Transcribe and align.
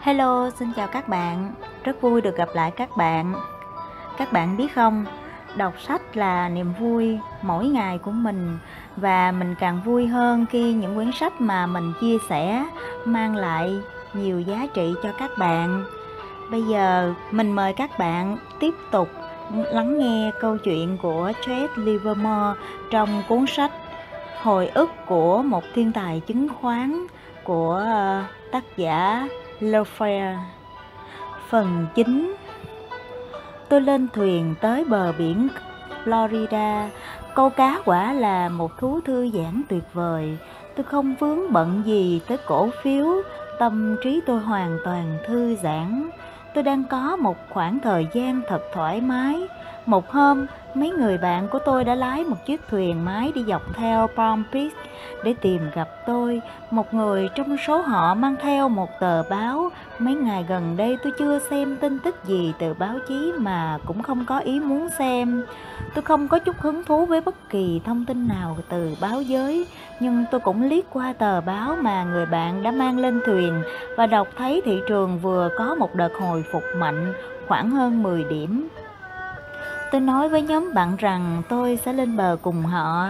Hello, 0.00 0.50
xin 0.50 0.72
chào 0.76 0.86
các 0.86 1.08
bạn. 1.08 1.52
Rất 1.84 2.00
vui 2.00 2.20
được 2.20 2.36
gặp 2.36 2.48
lại 2.54 2.70
các 2.70 2.96
bạn. 2.96 3.34
Các 4.18 4.32
bạn 4.32 4.56
biết 4.56 4.74
không, 4.74 5.04
đọc 5.56 5.80
sách 5.80 6.16
là 6.16 6.48
niềm 6.48 6.72
vui 6.80 7.18
mỗi 7.42 7.68
ngày 7.68 7.98
của 7.98 8.10
mình 8.10 8.58
và 8.96 9.32
mình 9.32 9.54
càng 9.60 9.80
vui 9.84 10.06
hơn 10.06 10.46
khi 10.50 10.72
những 10.72 10.94
quyển 10.94 11.10
sách 11.12 11.40
mà 11.40 11.66
mình 11.66 11.92
chia 12.00 12.16
sẻ 12.28 12.64
mang 13.04 13.36
lại 13.36 13.80
nhiều 14.14 14.40
giá 14.40 14.66
trị 14.74 14.94
cho 15.02 15.12
các 15.18 15.30
bạn. 15.38 15.84
Bây 16.50 16.62
giờ 16.62 17.14
mình 17.30 17.52
mời 17.52 17.72
các 17.72 17.98
bạn 17.98 18.38
tiếp 18.60 18.74
tục 18.90 19.08
lắng 19.54 19.98
nghe 19.98 20.30
câu 20.40 20.58
chuyện 20.58 20.98
của 21.02 21.32
Jade 21.42 21.68
Livermore 21.76 22.60
trong 22.90 23.22
cuốn 23.28 23.44
sách 23.46 23.72
Hồi 24.42 24.68
ức 24.68 24.90
của 25.06 25.42
một 25.42 25.64
thiên 25.74 25.92
tài 25.92 26.20
chứng 26.20 26.48
khoán 26.60 27.06
của 27.44 27.74
ờ, 27.74 28.24
tác 28.52 28.64
giả 28.76 29.28
Lofair 29.60 30.36
Phần 31.48 31.86
9 31.94 32.34
Tôi 33.68 33.80
lên 33.80 34.08
thuyền 34.12 34.54
tới 34.60 34.84
bờ 34.84 35.12
biển 35.18 35.48
Florida. 36.04 36.88
Câu 37.34 37.50
cá 37.50 37.80
quả 37.84 38.12
là 38.12 38.48
một 38.48 38.78
thú 38.78 39.00
thư 39.04 39.30
giãn 39.30 39.62
tuyệt 39.68 39.84
vời. 39.92 40.38
Tôi 40.76 40.84
không 40.84 41.14
vướng 41.18 41.52
bận 41.52 41.82
gì 41.86 42.20
tới 42.28 42.38
cổ 42.46 42.68
phiếu. 42.82 43.06
Tâm 43.58 43.96
trí 44.02 44.20
tôi 44.26 44.40
hoàn 44.40 44.78
toàn 44.84 45.18
thư 45.26 45.56
giãn. 45.62 46.10
Tôi 46.54 46.64
đang 46.64 46.84
có 46.90 47.16
một 47.16 47.36
khoảng 47.50 47.78
thời 47.78 48.06
gian 48.12 48.40
thật 48.48 48.62
thoải 48.74 49.00
mái. 49.00 49.36
Một 49.86 50.10
hôm, 50.10 50.46
mấy 50.78 50.90
người 50.90 51.18
bạn 51.18 51.48
của 51.48 51.58
tôi 51.58 51.84
đã 51.84 51.94
lái 51.94 52.24
một 52.24 52.36
chiếc 52.46 52.60
thuyền 52.70 53.04
máy 53.04 53.32
đi 53.34 53.44
dọc 53.48 53.62
theo 53.74 54.06
Palm 54.16 54.44
Beach 54.52 54.72
để 55.24 55.34
tìm 55.40 55.60
gặp 55.74 55.88
tôi. 56.06 56.40
Một 56.70 56.94
người 56.94 57.28
trong 57.34 57.56
số 57.66 57.80
họ 57.80 58.14
mang 58.14 58.36
theo 58.42 58.68
một 58.68 58.88
tờ 59.00 59.22
báo. 59.22 59.70
Mấy 59.98 60.14
ngày 60.14 60.44
gần 60.48 60.76
đây 60.76 60.98
tôi 61.02 61.12
chưa 61.18 61.38
xem 61.50 61.76
tin 61.76 61.98
tức 61.98 62.24
gì 62.24 62.52
từ 62.58 62.74
báo 62.74 62.98
chí 63.08 63.32
mà 63.38 63.78
cũng 63.86 64.02
không 64.02 64.24
có 64.24 64.38
ý 64.38 64.60
muốn 64.60 64.88
xem. 64.98 65.44
Tôi 65.94 66.02
không 66.02 66.28
có 66.28 66.38
chút 66.38 66.56
hứng 66.58 66.84
thú 66.84 67.06
với 67.06 67.20
bất 67.20 67.50
kỳ 67.50 67.80
thông 67.84 68.04
tin 68.04 68.28
nào 68.28 68.56
từ 68.68 68.96
báo 69.00 69.22
giới, 69.22 69.66
nhưng 70.00 70.24
tôi 70.30 70.40
cũng 70.40 70.62
liếc 70.62 70.84
qua 70.92 71.12
tờ 71.12 71.40
báo 71.40 71.76
mà 71.80 72.04
người 72.04 72.26
bạn 72.26 72.62
đã 72.62 72.70
mang 72.70 72.98
lên 72.98 73.20
thuyền 73.26 73.62
và 73.96 74.06
đọc 74.06 74.28
thấy 74.36 74.62
thị 74.64 74.80
trường 74.88 75.18
vừa 75.18 75.48
có 75.58 75.74
một 75.74 75.94
đợt 75.94 76.12
hồi 76.20 76.44
phục 76.52 76.62
mạnh 76.76 77.12
khoảng 77.48 77.70
hơn 77.70 78.02
10 78.02 78.24
điểm 78.24 78.68
Tôi 79.92 80.00
nói 80.00 80.28
với 80.28 80.42
nhóm 80.42 80.74
bạn 80.74 80.96
rằng 80.96 81.42
tôi 81.48 81.78
sẽ 81.84 81.92
lên 81.92 82.16
bờ 82.16 82.36
cùng 82.42 82.62
họ. 82.62 83.06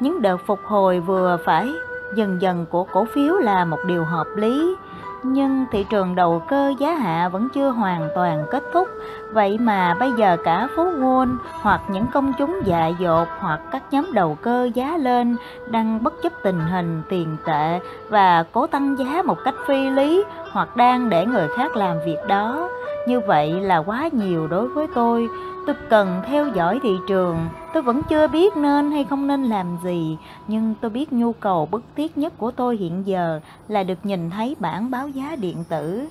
Những 0.00 0.22
đợt 0.22 0.36
phục 0.46 0.60
hồi 0.64 1.00
vừa 1.00 1.38
phải, 1.44 1.72
dần 2.14 2.42
dần 2.42 2.66
của 2.70 2.84
cổ 2.84 3.06
phiếu 3.14 3.34
là 3.34 3.64
một 3.64 3.78
điều 3.86 4.04
hợp 4.04 4.26
lý. 4.36 4.74
Nhưng 5.22 5.64
thị 5.72 5.86
trường 5.90 6.14
đầu 6.14 6.42
cơ 6.48 6.74
giá 6.78 6.94
hạ 6.94 7.28
vẫn 7.28 7.48
chưa 7.54 7.70
hoàn 7.70 8.08
toàn 8.14 8.44
kết 8.50 8.62
thúc 8.72 8.88
Vậy 9.32 9.58
mà 9.58 9.94
bây 9.94 10.12
giờ 10.12 10.36
cả 10.44 10.68
phố 10.76 10.84
Wall 10.84 11.36
hoặc 11.62 11.80
những 11.88 12.06
công 12.12 12.32
chúng 12.38 12.60
dại 12.64 12.96
dột 12.98 13.28
hoặc 13.38 13.60
các 13.70 13.82
nhóm 13.90 14.12
đầu 14.12 14.36
cơ 14.42 14.70
giá 14.74 14.96
lên 14.96 15.36
đang 15.66 16.02
bất 16.02 16.22
chấp 16.22 16.32
tình 16.42 16.60
hình 16.60 17.02
tiền 17.08 17.36
tệ 17.44 17.80
và 18.08 18.44
cố 18.52 18.66
tăng 18.66 18.98
giá 18.98 19.22
một 19.22 19.38
cách 19.44 19.54
phi 19.66 19.90
lý 19.90 20.24
hoặc 20.52 20.76
đang 20.76 21.08
để 21.08 21.26
người 21.26 21.48
khác 21.56 21.76
làm 21.76 21.96
việc 22.06 22.18
đó. 22.28 22.68
Như 23.08 23.20
vậy 23.20 23.50
là 23.50 23.78
quá 23.78 24.08
nhiều 24.12 24.46
đối 24.46 24.68
với 24.68 24.86
tôi. 24.94 25.28
Tôi 25.66 25.76
cần 25.90 26.22
theo 26.26 26.48
dõi 26.54 26.80
thị 26.82 26.96
trường. 27.08 27.36
Tôi 27.74 27.82
vẫn 27.82 28.02
chưa 28.08 28.28
biết 28.28 28.56
nên 28.56 28.90
hay 28.90 29.04
không 29.04 29.26
nên 29.26 29.44
làm 29.44 29.66
gì, 29.84 30.16
nhưng 30.48 30.74
tôi 30.80 30.90
biết 30.90 31.12
nhu 31.12 31.32
cầu 31.32 31.68
bức 31.70 31.82
thiết 31.96 32.18
nhất 32.18 32.32
của 32.38 32.50
tôi 32.50 32.76
hiện 32.76 33.06
giờ 33.06 33.40
là 33.68 33.82
được 33.82 33.98
nhìn 34.02 34.30
thấy 34.30 34.56
bản 34.60 34.90
báo 34.90 35.08
giá 35.08 35.36
điện 35.36 35.64
tử. 35.68 36.06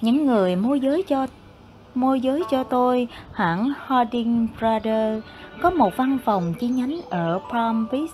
Những 0.00 0.26
người 0.26 0.56
môi 0.56 0.80
giới 0.80 1.02
cho 1.02 1.26
môi 1.94 2.20
giới 2.20 2.42
cho 2.50 2.64
tôi, 2.64 3.08
hãng 3.32 3.72
Harding 3.86 4.48
Brothers, 4.58 5.24
có 5.62 5.70
một 5.70 5.96
văn 5.96 6.18
phòng 6.24 6.54
chi 6.60 6.68
nhánh 6.68 7.00
ở 7.10 7.40
Palm 7.52 7.86
Beach. 7.92 8.10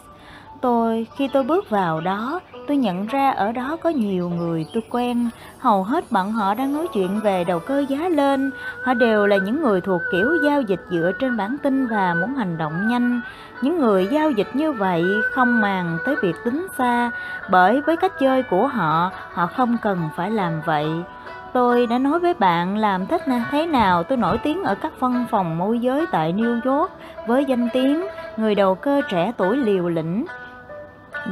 Tôi, 0.61 1.07
khi 1.17 1.29
tôi 1.29 1.45
bước 1.45 1.71
vào 1.71 2.01
đó 2.01 2.41
tôi 2.67 2.77
nhận 2.77 3.07
ra 3.07 3.31
ở 3.31 3.53
đó 3.53 3.77
có 3.83 3.91
nhiều 3.91 4.29
người 4.29 4.67
tôi 4.75 4.83
quen. 4.91 5.29
Hầu 5.59 5.83
hết 5.83 6.13
bọn 6.13 6.33
họ 6.33 6.55
đang 6.55 6.73
nói 6.73 6.89
chuyện 6.93 7.21
về 7.21 7.45
đầu 7.45 7.59
cơ 7.59 7.85
giá 7.89 8.09
lên. 8.09 8.51
Họ 8.83 8.95
đều 8.95 9.27
là 9.27 9.37
những 9.37 9.63
người 9.63 9.81
thuộc 9.81 10.03
kiểu 10.13 10.29
giao 10.45 10.63
dịch 10.63 10.81
dựa 10.91 11.13
trên 11.21 11.37
bản 11.37 11.57
tin 11.63 11.87
và 11.87 12.15
muốn 12.21 12.35
hành 12.35 12.59
động 12.59 12.89
nhanh. 12.89 13.21
Những 13.63 13.81
người 13.81 14.09
giao 14.11 14.31
dịch 14.31 14.49
như 14.55 14.73
vậy 14.73 15.05
không 15.33 15.61
màng 15.61 15.99
tới 16.05 16.17
việc 16.23 16.37
tính 16.45 16.67
xa, 16.79 17.11
bởi 17.51 17.81
với 17.81 17.97
cách 17.97 18.13
chơi 18.21 18.43
của 18.43 18.67
họ 18.67 19.11
họ 19.33 19.47
không 19.47 19.77
cần 19.83 20.09
phải 20.17 20.31
làm 20.31 20.61
vậy. 20.67 20.89
Tôi 21.53 21.87
đã 21.87 21.99
nói 21.99 22.19
với 22.19 22.35
bạn 22.35 22.77
làm 22.77 23.07
thích 23.07 23.23
thế 23.51 23.67
nào 23.67 24.03
tôi 24.03 24.19
nổi 24.19 24.39
tiếng 24.39 24.63
ở 24.63 24.75
các 24.75 24.93
văn 25.01 25.27
phòng 25.31 25.59
môi 25.59 25.79
giới 25.79 26.07
tại 26.13 26.33
New 26.33 26.61
York 26.65 26.93
với 27.27 27.45
danh 27.45 27.69
tiếng, 27.73 28.07
người 28.37 28.55
đầu 28.55 28.75
cơ 28.75 29.01
trẻ 29.09 29.33
tuổi 29.37 29.57
liều 29.57 29.89
lĩnh. 29.89 30.25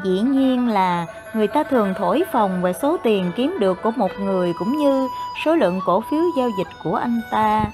Dĩ 0.03 0.21
nhiên 0.21 0.69
là 0.69 1.07
người 1.35 1.47
ta 1.47 1.63
thường 1.63 1.95
thổi 1.99 2.25
phồng 2.33 2.63
về 2.63 2.73
số 2.73 2.97
tiền 3.03 3.33
kiếm 3.37 3.57
được 3.61 3.83
của 3.83 3.91
một 3.91 4.11
người 4.21 4.53
cũng 4.59 4.79
như 4.79 5.09
số 5.45 5.55
lượng 5.55 5.81
cổ 5.87 6.03
phiếu 6.11 6.23
giao 6.37 6.51
dịch 6.59 6.69
của 6.85 6.97
anh 6.97 7.21
ta. 7.31 7.65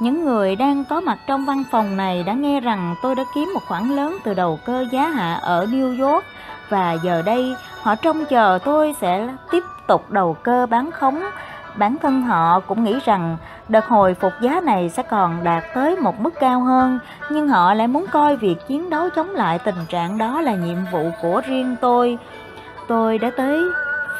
Những 0.00 0.24
người 0.24 0.56
đang 0.56 0.84
có 0.84 1.00
mặt 1.00 1.18
trong 1.26 1.44
văn 1.44 1.62
phòng 1.70 1.96
này 1.96 2.22
đã 2.22 2.32
nghe 2.32 2.60
rằng 2.60 2.94
tôi 3.02 3.14
đã 3.14 3.24
kiếm 3.34 3.50
một 3.54 3.60
khoản 3.68 3.96
lớn 3.96 4.16
từ 4.24 4.34
đầu 4.34 4.58
cơ 4.64 4.84
giá 4.92 5.08
hạ 5.08 5.34
ở 5.34 5.66
New 5.66 6.02
York 6.02 6.24
và 6.68 6.92
giờ 6.92 7.22
đây 7.22 7.54
họ 7.82 7.94
trông 7.94 8.24
chờ 8.24 8.58
tôi 8.64 8.94
sẽ 9.00 9.28
tiếp 9.50 9.62
tục 9.86 10.10
đầu 10.10 10.36
cơ 10.42 10.66
bán 10.66 10.90
khống. 10.90 11.22
Bản 11.76 11.96
thân 12.02 12.22
họ 12.22 12.60
cũng 12.60 12.84
nghĩ 12.84 12.98
rằng 13.04 13.36
Đợt 13.72 13.86
hồi 13.86 14.14
phục 14.14 14.32
giá 14.40 14.60
này 14.60 14.88
sẽ 14.88 15.02
còn 15.02 15.44
đạt 15.44 15.64
tới 15.74 15.96
một 15.96 16.20
mức 16.20 16.34
cao 16.40 16.60
hơn, 16.60 16.98
nhưng 17.30 17.48
họ 17.48 17.74
lại 17.74 17.86
muốn 17.86 18.06
coi 18.12 18.36
việc 18.36 18.56
chiến 18.68 18.90
đấu 18.90 19.08
chống 19.16 19.30
lại 19.30 19.58
tình 19.58 19.86
trạng 19.88 20.18
đó 20.18 20.40
là 20.40 20.54
nhiệm 20.54 20.76
vụ 20.92 21.10
của 21.22 21.42
riêng 21.46 21.76
tôi. 21.80 22.18
Tôi 22.88 23.18
đã 23.18 23.30
tới 23.36 23.62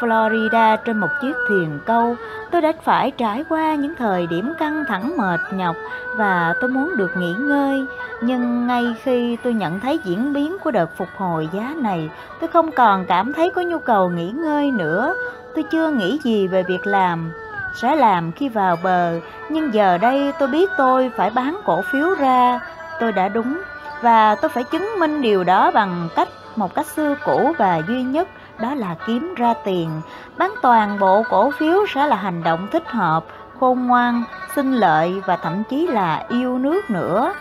Florida 0.00 0.76
trên 0.84 0.98
một 0.98 1.08
chiếc 1.22 1.32
thuyền 1.48 1.78
câu. 1.86 2.16
Tôi 2.50 2.60
đã 2.60 2.72
phải 2.84 3.10
trải 3.10 3.44
qua 3.48 3.74
những 3.74 3.94
thời 3.98 4.26
điểm 4.26 4.52
căng 4.58 4.84
thẳng 4.88 5.16
mệt 5.16 5.40
nhọc 5.52 5.76
và 6.16 6.54
tôi 6.60 6.70
muốn 6.70 6.96
được 6.96 7.16
nghỉ 7.16 7.34
ngơi. 7.38 7.86
Nhưng 8.22 8.66
ngay 8.66 8.84
khi 9.02 9.36
tôi 9.42 9.54
nhận 9.54 9.80
thấy 9.80 10.00
diễn 10.04 10.32
biến 10.32 10.56
của 10.64 10.70
đợt 10.70 10.96
phục 10.96 11.08
hồi 11.16 11.48
giá 11.52 11.74
này, 11.76 12.10
tôi 12.40 12.48
không 12.48 12.70
còn 12.70 13.04
cảm 13.06 13.32
thấy 13.32 13.50
có 13.54 13.62
nhu 13.62 13.78
cầu 13.78 14.10
nghỉ 14.10 14.30
ngơi 14.30 14.70
nữa. 14.70 15.14
Tôi 15.54 15.64
chưa 15.70 15.90
nghĩ 15.90 16.18
gì 16.24 16.46
về 16.46 16.62
việc 16.62 16.86
làm 16.86 17.32
sẽ 17.74 17.96
làm 17.96 18.32
khi 18.32 18.48
vào 18.48 18.76
bờ. 18.82 19.20
Nhưng 19.48 19.74
giờ 19.74 19.98
đây 19.98 20.32
tôi 20.38 20.48
biết 20.48 20.70
tôi 20.78 21.10
phải 21.16 21.30
bán 21.30 21.60
cổ 21.64 21.82
phiếu 21.92 22.14
ra. 22.14 22.60
Tôi 23.00 23.12
đã 23.12 23.28
đúng. 23.28 23.60
Và 24.02 24.34
tôi 24.34 24.48
phải 24.48 24.64
chứng 24.64 24.88
minh 24.98 25.22
điều 25.22 25.44
đó 25.44 25.70
bằng 25.70 26.08
cách, 26.16 26.28
một 26.56 26.74
cách 26.74 26.86
xưa 26.86 27.14
cũ 27.24 27.52
và 27.58 27.80
duy 27.88 28.02
nhất, 28.02 28.28
đó 28.58 28.74
là 28.74 28.94
kiếm 29.06 29.34
ra 29.36 29.54
tiền. 29.64 29.90
Bán 30.36 30.50
toàn 30.62 30.98
bộ 30.98 31.22
cổ 31.30 31.50
phiếu 31.50 31.86
sẽ 31.94 32.06
là 32.06 32.16
hành 32.16 32.42
động 32.42 32.68
thích 32.72 32.88
hợp, 32.88 33.24
khôn 33.60 33.86
ngoan, 33.86 34.22
sinh 34.54 34.72
lợi 34.72 35.22
và 35.26 35.36
thậm 35.36 35.62
chí 35.70 35.86
là 35.86 36.24
yêu 36.28 36.58
nước 36.58 36.90
nữa. 36.90 37.32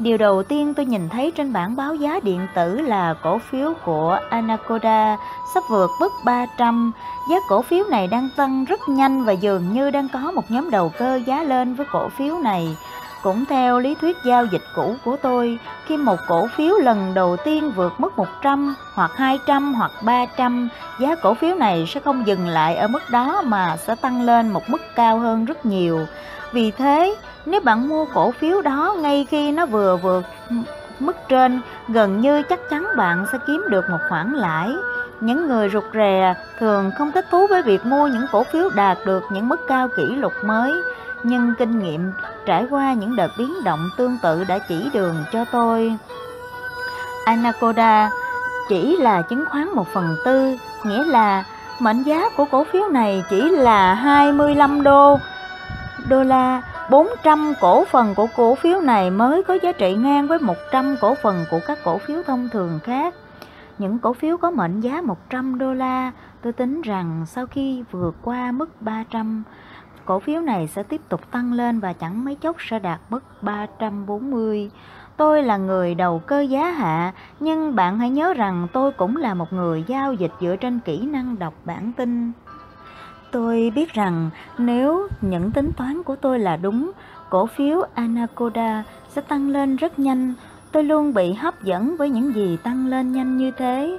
Điều 0.00 0.16
đầu 0.16 0.42
tiên 0.42 0.74
tôi 0.74 0.86
nhìn 0.86 1.08
thấy 1.08 1.32
trên 1.36 1.52
bảng 1.52 1.76
báo 1.76 1.94
giá 1.94 2.20
điện 2.22 2.46
tử 2.54 2.80
là 2.80 3.14
cổ 3.22 3.38
phiếu 3.50 3.72
của 3.84 4.18
Anaconda 4.30 5.16
sắp 5.54 5.62
vượt 5.70 5.90
mức 6.00 6.12
300. 6.24 6.92
Giá 7.30 7.36
cổ 7.48 7.62
phiếu 7.62 7.84
này 7.90 8.06
đang 8.06 8.28
tăng 8.36 8.64
rất 8.64 8.88
nhanh 8.88 9.24
và 9.24 9.32
dường 9.32 9.72
như 9.72 9.90
đang 9.90 10.08
có 10.12 10.30
một 10.30 10.50
nhóm 10.50 10.70
đầu 10.70 10.92
cơ 10.98 11.20
giá 11.26 11.42
lên 11.42 11.74
với 11.74 11.86
cổ 11.92 12.08
phiếu 12.08 12.38
này. 12.38 12.76
Cũng 13.22 13.44
theo 13.44 13.78
lý 13.78 13.94
thuyết 13.94 14.16
giao 14.24 14.44
dịch 14.44 14.62
cũ 14.76 14.96
của 15.04 15.16
tôi, 15.22 15.58
khi 15.86 15.96
một 15.96 16.16
cổ 16.28 16.48
phiếu 16.56 16.74
lần 16.76 17.14
đầu 17.14 17.36
tiên 17.44 17.72
vượt 17.76 18.00
mức 18.00 18.18
100 18.18 18.74
hoặc 18.94 19.10
200 19.16 19.74
hoặc 19.74 19.90
300, 20.02 20.68
giá 21.00 21.14
cổ 21.22 21.34
phiếu 21.34 21.54
này 21.54 21.84
sẽ 21.88 22.00
không 22.00 22.26
dừng 22.26 22.48
lại 22.48 22.76
ở 22.76 22.88
mức 22.88 23.10
đó 23.10 23.42
mà 23.44 23.76
sẽ 23.76 23.94
tăng 23.94 24.22
lên 24.22 24.48
một 24.48 24.62
mức 24.70 24.80
cao 24.94 25.18
hơn 25.18 25.44
rất 25.44 25.66
nhiều. 25.66 26.06
Vì 26.52 26.70
thế, 26.70 27.16
nếu 27.46 27.60
bạn 27.60 27.88
mua 27.88 28.04
cổ 28.04 28.30
phiếu 28.30 28.62
đó 28.62 28.96
ngay 28.98 29.26
khi 29.30 29.52
nó 29.52 29.66
vừa 29.66 29.96
vượt 29.96 30.24
mức 30.98 31.16
trên, 31.28 31.60
gần 31.88 32.20
như 32.20 32.42
chắc 32.42 32.60
chắn 32.70 32.86
bạn 32.96 33.26
sẽ 33.32 33.38
kiếm 33.46 33.64
được 33.68 33.90
một 33.90 33.98
khoản 34.08 34.32
lãi. 34.32 34.72
Những 35.20 35.48
người 35.48 35.70
rụt 35.70 35.84
rè 35.94 36.34
thường 36.58 36.90
không 36.98 37.12
thích 37.12 37.26
thú 37.30 37.46
với 37.46 37.62
việc 37.62 37.86
mua 37.86 38.06
những 38.06 38.26
cổ 38.32 38.44
phiếu 38.44 38.70
đạt 38.74 38.98
được 39.06 39.22
những 39.30 39.48
mức 39.48 39.60
cao 39.68 39.88
kỷ 39.96 40.06
lục 40.06 40.32
mới, 40.44 40.72
nhưng 41.22 41.54
kinh 41.58 41.78
nghiệm 41.78 42.12
trải 42.46 42.66
qua 42.70 42.92
những 42.92 43.16
đợt 43.16 43.30
biến 43.38 43.64
động 43.64 43.88
tương 43.96 44.18
tự 44.22 44.44
đã 44.44 44.58
chỉ 44.58 44.90
đường 44.92 45.24
cho 45.32 45.44
tôi. 45.44 45.96
Anaconda 47.24 48.10
chỉ 48.68 48.96
là 48.96 49.22
chứng 49.22 49.44
khoán 49.50 49.68
1 49.74 49.88
phần 49.94 50.16
tư, 50.24 50.56
nghĩa 50.84 51.04
là 51.04 51.44
mệnh 51.78 52.02
giá 52.02 52.28
của 52.36 52.44
cổ 52.44 52.64
phiếu 52.72 52.88
này 52.88 53.24
chỉ 53.30 53.48
là 53.48 53.94
25 53.94 54.82
đô 54.82 55.18
đô 56.08 56.22
la 56.22 56.62
400 56.90 57.52
cổ 57.60 57.84
phần 57.84 58.14
của 58.14 58.26
cổ 58.36 58.54
phiếu 58.54 58.80
này 58.80 59.10
mới 59.10 59.42
có 59.42 59.58
giá 59.62 59.72
trị 59.72 59.94
ngang 59.94 60.28
với 60.28 60.38
100 60.38 60.96
cổ 61.00 61.14
phần 61.22 61.44
của 61.50 61.60
các 61.66 61.78
cổ 61.84 61.98
phiếu 61.98 62.22
thông 62.22 62.48
thường 62.52 62.78
khác. 62.84 63.14
Những 63.78 63.98
cổ 63.98 64.12
phiếu 64.12 64.36
có 64.36 64.50
mệnh 64.50 64.80
giá 64.80 65.00
100 65.00 65.58
đô 65.58 65.74
la 65.74 66.12
Tôi 66.42 66.52
tính 66.52 66.82
rằng 66.82 67.24
sau 67.26 67.46
khi 67.46 67.84
vượt 67.90 68.16
qua 68.22 68.52
mức 68.52 68.82
300, 68.82 69.42
cổ 70.04 70.18
phiếu 70.20 70.40
này 70.40 70.66
sẽ 70.66 70.82
tiếp 70.82 71.00
tục 71.08 71.30
tăng 71.30 71.52
lên 71.52 71.80
và 71.80 71.92
chẳng 71.92 72.24
mấy 72.24 72.34
chốc 72.34 72.56
sẽ 72.58 72.78
đạt 72.78 73.00
mức 73.10 73.42
340. 73.42 74.70
Tôi 75.16 75.42
là 75.42 75.56
người 75.56 75.94
đầu 75.94 76.18
cơ 76.18 76.40
giá 76.40 76.70
hạ, 76.70 77.12
nhưng 77.40 77.74
bạn 77.74 77.98
hãy 77.98 78.10
nhớ 78.10 78.34
rằng 78.34 78.66
tôi 78.72 78.92
cũng 78.92 79.16
là 79.16 79.34
một 79.34 79.52
người 79.52 79.84
giao 79.86 80.12
dịch 80.12 80.32
dựa 80.40 80.56
trên 80.56 80.80
kỹ 80.80 81.06
năng 81.06 81.38
đọc 81.38 81.54
bản 81.64 81.92
tin. 81.92 82.32
Tôi 83.30 83.72
biết 83.74 83.92
rằng 83.92 84.30
nếu 84.58 85.08
những 85.20 85.50
tính 85.50 85.70
toán 85.76 86.02
của 86.02 86.16
tôi 86.16 86.38
là 86.38 86.56
đúng, 86.56 86.90
cổ 87.30 87.46
phiếu 87.46 87.82
Anaconda 87.94 88.84
sẽ 89.08 89.22
tăng 89.22 89.48
lên 89.48 89.76
rất 89.76 89.98
nhanh. 89.98 90.34
Tôi 90.72 90.84
luôn 90.84 91.14
bị 91.14 91.32
hấp 91.32 91.62
dẫn 91.62 91.96
với 91.96 92.10
những 92.10 92.34
gì 92.34 92.56
tăng 92.62 92.86
lên 92.86 93.12
nhanh 93.12 93.36
như 93.36 93.50
thế. 93.50 93.98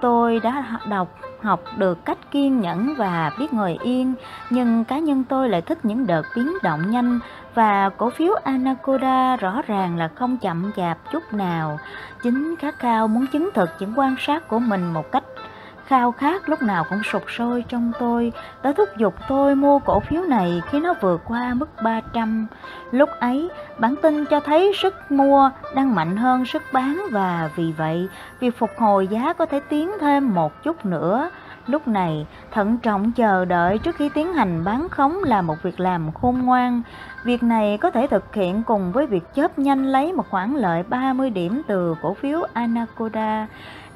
Tôi 0.00 0.40
đã 0.40 0.78
đọc 0.88 1.18
học 1.42 1.64
được 1.76 2.04
cách 2.04 2.18
kiên 2.30 2.60
nhẫn 2.60 2.94
và 2.98 3.32
biết 3.38 3.52
ngồi 3.52 3.78
yên, 3.82 4.14
nhưng 4.50 4.84
cá 4.84 4.98
nhân 4.98 5.24
tôi 5.24 5.48
lại 5.48 5.62
thích 5.62 5.84
những 5.84 6.06
đợt 6.06 6.22
biến 6.36 6.52
động 6.62 6.90
nhanh 6.90 7.20
và 7.54 7.88
cổ 7.88 8.10
phiếu 8.10 8.34
Anaconda 8.44 9.36
rõ 9.36 9.62
ràng 9.66 9.96
là 9.96 10.08
không 10.08 10.38
chậm 10.38 10.72
chạp 10.76 10.98
chút 11.12 11.32
nào. 11.32 11.78
Chính 12.22 12.56
khát 12.58 12.78
khao 12.78 13.08
muốn 13.08 13.26
chứng 13.26 13.50
thực 13.54 13.70
những 13.80 13.92
quan 13.96 14.14
sát 14.18 14.48
của 14.48 14.58
mình 14.58 14.92
một 14.92 15.12
cách 15.12 15.24
khao 15.90 16.12
khát 16.12 16.48
lúc 16.48 16.62
nào 16.62 16.84
cũng 16.90 17.02
sụp 17.02 17.22
sôi 17.30 17.64
trong 17.68 17.92
tôi 17.98 18.32
đã 18.62 18.72
thúc 18.72 18.88
giục 18.96 19.14
tôi 19.28 19.54
mua 19.54 19.78
cổ 19.78 20.00
phiếu 20.00 20.22
này 20.22 20.62
khi 20.70 20.80
nó 20.80 20.94
vượt 21.00 21.22
qua 21.28 21.54
mức 21.54 21.68
300. 21.82 22.46
Lúc 22.90 23.08
ấy, 23.20 23.50
bản 23.78 23.94
tin 24.02 24.24
cho 24.24 24.40
thấy 24.40 24.72
sức 24.76 25.12
mua 25.12 25.50
đang 25.74 25.94
mạnh 25.94 26.16
hơn 26.16 26.44
sức 26.44 26.62
bán 26.72 27.02
và 27.12 27.50
vì 27.56 27.72
vậy, 27.72 28.08
việc 28.40 28.58
phục 28.58 28.70
hồi 28.78 29.06
giá 29.06 29.32
có 29.32 29.46
thể 29.46 29.60
tiến 29.68 29.90
thêm 30.00 30.34
một 30.34 30.62
chút 30.62 30.86
nữa. 30.86 31.30
Lúc 31.66 31.88
này, 31.88 32.26
thận 32.50 32.78
trọng 32.78 33.12
chờ 33.12 33.44
đợi 33.44 33.78
trước 33.78 33.96
khi 33.96 34.08
tiến 34.08 34.34
hành 34.34 34.64
bán 34.64 34.88
khống 34.88 35.24
là 35.24 35.42
một 35.42 35.56
việc 35.62 35.80
làm 35.80 36.12
khôn 36.12 36.38
ngoan. 36.38 36.82
Việc 37.24 37.42
này 37.42 37.78
có 37.78 37.90
thể 37.90 38.06
thực 38.06 38.34
hiện 38.34 38.62
cùng 38.62 38.92
với 38.92 39.06
việc 39.06 39.34
chớp 39.34 39.58
nhanh 39.58 39.86
lấy 39.86 40.12
một 40.12 40.30
khoản 40.30 40.54
lợi 40.54 40.82
30 40.82 41.30
điểm 41.30 41.62
từ 41.66 41.94
cổ 42.02 42.14
phiếu 42.14 42.40
Anacoda 42.52 43.46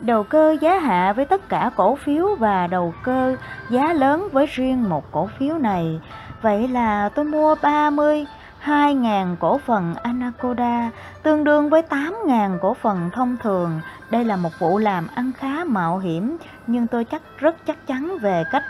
đầu 0.05 0.23
cơ 0.23 0.57
giá 0.61 0.79
hạ 0.79 1.13
với 1.13 1.25
tất 1.25 1.49
cả 1.49 1.71
cổ 1.77 1.97
phiếu 1.97 2.35
và 2.39 2.67
đầu 2.67 2.95
cơ 3.03 3.37
giá 3.71 3.93
lớn 3.93 4.29
với 4.33 4.47
riêng 4.47 4.89
một 4.89 5.13
cổ 5.13 5.29
phiếu 5.39 5.59
này. 5.59 6.01
Vậy 6.43 6.69
là 6.69 7.09
tôi 7.09 7.25
mua 7.25 7.55
30 7.63 8.27
2.000 8.65 9.37
cổ 9.37 9.59
phần 9.59 9.95
Anaconda, 10.03 10.91
tương 11.23 11.45
đương 11.45 11.71
với 11.71 11.83
8.000 11.83 12.59
cổ 12.59 12.75
phần 12.75 13.11
thông 13.13 13.37
thường. 13.43 13.81
Đây 14.11 14.25
là 14.25 14.37
một 14.37 14.51
vụ 14.59 14.79
làm 14.79 15.07
ăn 15.15 15.33
khá 15.39 15.65
mạo 15.65 15.99
hiểm, 15.99 16.37
nhưng 16.67 16.87
tôi 16.87 17.05
chắc 17.05 17.23
rất 17.39 17.67
chắc 17.67 17.87
chắn 17.87 18.19
về 18.19 18.45
cách 18.53 18.63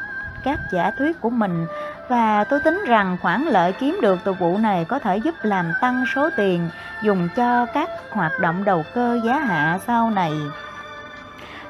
các 0.45 0.59
giả 0.73 0.91
thuyết 0.99 1.21
của 1.21 1.31
mình 1.31 1.67
và 2.09 2.45
tôi 2.45 2.61
tính 2.61 2.85
rằng 2.87 3.17
khoản 3.23 3.45
lợi 3.45 3.73
kiếm 3.73 3.99
được 4.03 4.19
từ 4.25 4.33
vụ 4.33 4.59
này 4.59 4.85
có 4.85 4.99
thể 4.99 5.17
giúp 5.17 5.35
làm 5.43 5.73
tăng 5.81 6.05
số 6.15 6.31
tiền 6.37 6.69
dùng 7.03 7.29
cho 7.37 7.67
các 7.67 7.89
hoạt 8.11 8.33
động 8.41 8.65
đầu 8.65 8.85
cơ 8.95 9.21
giá 9.25 9.39
hạ 9.39 9.79
sau 9.87 10.11
này. 10.11 10.33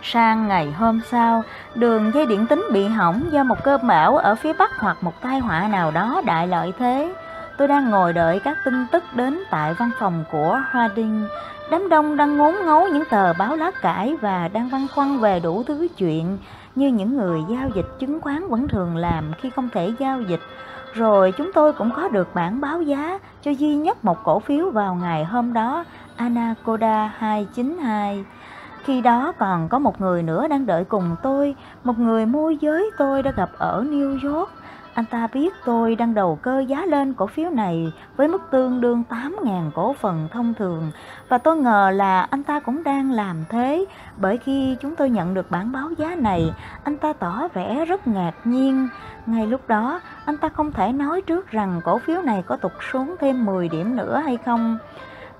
Sang 0.04 0.48
ngày 0.48 0.72
hôm 0.72 1.00
sau, 1.10 1.44
đường 1.74 2.10
dây 2.14 2.26
điện 2.26 2.46
tính 2.46 2.66
bị 2.72 2.86
hỏng 2.88 3.22
do 3.30 3.44
một 3.44 3.64
cơn 3.64 3.86
bão 3.86 4.16
ở 4.16 4.34
phía 4.34 4.52
bắc 4.52 4.78
hoặc 4.78 4.96
một 5.00 5.20
tai 5.20 5.38
họa 5.38 5.68
nào 5.68 5.90
đó 5.90 6.22
đại 6.24 6.48
lợi 6.48 6.72
thế. 6.78 7.14
Tôi 7.56 7.68
đang 7.68 7.90
ngồi 7.90 8.12
đợi 8.12 8.40
các 8.44 8.58
tin 8.64 8.86
tức 8.92 9.04
đến 9.14 9.38
tại 9.50 9.74
văn 9.74 9.90
phòng 10.00 10.24
của 10.32 10.60
Harding. 10.70 11.28
Đám 11.70 11.88
đông 11.88 12.16
đang 12.16 12.36
ngốn 12.36 12.54
ngấu 12.66 12.88
những 12.88 13.04
tờ 13.10 13.32
báo 13.32 13.56
lá 13.56 13.70
cải 13.82 14.16
và 14.20 14.48
đang 14.48 14.70
băn 14.70 14.86
khoăn 14.94 15.18
về 15.18 15.40
đủ 15.40 15.62
thứ 15.62 15.88
chuyện 15.96 16.38
như 16.74 16.88
những 16.88 17.16
người 17.16 17.40
giao 17.48 17.68
dịch 17.74 17.86
chứng 17.98 18.20
khoán 18.20 18.48
vẫn 18.48 18.68
thường 18.68 18.96
làm 18.96 19.32
khi 19.40 19.50
không 19.50 19.68
thể 19.72 19.92
giao 19.98 20.22
dịch. 20.22 20.40
Rồi 20.94 21.32
chúng 21.32 21.52
tôi 21.52 21.72
cũng 21.72 21.90
có 21.96 22.08
được 22.08 22.34
bản 22.34 22.60
báo 22.60 22.82
giá 22.82 23.18
cho 23.42 23.50
duy 23.50 23.74
nhất 23.74 24.04
một 24.04 24.24
cổ 24.24 24.40
phiếu 24.40 24.70
vào 24.70 24.94
ngày 24.94 25.24
hôm 25.24 25.52
đó, 25.52 25.84
Anaconda 26.16 27.12
292. 27.18 28.24
Khi 28.84 29.00
đó 29.00 29.32
còn 29.38 29.68
có 29.68 29.78
một 29.78 30.00
người 30.00 30.22
nữa 30.22 30.48
đang 30.48 30.66
đợi 30.66 30.84
cùng 30.84 31.16
tôi, 31.22 31.54
một 31.84 31.98
người 31.98 32.26
môi 32.26 32.56
giới 32.60 32.90
tôi 32.98 33.22
đã 33.22 33.30
gặp 33.30 33.50
ở 33.58 33.84
New 33.90 34.32
York. 34.32 34.50
Anh 34.94 35.04
ta 35.04 35.28
biết 35.32 35.54
tôi 35.64 35.96
đang 35.96 36.14
đầu 36.14 36.38
cơ 36.42 36.64
giá 36.68 36.86
lên 36.86 37.14
cổ 37.14 37.26
phiếu 37.26 37.50
này 37.50 37.92
với 38.16 38.28
mức 38.28 38.42
tương 38.50 38.80
đương 38.80 39.02
8.000 39.10 39.70
cổ 39.74 39.92
phần 39.92 40.28
thông 40.32 40.54
thường 40.54 40.90
và 41.28 41.38
tôi 41.38 41.56
ngờ 41.56 41.90
là 41.94 42.20
anh 42.20 42.42
ta 42.42 42.60
cũng 42.60 42.82
đang 42.84 43.10
làm 43.10 43.44
thế 43.48 43.84
bởi 44.16 44.38
khi 44.38 44.76
chúng 44.80 44.96
tôi 44.96 45.10
nhận 45.10 45.34
được 45.34 45.50
bản 45.50 45.72
báo 45.72 45.90
giá 45.98 46.14
này, 46.14 46.54
anh 46.84 46.96
ta 46.96 47.12
tỏ 47.12 47.48
vẻ 47.54 47.84
rất 47.84 48.06
ngạc 48.06 48.34
nhiên. 48.44 48.88
Ngay 49.26 49.46
lúc 49.46 49.68
đó, 49.68 50.00
anh 50.24 50.36
ta 50.36 50.48
không 50.48 50.72
thể 50.72 50.92
nói 50.92 51.20
trước 51.20 51.50
rằng 51.50 51.80
cổ 51.84 51.98
phiếu 51.98 52.22
này 52.22 52.42
có 52.46 52.56
tụt 52.56 52.72
xuống 52.92 53.16
thêm 53.20 53.44
10 53.44 53.68
điểm 53.68 53.96
nữa 53.96 54.22
hay 54.24 54.36
không. 54.36 54.78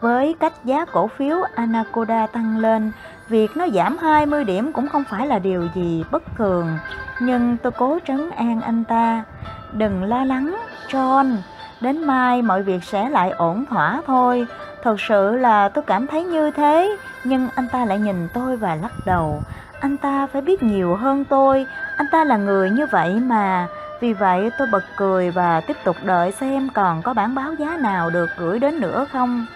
Với 0.01 0.35
cách 0.41 0.65
giá 0.65 0.85
cổ 0.85 1.07
phiếu 1.07 1.37
Anaconda 1.55 2.27
tăng 2.27 2.59
lên, 2.59 2.93
việc 3.29 3.57
nó 3.57 3.69
giảm 3.69 3.99
20 3.99 4.45
điểm 4.45 4.73
cũng 4.73 4.89
không 4.89 5.05
phải 5.05 5.27
là 5.27 5.39
điều 5.39 5.69
gì 5.75 6.05
bất 6.11 6.23
thường. 6.37 6.79
Nhưng 7.21 7.57
tôi 7.57 7.73
cố 7.73 7.99
trấn 8.07 8.31
an 8.31 8.61
anh 8.61 8.85
ta. 8.85 9.25
Đừng 9.73 10.05
lo 10.05 10.25
lắng, 10.25 10.57
John. 10.89 11.37
Đến 11.81 12.05
mai 12.05 12.43
mọi 12.43 12.63
việc 12.63 12.85
sẽ 12.85 13.09
lại 13.09 13.31
ổn 13.31 13.65
thỏa 13.71 14.03
thôi. 14.07 14.47
Thật 14.83 15.01
sự 15.01 15.37
là 15.37 15.69
tôi 15.69 15.85
cảm 15.87 16.07
thấy 16.07 16.25
như 16.25 16.51
thế. 16.51 16.97
Nhưng 17.25 17.49
anh 17.55 17.69
ta 17.69 17.85
lại 17.85 17.99
nhìn 17.99 18.29
tôi 18.35 18.57
và 18.57 18.75
lắc 18.75 18.93
đầu. 19.07 19.43
Anh 19.81 19.97
ta 19.97 20.27
phải 20.27 20.43
biết 20.43 20.63
nhiều 20.63 20.97
hơn 20.97 21.25
tôi. 21.25 21.67
Anh 21.97 22.07
ta 22.13 22.25
là 22.25 22.37
người 22.37 22.71
như 22.71 22.87
vậy 22.87 23.15
mà. 23.15 23.69
Vì 24.01 24.13
vậy 24.13 24.51
tôi 24.59 24.69
bật 24.73 24.85
cười 24.97 25.31
và 25.31 25.61
tiếp 25.61 25.77
tục 25.85 25.97
đợi 26.05 26.33
xem 26.33 26.69
còn 26.75 27.03
có 27.03 27.15
bản 27.15 27.35
báo 27.35 27.55
giá 27.55 27.77
nào 27.77 28.11
được 28.11 28.31
gửi 28.39 28.59
đến 28.59 28.81
nữa 28.81 29.07
không. 29.13 29.47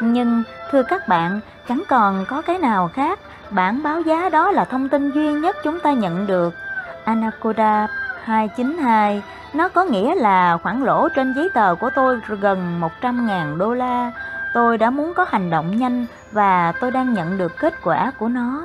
Nhưng 0.00 0.42
thưa 0.70 0.82
các 0.82 1.08
bạn, 1.08 1.40
chẳng 1.68 1.82
còn 1.88 2.24
có 2.28 2.42
cái 2.42 2.58
nào 2.58 2.88
khác. 2.88 3.18
Bản 3.50 3.82
báo 3.82 4.00
giá 4.00 4.28
đó 4.28 4.50
là 4.50 4.64
thông 4.64 4.88
tin 4.88 5.10
duy 5.10 5.32
nhất 5.32 5.56
chúng 5.64 5.80
ta 5.80 5.92
nhận 5.92 6.26
được. 6.26 6.54
Anacoda 7.04 7.88
292, 8.24 9.22
nó 9.54 9.68
có 9.68 9.84
nghĩa 9.84 10.14
là 10.14 10.58
khoản 10.62 10.84
lỗ 10.84 11.08
trên 11.08 11.34
giấy 11.36 11.48
tờ 11.54 11.74
của 11.74 11.90
tôi 11.94 12.20
gần 12.40 12.80
100.000 13.02 13.58
đô 13.58 13.74
la. 13.74 14.12
Tôi 14.54 14.78
đã 14.78 14.90
muốn 14.90 15.14
có 15.14 15.26
hành 15.28 15.50
động 15.50 15.76
nhanh 15.76 16.06
và 16.32 16.72
tôi 16.80 16.90
đang 16.90 17.14
nhận 17.14 17.38
được 17.38 17.52
kết 17.58 17.74
quả 17.82 18.12
của 18.18 18.28
nó. 18.28 18.62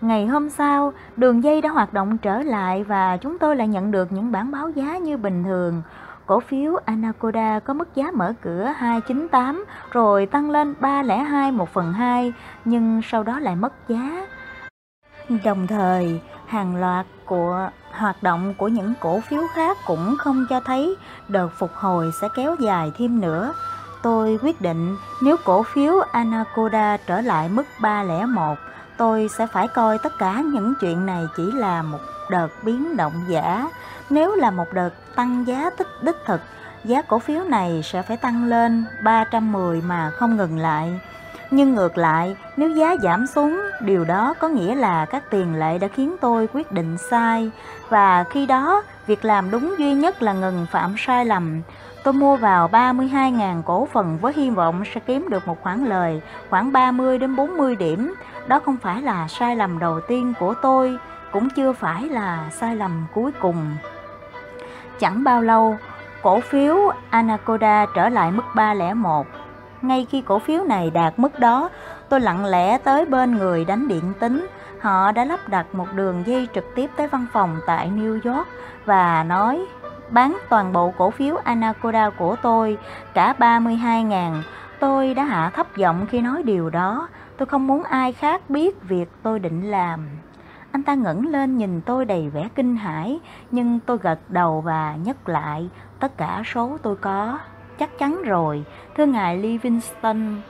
Ngày 0.00 0.26
hôm 0.26 0.50
sau, 0.50 0.92
đường 1.16 1.44
dây 1.44 1.60
đã 1.60 1.70
hoạt 1.70 1.92
động 1.92 2.18
trở 2.18 2.42
lại 2.42 2.84
và 2.84 3.16
chúng 3.16 3.38
tôi 3.38 3.56
lại 3.56 3.68
nhận 3.68 3.90
được 3.90 4.12
những 4.12 4.32
bản 4.32 4.50
báo 4.50 4.70
giá 4.70 4.98
như 4.98 5.16
bình 5.16 5.44
thường. 5.44 5.82
Cổ 6.26 6.40
phiếu 6.40 6.76
Anaconda 6.84 7.60
có 7.60 7.74
mức 7.74 7.94
giá 7.94 8.10
mở 8.14 8.32
cửa 8.42 8.72
298 8.76 9.64
rồi 9.90 10.26
tăng 10.26 10.50
lên 10.50 10.74
302 10.80 11.52
1 11.52 11.68
phần 11.68 11.92
2 11.92 12.32
nhưng 12.64 13.00
sau 13.04 13.22
đó 13.22 13.38
lại 13.38 13.56
mất 13.56 13.72
giá. 13.88 14.26
Đồng 15.44 15.66
thời, 15.66 16.20
hàng 16.46 16.76
loạt 16.76 17.06
của 17.24 17.68
hoạt 17.92 18.22
động 18.22 18.54
của 18.58 18.68
những 18.68 18.94
cổ 19.00 19.20
phiếu 19.20 19.42
khác 19.54 19.76
cũng 19.86 20.16
không 20.18 20.46
cho 20.50 20.60
thấy 20.60 20.96
đợt 21.28 21.48
phục 21.58 21.70
hồi 21.74 22.10
sẽ 22.20 22.28
kéo 22.36 22.56
dài 22.60 22.92
thêm 22.98 23.20
nữa. 23.20 23.54
Tôi 24.02 24.38
quyết 24.42 24.60
định 24.60 24.96
nếu 25.22 25.36
cổ 25.44 25.62
phiếu 25.62 26.00
Anaconda 26.12 26.96
trở 26.96 27.20
lại 27.20 27.48
mức 27.48 27.64
301, 27.80 28.58
tôi 28.96 29.28
sẽ 29.28 29.46
phải 29.46 29.68
coi 29.68 29.98
tất 29.98 30.18
cả 30.18 30.42
những 30.52 30.74
chuyện 30.80 31.06
này 31.06 31.26
chỉ 31.36 31.52
là 31.52 31.82
một 31.82 31.98
đợt 32.30 32.48
biến 32.62 32.96
động 32.96 33.24
giả. 33.28 33.68
Nếu 34.10 34.34
là 34.34 34.50
một 34.50 34.72
đợt 34.72 34.90
tăng 35.14 35.46
giá 35.46 35.70
tích 35.70 35.88
đích 36.02 36.16
thực, 36.26 36.40
giá 36.84 37.02
cổ 37.02 37.18
phiếu 37.18 37.44
này 37.44 37.80
sẽ 37.84 38.02
phải 38.02 38.16
tăng 38.16 38.44
lên 38.44 38.84
310 39.02 39.82
mà 39.82 40.10
không 40.10 40.36
ngừng 40.36 40.58
lại. 40.58 41.00
Nhưng 41.50 41.74
ngược 41.74 41.98
lại, 41.98 42.36
nếu 42.56 42.70
giá 42.70 42.96
giảm 43.02 43.26
xuống, 43.26 43.60
điều 43.80 44.04
đó 44.04 44.34
có 44.40 44.48
nghĩa 44.48 44.74
là 44.74 45.04
các 45.04 45.30
tiền 45.30 45.54
lệ 45.54 45.78
đã 45.78 45.88
khiến 45.88 46.16
tôi 46.20 46.48
quyết 46.52 46.72
định 46.72 46.98
sai. 47.10 47.50
Và 47.88 48.24
khi 48.24 48.46
đó, 48.46 48.82
việc 49.06 49.24
làm 49.24 49.50
đúng 49.50 49.74
duy 49.78 49.94
nhất 49.94 50.22
là 50.22 50.32
ngừng 50.32 50.66
phạm 50.70 50.94
sai 50.98 51.24
lầm. 51.24 51.62
Tôi 52.04 52.14
mua 52.14 52.36
vào 52.36 52.68
32.000 52.68 53.62
cổ 53.62 53.88
phần 53.92 54.18
với 54.20 54.32
hy 54.36 54.50
vọng 54.50 54.82
sẽ 54.94 55.00
kiếm 55.00 55.28
được 55.30 55.46
một 55.46 55.62
khoản 55.62 55.84
lời 55.84 56.22
khoảng 56.50 56.72
30 56.72 57.18
đến 57.18 57.36
40 57.36 57.76
điểm. 57.76 58.14
Đó 58.46 58.60
không 58.64 58.76
phải 58.76 59.02
là 59.02 59.28
sai 59.28 59.56
lầm 59.56 59.78
đầu 59.78 60.00
tiên 60.08 60.32
của 60.40 60.54
tôi, 60.62 60.98
cũng 61.34 61.50
chưa 61.50 61.72
phải 61.72 62.08
là 62.08 62.50
sai 62.50 62.76
lầm 62.76 63.06
cuối 63.14 63.32
cùng. 63.40 63.76
Chẳng 64.98 65.24
bao 65.24 65.42
lâu, 65.42 65.76
cổ 66.22 66.40
phiếu 66.40 66.76
Anaconda 67.10 67.86
trở 67.94 68.08
lại 68.08 68.30
mức 68.30 68.44
301 68.54 69.26
ngay 69.82 70.06
khi 70.10 70.22
cổ 70.22 70.38
phiếu 70.38 70.64
này 70.64 70.90
đạt 70.90 71.18
mức 71.18 71.38
đó, 71.38 71.68
tôi 72.08 72.20
lặng 72.20 72.44
lẽ 72.44 72.78
tới 72.78 73.04
bên 73.04 73.38
người 73.38 73.64
đánh 73.64 73.88
điện 73.88 74.12
tính. 74.20 74.46
Họ 74.80 75.12
đã 75.12 75.24
lắp 75.24 75.48
đặt 75.48 75.74
một 75.74 75.86
đường 75.94 76.22
dây 76.26 76.48
trực 76.54 76.64
tiếp 76.74 76.90
tới 76.96 77.08
văn 77.08 77.26
phòng 77.32 77.60
tại 77.66 77.90
New 77.96 78.12
York 78.12 78.48
và 78.84 79.24
nói 79.24 79.66
bán 80.10 80.38
toàn 80.48 80.72
bộ 80.72 80.94
cổ 80.98 81.10
phiếu 81.10 81.36
Anaconda 81.36 82.10
của 82.10 82.36
tôi, 82.42 82.78
cả 83.14 83.34
32.000. 83.38 84.42
Tôi 84.80 85.14
đã 85.14 85.24
hạ 85.24 85.50
thấp 85.54 85.76
giọng 85.76 86.06
khi 86.06 86.20
nói 86.20 86.42
điều 86.42 86.70
đó. 86.70 87.08
Tôi 87.36 87.46
không 87.46 87.66
muốn 87.66 87.82
ai 87.82 88.12
khác 88.12 88.50
biết 88.50 88.82
việc 88.82 89.08
tôi 89.22 89.38
định 89.38 89.70
làm. 89.70 90.08
Anh 90.74 90.82
ta 90.82 90.94
ngẩng 90.94 91.26
lên 91.26 91.58
nhìn 91.58 91.80
tôi 91.80 92.04
đầy 92.04 92.28
vẻ 92.28 92.48
kinh 92.54 92.76
hãi, 92.76 93.18
nhưng 93.50 93.80
tôi 93.86 93.98
gật 93.98 94.18
đầu 94.28 94.60
và 94.60 94.96
nhắc 95.04 95.28
lại 95.28 95.68
tất 96.00 96.16
cả 96.16 96.42
số 96.54 96.78
tôi 96.82 96.96
có. 96.96 97.38
Chắc 97.78 97.98
chắn 97.98 98.22
rồi, 98.22 98.64
thưa 98.96 99.06
ngài 99.06 99.38
Livingston. 99.38 100.40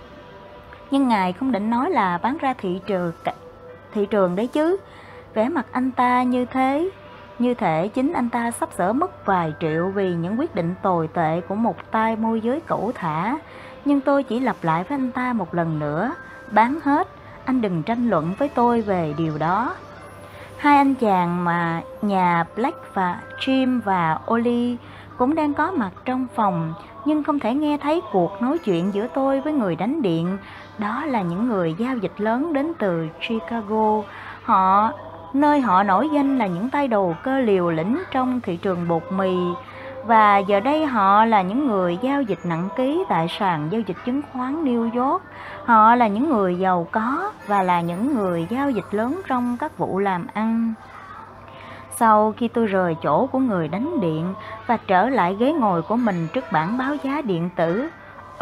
Nhưng 0.90 1.08
ngài 1.08 1.32
không 1.32 1.52
định 1.52 1.70
nói 1.70 1.90
là 1.90 2.18
bán 2.18 2.38
ra 2.38 2.54
thị 2.58 2.80
trường 2.86 3.12
thị 3.92 4.06
trường 4.06 4.36
đấy 4.36 4.46
chứ. 4.46 4.76
Vẻ 5.34 5.48
mặt 5.48 5.66
anh 5.72 5.90
ta 5.90 6.22
như 6.22 6.44
thế, 6.44 6.90
như 7.38 7.54
thể 7.54 7.88
chính 7.88 8.12
anh 8.12 8.30
ta 8.30 8.50
sắp 8.50 8.68
sửa 8.78 8.92
mất 8.92 9.26
vài 9.26 9.52
triệu 9.60 9.88
vì 9.88 10.14
những 10.14 10.40
quyết 10.40 10.54
định 10.54 10.74
tồi 10.82 11.08
tệ 11.08 11.40
của 11.40 11.54
một 11.54 11.76
tay 11.90 12.16
môi 12.16 12.40
giới 12.40 12.60
cẩu 12.60 12.92
thả. 12.94 13.38
Nhưng 13.84 14.00
tôi 14.00 14.22
chỉ 14.22 14.40
lặp 14.40 14.56
lại 14.62 14.84
với 14.84 14.98
anh 14.98 15.12
ta 15.12 15.32
một 15.32 15.54
lần 15.54 15.78
nữa, 15.78 16.14
bán 16.50 16.78
hết, 16.84 17.08
anh 17.44 17.60
đừng 17.60 17.82
tranh 17.82 18.10
luận 18.10 18.34
với 18.38 18.48
tôi 18.48 18.80
về 18.80 19.14
điều 19.18 19.38
đó. 19.38 19.74
Hai 20.64 20.76
anh 20.76 20.94
chàng 20.94 21.44
mà 21.44 21.82
nhà 22.02 22.44
Black 22.56 22.94
và 22.94 23.20
Jim 23.40 23.80
và 23.84 24.18
Oli 24.30 24.76
cũng 25.18 25.34
đang 25.34 25.54
có 25.54 25.70
mặt 25.70 25.90
trong 26.04 26.26
phòng, 26.34 26.74
nhưng 27.04 27.24
không 27.24 27.38
thể 27.38 27.54
nghe 27.54 27.78
thấy 27.78 28.00
cuộc 28.12 28.42
nói 28.42 28.58
chuyện 28.58 28.94
giữa 28.94 29.06
tôi 29.14 29.40
với 29.40 29.52
người 29.52 29.76
đánh 29.76 30.02
điện. 30.02 30.38
Đó 30.78 31.04
là 31.06 31.22
những 31.22 31.48
người 31.48 31.74
giao 31.78 31.96
dịch 31.96 32.20
lớn 32.20 32.52
đến 32.52 32.72
từ 32.78 33.08
Chicago. 33.28 34.02
Họ, 34.42 34.92
nơi 35.32 35.60
họ 35.60 35.82
nổi 35.82 36.08
danh 36.12 36.38
là 36.38 36.46
những 36.46 36.70
tay 36.70 36.88
đồ 36.88 37.14
cơ 37.22 37.40
liều 37.40 37.70
lĩnh 37.70 38.02
trong 38.10 38.40
thị 38.40 38.56
trường 38.56 38.88
bột 38.88 39.02
mì 39.12 39.36
và 40.06 40.38
giờ 40.38 40.60
đây 40.60 40.86
họ 40.86 41.24
là 41.24 41.42
những 41.42 41.66
người 41.66 41.98
giao 42.02 42.22
dịch 42.22 42.38
nặng 42.44 42.68
ký 42.76 43.04
tại 43.08 43.26
sàn 43.38 43.68
giao 43.70 43.80
dịch 43.80 43.96
chứng 44.06 44.20
khoán 44.32 44.64
New 44.64 45.02
York. 45.04 45.22
Họ 45.64 45.94
là 45.94 46.06
những 46.06 46.30
người 46.30 46.58
giàu 46.58 46.86
có 46.92 47.32
và 47.46 47.62
là 47.62 47.80
những 47.80 48.14
người 48.14 48.46
giao 48.50 48.70
dịch 48.70 48.84
lớn 48.90 49.20
trong 49.26 49.56
các 49.60 49.78
vụ 49.78 49.98
làm 49.98 50.26
ăn. 50.34 50.74
Sau 51.96 52.34
khi 52.36 52.48
tôi 52.48 52.66
rời 52.66 52.96
chỗ 53.02 53.26
của 53.26 53.38
người 53.38 53.68
đánh 53.68 54.00
điện 54.00 54.34
và 54.66 54.76
trở 54.76 55.08
lại 55.08 55.36
ghế 55.38 55.52
ngồi 55.52 55.82
của 55.82 55.96
mình 55.96 56.28
trước 56.32 56.44
bảng 56.52 56.78
báo 56.78 56.96
giá 57.02 57.22
điện 57.22 57.50
tử, 57.56 57.88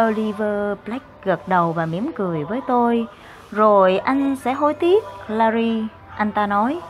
Oliver 0.02 0.78
Black 0.86 1.24
gật 1.24 1.48
đầu 1.48 1.72
và 1.72 1.86
mỉm 1.86 2.10
cười 2.16 2.44
với 2.44 2.60
tôi. 2.66 3.06
Rồi 3.50 3.98
anh 3.98 4.36
sẽ 4.36 4.52
hối 4.52 4.74
tiếc, 4.74 5.04
Larry, 5.28 5.86
anh 6.16 6.32
ta 6.32 6.46
nói. 6.46 6.80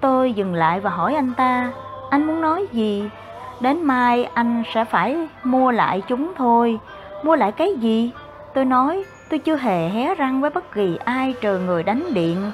Tôi 0.00 0.32
dừng 0.32 0.54
lại 0.54 0.80
và 0.80 0.90
hỏi 0.90 1.14
anh 1.14 1.34
ta, 1.34 1.72
anh 2.10 2.26
muốn 2.26 2.40
nói 2.40 2.66
gì? 2.72 3.10
Đến 3.60 3.82
mai 3.82 4.24
anh 4.24 4.62
sẽ 4.74 4.84
phải 4.84 5.28
mua 5.44 5.70
lại 5.70 6.02
chúng 6.08 6.32
thôi. 6.36 6.78
Mua 7.22 7.36
lại 7.36 7.52
cái 7.52 7.74
gì? 7.74 8.10
Tôi 8.54 8.64
nói, 8.64 9.04
tôi 9.32 9.38
chưa 9.38 9.56
hề 9.56 9.88
hé 9.88 10.14
răng 10.14 10.40
với 10.40 10.50
bất 10.50 10.72
kỳ 10.72 10.98
ai 11.04 11.34
trừ 11.40 11.58
người 11.58 11.82
đánh 11.82 12.14
điện. 12.14 12.52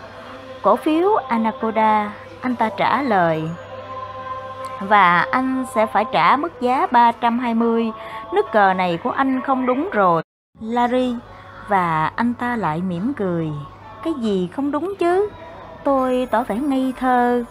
Cổ 0.63 0.77
phiếu 0.77 1.15
Anaconda, 1.29 2.13
anh 2.41 2.57
ta 2.57 2.71
trả 2.77 3.03
lời. 3.03 3.43
Và 4.81 5.27
anh 5.31 5.65
sẽ 5.75 5.87
phải 5.87 6.05
trả 6.13 6.37
mức 6.37 6.61
giá 6.61 6.87
320. 6.91 7.93
Nước 8.33 8.47
cờ 8.53 8.75
này 8.75 8.99
của 9.05 9.11
anh 9.11 9.41
không 9.41 9.67
đúng 9.67 9.91
rồi. 9.93 10.23
Larry 10.61 11.17
và 11.69 12.13
anh 12.17 12.35
ta 12.35 12.57
lại 12.57 12.83
mỉm 12.89 13.13
cười. 13.15 13.51
Cái 14.05 14.15
gì 14.15 14.49
không 14.53 14.71
đúng 14.71 14.95
chứ? 14.99 15.29
Tôi 15.85 16.29
tỏ 16.31 16.43
vẻ 16.43 16.57
ngây 16.57 16.93
thơ. 16.99 17.45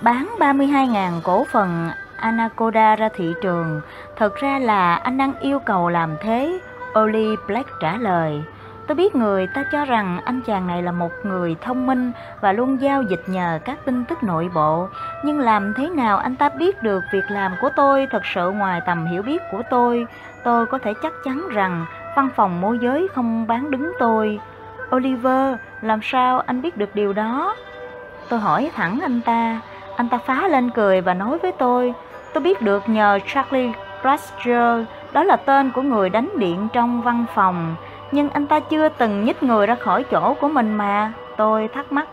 Bán 0.00 0.34
32.000 0.38 1.20
cổ 1.22 1.44
phần 1.52 1.90
Anaconda 2.16 2.96
ra 2.96 3.08
thị 3.16 3.32
trường. 3.42 3.80
Thật 4.16 4.34
ra 4.34 4.58
là 4.58 4.94
anh 4.94 5.18
đang 5.18 5.38
yêu 5.40 5.58
cầu 5.58 5.88
làm 5.88 6.16
thế. 6.20 6.60
Oli 6.98 7.36
Black 7.46 7.70
trả 7.80 7.96
lời. 7.96 8.42
Tôi 8.86 8.94
biết 8.94 9.14
người 9.14 9.46
ta 9.54 9.64
cho 9.72 9.84
rằng 9.84 10.20
anh 10.24 10.40
chàng 10.40 10.66
này 10.66 10.82
là 10.82 10.92
một 10.92 11.10
người 11.22 11.56
thông 11.60 11.86
minh 11.86 12.12
và 12.40 12.52
luôn 12.52 12.80
giao 12.80 13.02
dịch 13.02 13.22
nhờ 13.26 13.58
các 13.64 13.78
tin 13.84 14.04
tức 14.04 14.22
nội 14.22 14.50
bộ. 14.54 14.88
Nhưng 15.24 15.38
làm 15.40 15.74
thế 15.74 15.88
nào 15.88 16.18
anh 16.18 16.36
ta 16.36 16.48
biết 16.48 16.82
được 16.82 17.02
việc 17.12 17.24
làm 17.28 17.52
của 17.60 17.68
tôi 17.76 18.06
thật 18.10 18.22
sự 18.34 18.50
ngoài 18.50 18.80
tầm 18.86 19.06
hiểu 19.06 19.22
biết 19.22 19.42
của 19.52 19.62
tôi? 19.70 20.06
Tôi 20.44 20.66
có 20.66 20.78
thể 20.78 20.94
chắc 21.02 21.12
chắn 21.24 21.48
rằng 21.50 21.86
văn 22.16 22.28
phòng 22.36 22.60
môi 22.60 22.78
giới 22.78 23.08
không 23.14 23.46
bán 23.46 23.70
đứng 23.70 23.92
tôi. 23.98 24.40
Oliver, 24.96 25.56
làm 25.82 26.00
sao 26.02 26.40
anh 26.40 26.62
biết 26.62 26.76
được 26.76 26.94
điều 26.94 27.12
đó? 27.12 27.56
Tôi 28.28 28.40
hỏi 28.40 28.70
thẳng 28.74 28.98
anh 29.02 29.20
ta. 29.20 29.60
Anh 29.96 30.08
ta 30.08 30.18
phá 30.26 30.48
lên 30.48 30.70
cười 30.70 31.00
và 31.00 31.14
nói 31.14 31.38
với 31.38 31.52
tôi, 31.52 31.94
tôi 32.34 32.42
biết 32.42 32.62
được 32.62 32.88
nhờ 32.88 33.18
Charlie 33.26 33.72
Brasher, 34.02 34.86
đó 35.12 35.24
là 35.24 35.36
tên 35.36 35.70
của 35.70 35.82
người 35.82 36.10
đánh 36.10 36.28
điện 36.38 36.68
trong 36.72 37.02
văn 37.02 37.24
phòng 37.34 37.76
nhưng 38.12 38.30
anh 38.30 38.46
ta 38.46 38.60
chưa 38.60 38.88
từng 38.88 39.24
nhích 39.24 39.42
người 39.42 39.66
ra 39.66 39.74
khỏi 39.74 40.04
chỗ 40.04 40.34
của 40.40 40.48
mình 40.48 40.74
mà. 40.74 41.12
Tôi 41.36 41.68
thắc 41.68 41.92
mắc, 41.92 42.08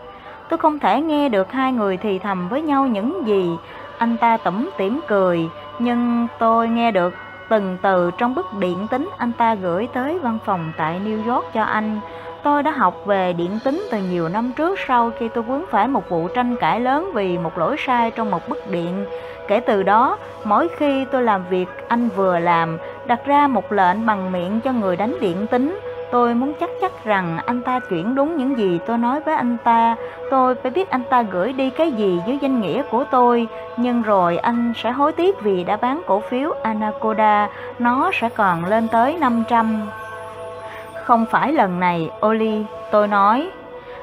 tôi 0.48 0.58
không 0.58 0.78
thể 0.78 1.00
nghe 1.00 1.28
được 1.28 1.52
hai 1.52 1.72
người 1.72 1.96
thì 1.96 2.18
thầm 2.18 2.48
với 2.48 2.62
nhau 2.62 2.86
những 2.86 3.26
gì. 3.26 3.56
Anh 3.98 4.16
ta 4.16 4.36
tủm 4.36 4.70
tỉm 4.76 5.00
cười, 5.08 5.48
nhưng 5.78 6.26
tôi 6.38 6.68
nghe 6.68 6.90
được 6.90 7.14
từng 7.48 7.76
từ 7.82 8.10
trong 8.18 8.34
bức 8.34 8.46
điện 8.58 8.86
tính 8.90 9.10
anh 9.18 9.32
ta 9.32 9.54
gửi 9.54 9.88
tới 9.92 10.18
văn 10.18 10.38
phòng 10.44 10.72
tại 10.76 11.00
New 11.04 11.34
York 11.34 11.52
cho 11.52 11.62
anh. 11.62 12.00
Tôi 12.42 12.62
đã 12.62 12.70
học 12.70 12.94
về 13.06 13.32
điện 13.32 13.58
tính 13.64 13.88
từ 13.90 13.98
nhiều 13.98 14.28
năm 14.28 14.52
trước 14.56 14.78
sau 14.86 15.10
khi 15.18 15.28
tôi 15.28 15.42
vướng 15.42 15.64
phải 15.70 15.88
một 15.88 16.08
vụ 16.08 16.28
tranh 16.34 16.56
cãi 16.56 16.80
lớn 16.80 17.10
vì 17.14 17.38
một 17.38 17.58
lỗi 17.58 17.76
sai 17.78 18.10
trong 18.10 18.30
một 18.30 18.48
bức 18.48 18.70
điện. 18.70 19.06
Kể 19.50 19.60
từ 19.60 19.82
đó, 19.82 20.18
mỗi 20.44 20.68
khi 20.76 21.04
tôi 21.04 21.22
làm 21.22 21.44
việc 21.50 21.68
anh 21.88 22.08
vừa 22.08 22.38
làm, 22.38 22.78
đặt 23.06 23.20
ra 23.26 23.46
một 23.46 23.72
lệnh 23.72 24.06
bằng 24.06 24.32
miệng 24.32 24.60
cho 24.60 24.72
người 24.72 24.96
đánh 24.96 25.16
điện 25.20 25.46
tính, 25.46 25.78
Tôi 26.10 26.34
muốn 26.34 26.52
chắc 26.60 26.70
chắc 26.80 27.04
rằng 27.04 27.38
anh 27.46 27.62
ta 27.62 27.80
chuyển 27.80 28.14
đúng 28.14 28.36
những 28.36 28.58
gì 28.58 28.80
tôi 28.86 28.98
nói 28.98 29.20
với 29.20 29.34
anh 29.34 29.56
ta. 29.64 29.96
Tôi 30.30 30.54
phải 30.54 30.70
biết 30.70 30.90
anh 30.90 31.02
ta 31.10 31.22
gửi 31.22 31.52
đi 31.52 31.70
cái 31.70 31.92
gì 31.92 32.20
dưới 32.26 32.38
danh 32.40 32.60
nghĩa 32.60 32.82
của 32.90 33.04
tôi. 33.10 33.48
Nhưng 33.76 34.02
rồi 34.02 34.36
anh 34.36 34.72
sẽ 34.76 34.90
hối 34.90 35.12
tiếc 35.12 35.40
vì 35.40 35.64
đã 35.64 35.76
bán 35.76 36.02
cổ 36.06 36.20
phiếu 36.20 36.52
Anaconda. 36.62 37.48
Nó 37.78 38.10
sẽ 38.20 38.28
còn 38.28 38.64
lên 38.64 38.88
tới 38.88 39.16
500. 39.20 39.90
Không 41.04 41.26
phải 41.30 41.52
lần 41.52 41.80
này, 41.80 42.10
Oli, 42.26 42.64
tôi 42.90 43.08
nói. 43.08 43.50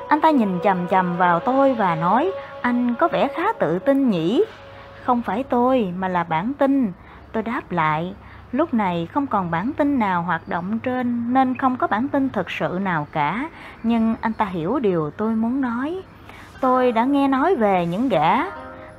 Anh 0.08 0.22
ta 0.22 0.30
nhìn 0.30 0.60
chầm 0.64 0.88
chầm 0.88 1.18
vào 1.18 1.40
tôi 1.40 1.74
và 1.74 1.96
nói, 1.96 2.32
anh 2.62 2.96
có 3.00 3.08
vẻ 3.08 3.28
khá 3.28 3.54
tự 3.54 3.80
tin 3.80 4.10
nhỉ? 4.10 4.44
Không 5.08 5.22
phải 5.22 5.44
tôi, 5.44 5.94
mà 5.98 6.08
là 6.08 6.24
bản 6.24 6.54
tin. 6.54 6.92
Tôi 7.32 7.44
đáp 7.44 7.72
lại, 7.72 8.16
Lúc 8.52 8.74
này 8.74 9.08
không 9.14 9.28
còn 9.28 9.52
bản 9.52 9.74
tin 9.78 10.00
nào 10.00 10.22
hoạt 10.22 10.48
động 10.48 10.80
trên 10.80 11.34
nên 11.34 11.58
không 11.58 11.78
có 11.78 11.88
bản 11.88 12.08
tin 12.08 12.30
thực 12.30 12.52
sự 12.52 12.80
nào 12.82 13.08
cả, 13.12 13.50
nhưng 13.84 14.16
anh 14.22 14.34
ta 14.34 14.46
hiểu 14.46 14.80
điều 14.80 15.10
tôi 15.10 15.36
muốn 15.36 15.62
nói. 15.62 16.02
Tôi 16.62 16.92
đã 16.92 17.06
nghe 17.06 17.28
nói 17.28 17.56
về 17.56 17.86
những 17.86 18.10
gã. 18.10 18.38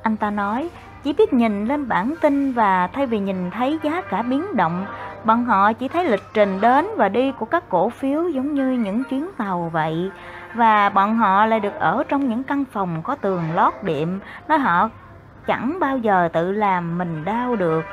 Anh 0.03 0.17
ta 0.17 0.29
nói, 0.29 0.69
chỉ 1.03 1.13
biết 1.13 1.33
nhìn 1.33 1.65
lên 1.65 1.87
bản 1.87 2.15
tin 2.21 2.53
và 2.53 2.87
thay 2.87 3.05
vì 3.05 3.19
nhìn 3.19 3.51
thấy 3.51 3.79
giá 3.83 4.01
cả 4.01 4.21
biến 4.21 4.55
động, 4.55 4.85
bọn 5.23 5.45
họ 5.45 5.73
chỉ 5.73 5.87
thấy 5.87 6.05
lịch 6.05 6.23
trình 6.33 6.61
đến 6.61 6.87
và 6.97 7.09
đi 7.09 7.31
của 7.31 7.45
các 7.45 7.69
cổ 7.69 7.89
phiếu 7.89 8.29
giống 8.29 8.53
như 8.53 8.71
những 8.71 9.03
chuyến 9.03 9.29
tàu 9.37 9.69
vậy. 9.73 10.11
Và 10.53 10.89
bọn 10.89 11.17
họ 11.17 11.45
lại 11.45 11.59
được 11.59 11.73
ở 11.79 12.03
trong 12.09 12.29
những 12.29 12.43
căn 12.43 12.65
phòng 12.65 13.01
có 13.03 13.15
tường 13.15 13.43
lót 13.55 13.73
đệm, 13.83 14.19
nói 14.47 14.59
họ 14.59 14.89
chẳng 15.49 15.77
bao 15.79 15.97
giờ 15.97 16.29
tự 16.33 16.51
làm 16.51 16.97
mình 16.97 17.25
đau 17.25 17.55
được. 17.55 17.85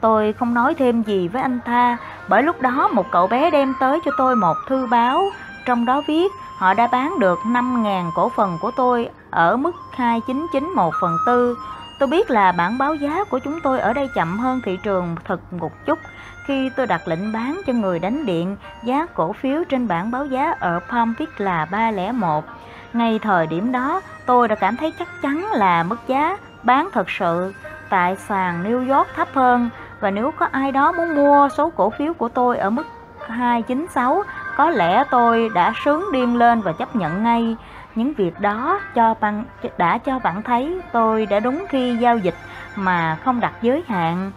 Tôi 0.00 0.32
không 0.32 0.54
nói 0.54 0.74
thêm 0.74 1.02
gì 1.02 1.28
với 1.28 1.42
anh 1.42 1.60
ta, 1.64 1.96
bởi 2.28 2.42
lúc 2.42 2.60
đó 2.60 2.88
một 2.88 3.06
cậu 3.10 3.26
bé 3.26 3.50
đem 3.50 3.74
tới 3.80 4.00
cho 4.04 4.10
tôi 4.18 4.36
một 4.36 4.56
thư 4.68 4.86
báo, 4.86 5.30
trong 5.66 5.84
đó 5.84 6.02
viết 6.08 6.32
họ 6.56 6.74
đã 6.74 6.86
bán 6.86 7.18
được 7.18 7.38
5.000 7.44 8.10
cổ 8.14 8.28
phần 8.28 8.58
của 8.60 8.70
tôi 8.76 9.08
ở 9.30 9.56
mức 9.56 9.72
2991 9.96 10.94
phần 11.00 11.16
tư. 11.26 11.56
Tôi 11.98 12.08
biết 12.08 12.30
là 12.30 12.52
bản 12.52 12.78
báo 12.78 12.94
giá 12.94 13.24
của 13.30 13.38
chúng 13.38 13.60
tôi 13.60 13.80
ở 13.80 13.92
đây 13.92 14.08
chậm 14.14 14.38
hơn 14.38 14.60
thị 14.64 14.78
trường 14.82 15.16
thật 15.24 15.52
một 15.52 15.86
chút. 15.86 15.98
Khi 16.46 16.70
tôi 16.76 16.86
đặt 16.86 17.08
lệnh 17.08 17.32
bán 17.32 17.60
cho 17.66 17.72
người 17.72 17.98
đánh 17.98 18.26
điện, 18.26 18.56
giá 18.84 19.06
cổ 19.14 19.32
phiếu 19.32 19.64
trên 19.64 19.88
bản 19.88 20.10
báo 20.10 20.26
giá 20.26 20.54
ở 20.60 20.80
Palm 20.90 21.14
Beach 21.18 21.40
là 21.40 21.64
301. 21.64 22.44
Ngay 22.92 23.18
thời 23.18 23.46
điểm 23.46 23.72
đó, 23.72 24.00
tôi 24.26 24.48
đã 24.48 24.54
cảm 24.54 24.76
thấy 24.76 24.92
chắc 24.98 25.08
chắn 25.22 25.52
là 25.52 25.82
mức 25.82 25.96
giá 26.06 26.36
bán 26.62 26.88
thật 26.92 27.10
sự 27.10 27.54
tại 27.88 28.16
sàn 28.16 28.64
New 28.64 28.96
York 28.96 29.08
thấp 29.16 29.28
hơn 29.34 29.70
và 30.00 30.10
nếu 30.10 30.30
có 30.30 30.48
ai 30.52 30.72
đó 30.72 30.92
muốn 30.92 31.14
mua 31.14 31.48
số 31.48 31.70
cổ 31.70 31.90
phiếu 31.90 32.14
của 32.14 32.28
tôi 32.28 32.58
ở 32.58 32.70
mức 32.70 32.86
296, 33.28 34.22
có 34.56 34.70
lẽ 34.70 35.04
tôi 35.10 35.50
đã 35.54 35.72
sướng 35.84 36.04
điên 36.12 36.36
lên 36.36 36.60
và 36.60 36.72
chấp 36.72 36.96
nhận 36.96 37.22
ngay. 37.22 37.56
Những 37.94 38.14
việc 38.14 38.40
đó 38.40 38.80
cho 38.94 39.14
bạn 39.20 39.44
đã 39.78 39.98
cho 39.98 40.18
bạn 40.18 40.42
thấy 40.42 40.80
tôi 40.92 41.26
đã 41.26 41.40
đúng 41.40 41.64
khi 41.68 41.96
giao 41.96 42.18
dịch 42.18 42.34
mà 42.76 43.16
không 43.24 43.40
đặt 43.40 43.52
giới 43.62 43.84
hạn. 43.88 44.32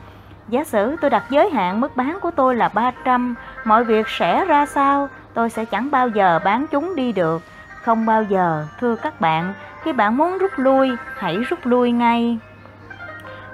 Giả 0.48 0.64
sử 0.64 0.96
tôi 1.02 1.10
đặt 1.10 1.24
giới 1.30 1.50
hạn 1.50 1.82
mức 1.82 1.96
bán 1.96 2.18
của 2.22 2.32
tôi 2.32 2.56
là 2.56 2.70
300, 2.74 3.36
mọi 3.64 3.84
việc 3.84 4.08
sẽ 4.08 4.46
ra 4.46 4.66
sao? 4.66 5.10
Tôi 5.34 5.50
sẽ 5.50 5.66
chẳng 5.66 5.92
bao 5.92 6.08
giờ 6.08 6.40
bán 6.44 6.66
chúng 6.72 6.96
đi 6.96 7.12
được. 7.12 7.42
Không 7.86 8.06
bao 8.06 8.24
giờ, 8.24 8.66
thưa 8.80 8.96
các 8.96 9.22
bạn, 9.22 9.54
khi 9.84 9.94
bạn 9.94 10.18
muốn 10.18 10.38
rút 10.38 10.52
lui, 10.56 10.92
hãy 11.18 11.38
rút 11.38 11.60
lui 11.64 11.92
ngay. 11.92 12.40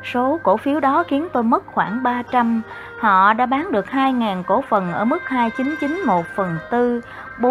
Số 0.04 0.40
cổ 0.44 0.58
phiếu 0.58 0.80
đó 0.80 1.04
khiến 1.08 1.28
tôi 1.34 1.44
mất 1.44 1.64
khoảng 1.66 2.04
300. 2.04 2.62
Họ 3.00 3.34
đã 3.34 3.46
bán 3.46 3.72
được 3.72 3.86
2.000 3.86 4.44
cổ 4.44 4.64
phần 4.70 4.94
ở 4.94 5.06
mức 5.06 5.20
2991 5.26 6.26
phần 6.36 6.58
4, 6.72 7.02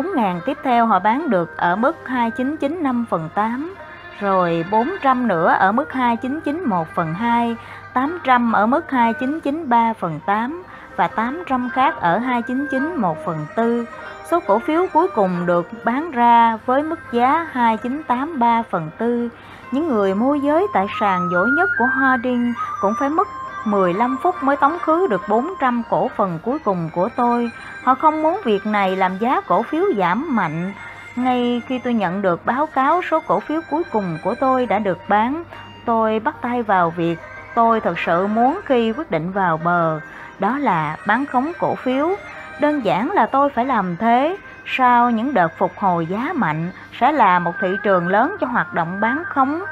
4.000 0.03 0.41
tiếp 0.41 0.59
theo 0.65 0.87
họ 0.87 0.99
bán 0.99 1.31
được 1.31 1.57
ở 1.57 1.77
mức 1.77 1.97
2995 2.05 3.07
phần 3.11 3.29
8. 3.35 3.75
rồi 4.21 4.65
400 4.71 5.29
nữa 5.29 5.57
ở 5.59 5.73
mức 5.73 5.93
2991 5.93 6.87
phần 6.95 7.15
2, 7.15 7.57
800 7.93 8.53
ở 8.53 8.67
mức 8.67 8.91
2993 8.91 9.93
phần 9.93 10.21
8 10.27 10.63
và 10.97 11.09
800 11.09 11.71
khác 11.71 12.01
ở 12.01 12.19
2991 12.19 13.17
phần 13.25 13.47
4. 13.57 13.85
Số 14.31 14.41
cổ 14.47 14.59
phiếu 14.59 14.87
cuối 14.93 15.09
cùng 15.15 15.47
được 15.47 15.69
bán 15.85 16.11
ra 16.11 16.59
với 16.67 16.83
mức 16.83 16.99
giá 17.13 17.47
2983 17.53 18.63
phần 18.71 18.91
tư 18.99 19.29
Những 19.73 19.89
người 19.89 20.15
môi 20.15 20.41
giới 20.41 20.67
tại 20.73 20.87
sàn 21.01 21.29
giỏi 21.33 21.51
nhất 21.57 21.71
của 21.79 21.85
Harding 21.85 22.53
cũng 22.81 22.93
phải 23.01 23.09
mất 23.09 23.29
15 23.65 24.17
phút 24.23 24.35
mới 24.43 24.57
tống 24.57 24.79
khứ 24.79 25.07
được 25.07 25.23
400 25.29 25.83
cổ 25.91 26.11
phần 26.17 26.39
cuối 26.43 26.59
cùng 26.59 26.91
của 26.95 27.09
tôi. 27.17 27.51
Họ 27.83 27.95
không 27.95 28.23
muốn 28.23 28.41
việc 28.45 28.67
này 28.67 28.97
làm 28.97 29.19
giá 29.19 29.41
cổ 29.41 29.63
phiếu 29.63 29.85
giảm 29.97 30.37
mạnh. 30.37 30.73
Ngay 31.17 31.63
khi 31.67 31.79
tôi 31.79 31.95
nhận 31.95 32.23
được 32.23 32.47
báo 32.47 32.67
cáo 32.67 33.01
số 33.11 33.21
cổ 33.27 33.41
phiếu 33.41 33.61
cuối 33.71 33.83
cùng 33.93 34.19
của 34.25 34.35
tôi 34.35 34.67
đã 34.67 34.79
được 34.79 34.99
bán, 35.09 35.45
tôi 35.85 36.21
bắt 36.21 36.37
tay 36.43 36.63
vào 36.63 36.91
việc 36.91 37.19
tôi 37.55 37.81
thật 37.81 37.99
sự 38.07 38.27
muốn 38.27 38.61
khi 38.67 38.93
quyết 38.93 39.11
định 39.11 39.33
vào 39.33 39.57
bờ, 39.57 40.01
đó 40.39 40.59
là 40.59 40.97
bán 41.07 41.27
khống 41.27 41.53
cổ 41.59 41.75
phiếu. 41.75 42.17
Đơn 42.61 42.85
giản 42.85 43.11
là 43.11 43.27
tôi 43.27 43.51
phải 43.51 43.65
làm 43.65 43.97
thế, 43.97 44.37
sau 44.67 45.11
những 45.11 45.35
đợt 45.35 45.59
phục 45.59 45.79
hồi 45.79 46.07
giá 46.07 46.33
mạnh 46.35 46.71
sẽ 46.93 47.13
là 47.13 47.39
một 47.39 47.53
thị 47.61 47.69
trường 47.83 48.09
lớn 48.09 48.37
cho 48.41 48.47
hoạt 48.47 48.75
động 48.75 49.01
bán 49.01 49.23
khống. 49.29 49.63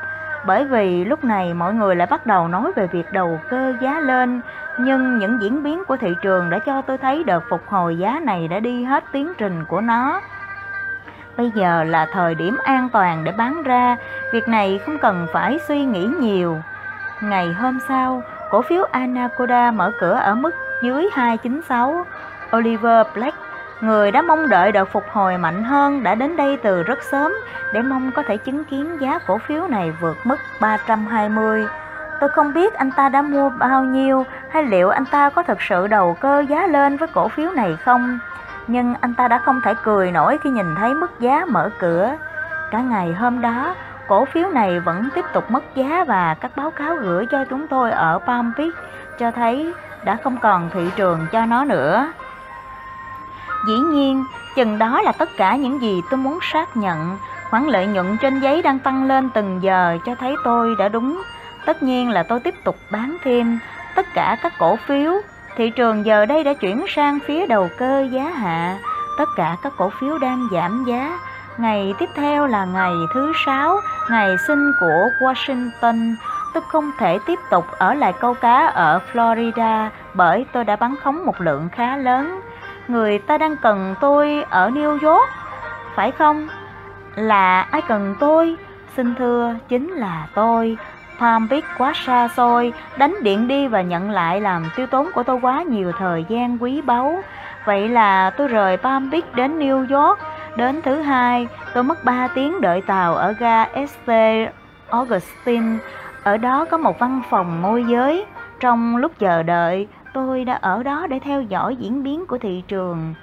Bởi 0.47 0.65
vì 0.65 1.05
lúc 1.05 1.25
này 1.25 1.55
mọi 1.55 1.75
người 1.75 1.97
lại 1.97 2.07
bắt 2.07 2.27
đầu 2.27 2.49
nói 2.49 2.73
về 2.77 2.87
việc 2.87 3.13
đầu 3.13 3.41
cơ 3.51 3.75
giá 3.81 4.01
lên. 4.01 4.41
Nhưng 4.79 5.19
những 5.19 5.43
diễn 5.43 5.63
biến 5.63 5.85
của 5.85 5.97
thị 5.97 6.15
trường 6.23 6.51
đã 6.51 6.59
cho 6.59 6.83
tôi 6.83 6.99
thấy 6.99 7.25
đợt 7.25 7.45
phục 7.49 7.69
hồi 7.69 7.99
giá 7.99 8.21
này 8.23 8.49
đã 8.49 8.61
đi 8.61 8.85
hết 8.85 9.05
tiến 9.13 9.33
trình 9.39 9.65
của 9.65 9.81
nó. 9.81 10.21
Bây 11.37 11.51
giờ 11.51 11.85
là 11.85 12.07
thời 12.13 12.35
điểm 12.35 12.57
an 12.65 12.89
toàn 12.89 13.25
để 13.25 13.33
bán 13.33 13.63
ra. 13.63 13.97
Việc 14.33 14.49
này 14.49 14.81
không 14.87 14.99
cần 14.99 15.27
phải 15.33 15.59
suy 15.69 15.85
nghĩ 15.85 16.09
nhiều. 16.21 16.63
Ngày 17.21 17.53
hôm 17.53 17.79
sau 17.89 18.23
cổ 18.51 18.63
phiếu 18.63 18.85
Anaconda 18.91 19.71
mở 19.71 19.93
cửa 20.01 20.13
ở 20.13 20.35
mức 20.35 20.55
dưới 20.83 21.09
296 21.13 22.05
Oliver 22.57 23.07
Black 23.15 23.37
Người 23.81 24.11
đã 24.11 24.23
mong 24.23 24.49
đợi 24.49 24.73
đợt 24.73 24.85
phục 24.85 25.05
hồi 25.13 25.39
mạnh 25.39 25.65
hơn 25.65 26.03
đã 26.03 26.15
đến 26.15 26.37
đây 26.37 26.57
từ 26.57 26.83
rất 26.83 27.03
sớm 27.03 27.33
để 27.73 27.83
mong 27.83 28.11
có 28.13 28.23
thể 28.23 28.37
chứng 28.37 28.65
kiến 28.65 28.97
giá 29.01 29.19
cổ 29.27 29.39
phiếu 29.39 29.67
này 29.69 29.93
vượt 30.01 30.17
mức 30.25 30.37
320. 30.61 31.67
Tôi 32.21 32.29
không 32.29 32.53
biết 32.53 32.75
anh 32.75 32.91
ta 32.91 33.09
đã 33.09 33.23
mua 33.23 33.51
bao 33.51 33.85
nhiêu 33.85 34.27
hay 34.51 34.65
liệu 34.65 34.89
anh 34.91 35.05
ta 35.05 35.31
có 35.31 35.43
thực 35.43 35.63
sự 35.63 35.87
đầu 35.87 36.17
cơ 36.21 36.45
giá 36.49 36.67
lên 36.67 36.97
với 36.97 37.09
cổ 37.09 37.29
phiếu 37.29 37.51
này 37.51 37.77
không. 37.85 38.19
Nhưng 38.67 38.95
anh 39.01 39.15
ta 39.15 39.29
đã 39.29 39.39
không 39.39 39.61
thể 39.61 39.75
cười 39.83 40.13
nổi 40.13 40.39
khi 40.43 40.51
nhìn 40.51 40.75
thấy 40.75 40.95
mức 40.95 41.21
giá 41.21 41.45
mở 41.49 41.71
cửa. 41.79 42.13
Cả 42.71 42.81
ngày 42.81 43.13
hôm 43.13 43.41
đó, 43.41 43.75
cổ 44.09 44.25
phiếu 44.25 44.51
này 44.51 44.81
vẫn 44.81 45.09
tiếp 45.15 45.25
tục 45.33 45.51
mất 45.51 45.75
giá 45.75 46.05
và 46.09 46.35
các 46.41 46.51
báo 46.57 46.71
cáo 46.71 46.97
gửi 46.97 47.27
cho 47.27 47.45
chúng 47.45 47.69
tôi 47.69 47.91
ở 47.91 48.19
Palm 48.27 48.53
Beach 48.57 48.75
cho 49.19 49.31
thấy 49.31 49.75
đã 50.05 50.17
không 50.25 50.39
còn 50.43 50.71
thị 50.73 50.91
trường 50.97 51.27
cho 51.33 51.47
nó 51.47 51.65
nữa. 51.65 52.13
Dĩ 53.67 53.79
nhiên, 53.79 54.25
chừng 54.57 54.79
đó 54.79 55.03
là 55.03 55.13
tất 55.13 55.29
cả 55.37 55.57
những 55.57 55.83
gì 55.83 56.03
tôi 56.11 56.19
muốn 56.19 56.39
xác 56.43 56.77
nhận. 56.77 57.19
Khoản 57.51 57.67
lợi 57.67 57.87
nhuận 57.87 58.17
trên 58.17 58.41
giấy 58.41 58.63
đang 58.63 58.79
tăng 58.79 59.05
lên 59.05 59.31
từng 59.31 59.63
giờ 59.63 59.99
cho 60.07 60.15
thấy 60.15 60.37
tôi 60.45 60.75
đã 60.79 60.89
đúng. 60.89 61.23
Tất 61.67 61.83
nhiên 61.83 62.11
là 62.11 62.23
tôi 62.23 62.41
tiếp 62.41 62.55
tục 62.65 62.77
bán 62.91 63.17
thêm 63.25 63.59
tất 63.95 64.07
cả 64.15 64.37
các 64.43 64.53
cổ 64.59 64.77
phiếu. 64.77 65.13
Thị 65.57 65.71
trường 65.71 66.07
giờ 66.07 66.27
đây 66.27 66.45
đã 66.45 66.53
chuyển 66.53 66.85
sang 66.89 67.19
phía 67.27 67.47
đầu 67.47 67.69
cơ 67.79 68.09
giá 68.13 68.23
hạ. 68.23 68.79
Tất 69.19 69.29
cả 69.37 69.57
các 69.63 69.73
cổ 69.77 69.91
phiếu 70.01 70.19
đang 70.19 70.49
giảm 70.53 70.85
giá. 70.89 71.19
Ngày 71.59 71.95
tiếp 71.99 72.09
theo 72.15 72.47
là 72.47 72.65
ngày 72.65 72.93
thứ 73.15 73.33
sáu, 73.45 73.81
ngày 74.11 74.37
sinh 74.47 74.73
của 74.81 75.09
Washington. 75.21 76.15
Tôi 76.55 76.63
không 76.69 76.91
thể 76.99 77.19
tiếp 77.27 77.39
tục 77.51 77.67
ở 77.79 77.95
lại 77.95 78.13
câu 78.21 78.35
cá 78.35 78.67
ở 78.67 79.01
Florida 79.13 79.89
bởi 80.15 80.47
tôi 80.53 80.65
đã 80.65 80.77
bắn 80.77 80.95
khống 81.03 81.27
một 81.27 81.41
lượng 81.41 81.69
khá 81.73 81.97
lớn 81.97 82.41
người 82.89 83.19
ta 83.19 83.39
đang 83.39 83.57
cần 83.57 83.95
tôi 84.01 84.45
ở 84.51 84.71
New 84.71 84.91
York, 84.91 85.31
phải 85.95 86.11
không? 86.11 86.49
Là 87.15 87.61
ai 87.61 87.83
cần 87.89 88.15
tôi? 88.21 88.57
Xin 88.97 89.15
thưa, 89.15 89.55
chính 89.69 89.93
là 89.93 90.27
tôi. 90.35 90.79
Palm 91.21 91.49
Beach 91.49 91.65
quá 91.79 91.93
xa 91.95 92.29
xôi, 92.29 92.73
đánh 92.99 93.17
điện 93.23 93.49
đi 93.49 93.69
và 93.69 93.83
nhận 93.83 94.11
lại 94.11 94.41
làm 94.41 94.65
tiêu 94.77 94.87
tốn 94.87 95.11
của 95.15 95.23
tôi 95.23 95.39
quá 95.43 95.63
nhiều 95.63 95.93
thời 95.99 96.25
gian 96.29 96.59
quý 96.63 96.81
báu. 96.81 97.23
Vậy 97.65 97.89
là 97.89 98.31
tôi 98.31 98.49
rời 98.49 98.77
Palm 98.77 99.11
Beach 99.11 99.35
đến 99.35 99.59
New 99.59 100.01
York. 100.01 100.19
Đến 100.57 100.83
thứ 100.83 101.01
hai, 101.01 101.49
tôi 101.75 101.85
mất 101.85 102.05
3 102.05 102.29
tiếng 102.29 102.61
đợi 102.61 102.81
tàu 102.81 103.15
ở 103.15 103.33
ga 103.33 103.65
St. 103.65 104.11
Augustine. 104.91 105.79
Ở 106.23 106.37
đó 106.37 106.65
có 106.65 106.77
một 106.77 106.99
văn 106.99 107.23
phòng 107.31 107.63
môi 107.63 107.85
giới. 107.85 108.27
Trong 108.61 108.97
lúc 108.97 109.13
chờ 109.19 109.43
đợi, 109.43 109.89
tôi 110.17 110.45
đã 110.45 110.55
ở 110.55 110.83
đó 110.83 111.07
để 111.07 111.19
theo 111.19 111.43
dõi 111.43 111.77
diễn 111.77 112.03
biến 112.03 112.27
của 112.27 112.39
thị 112.39 112.63
trường. 112.69 113.15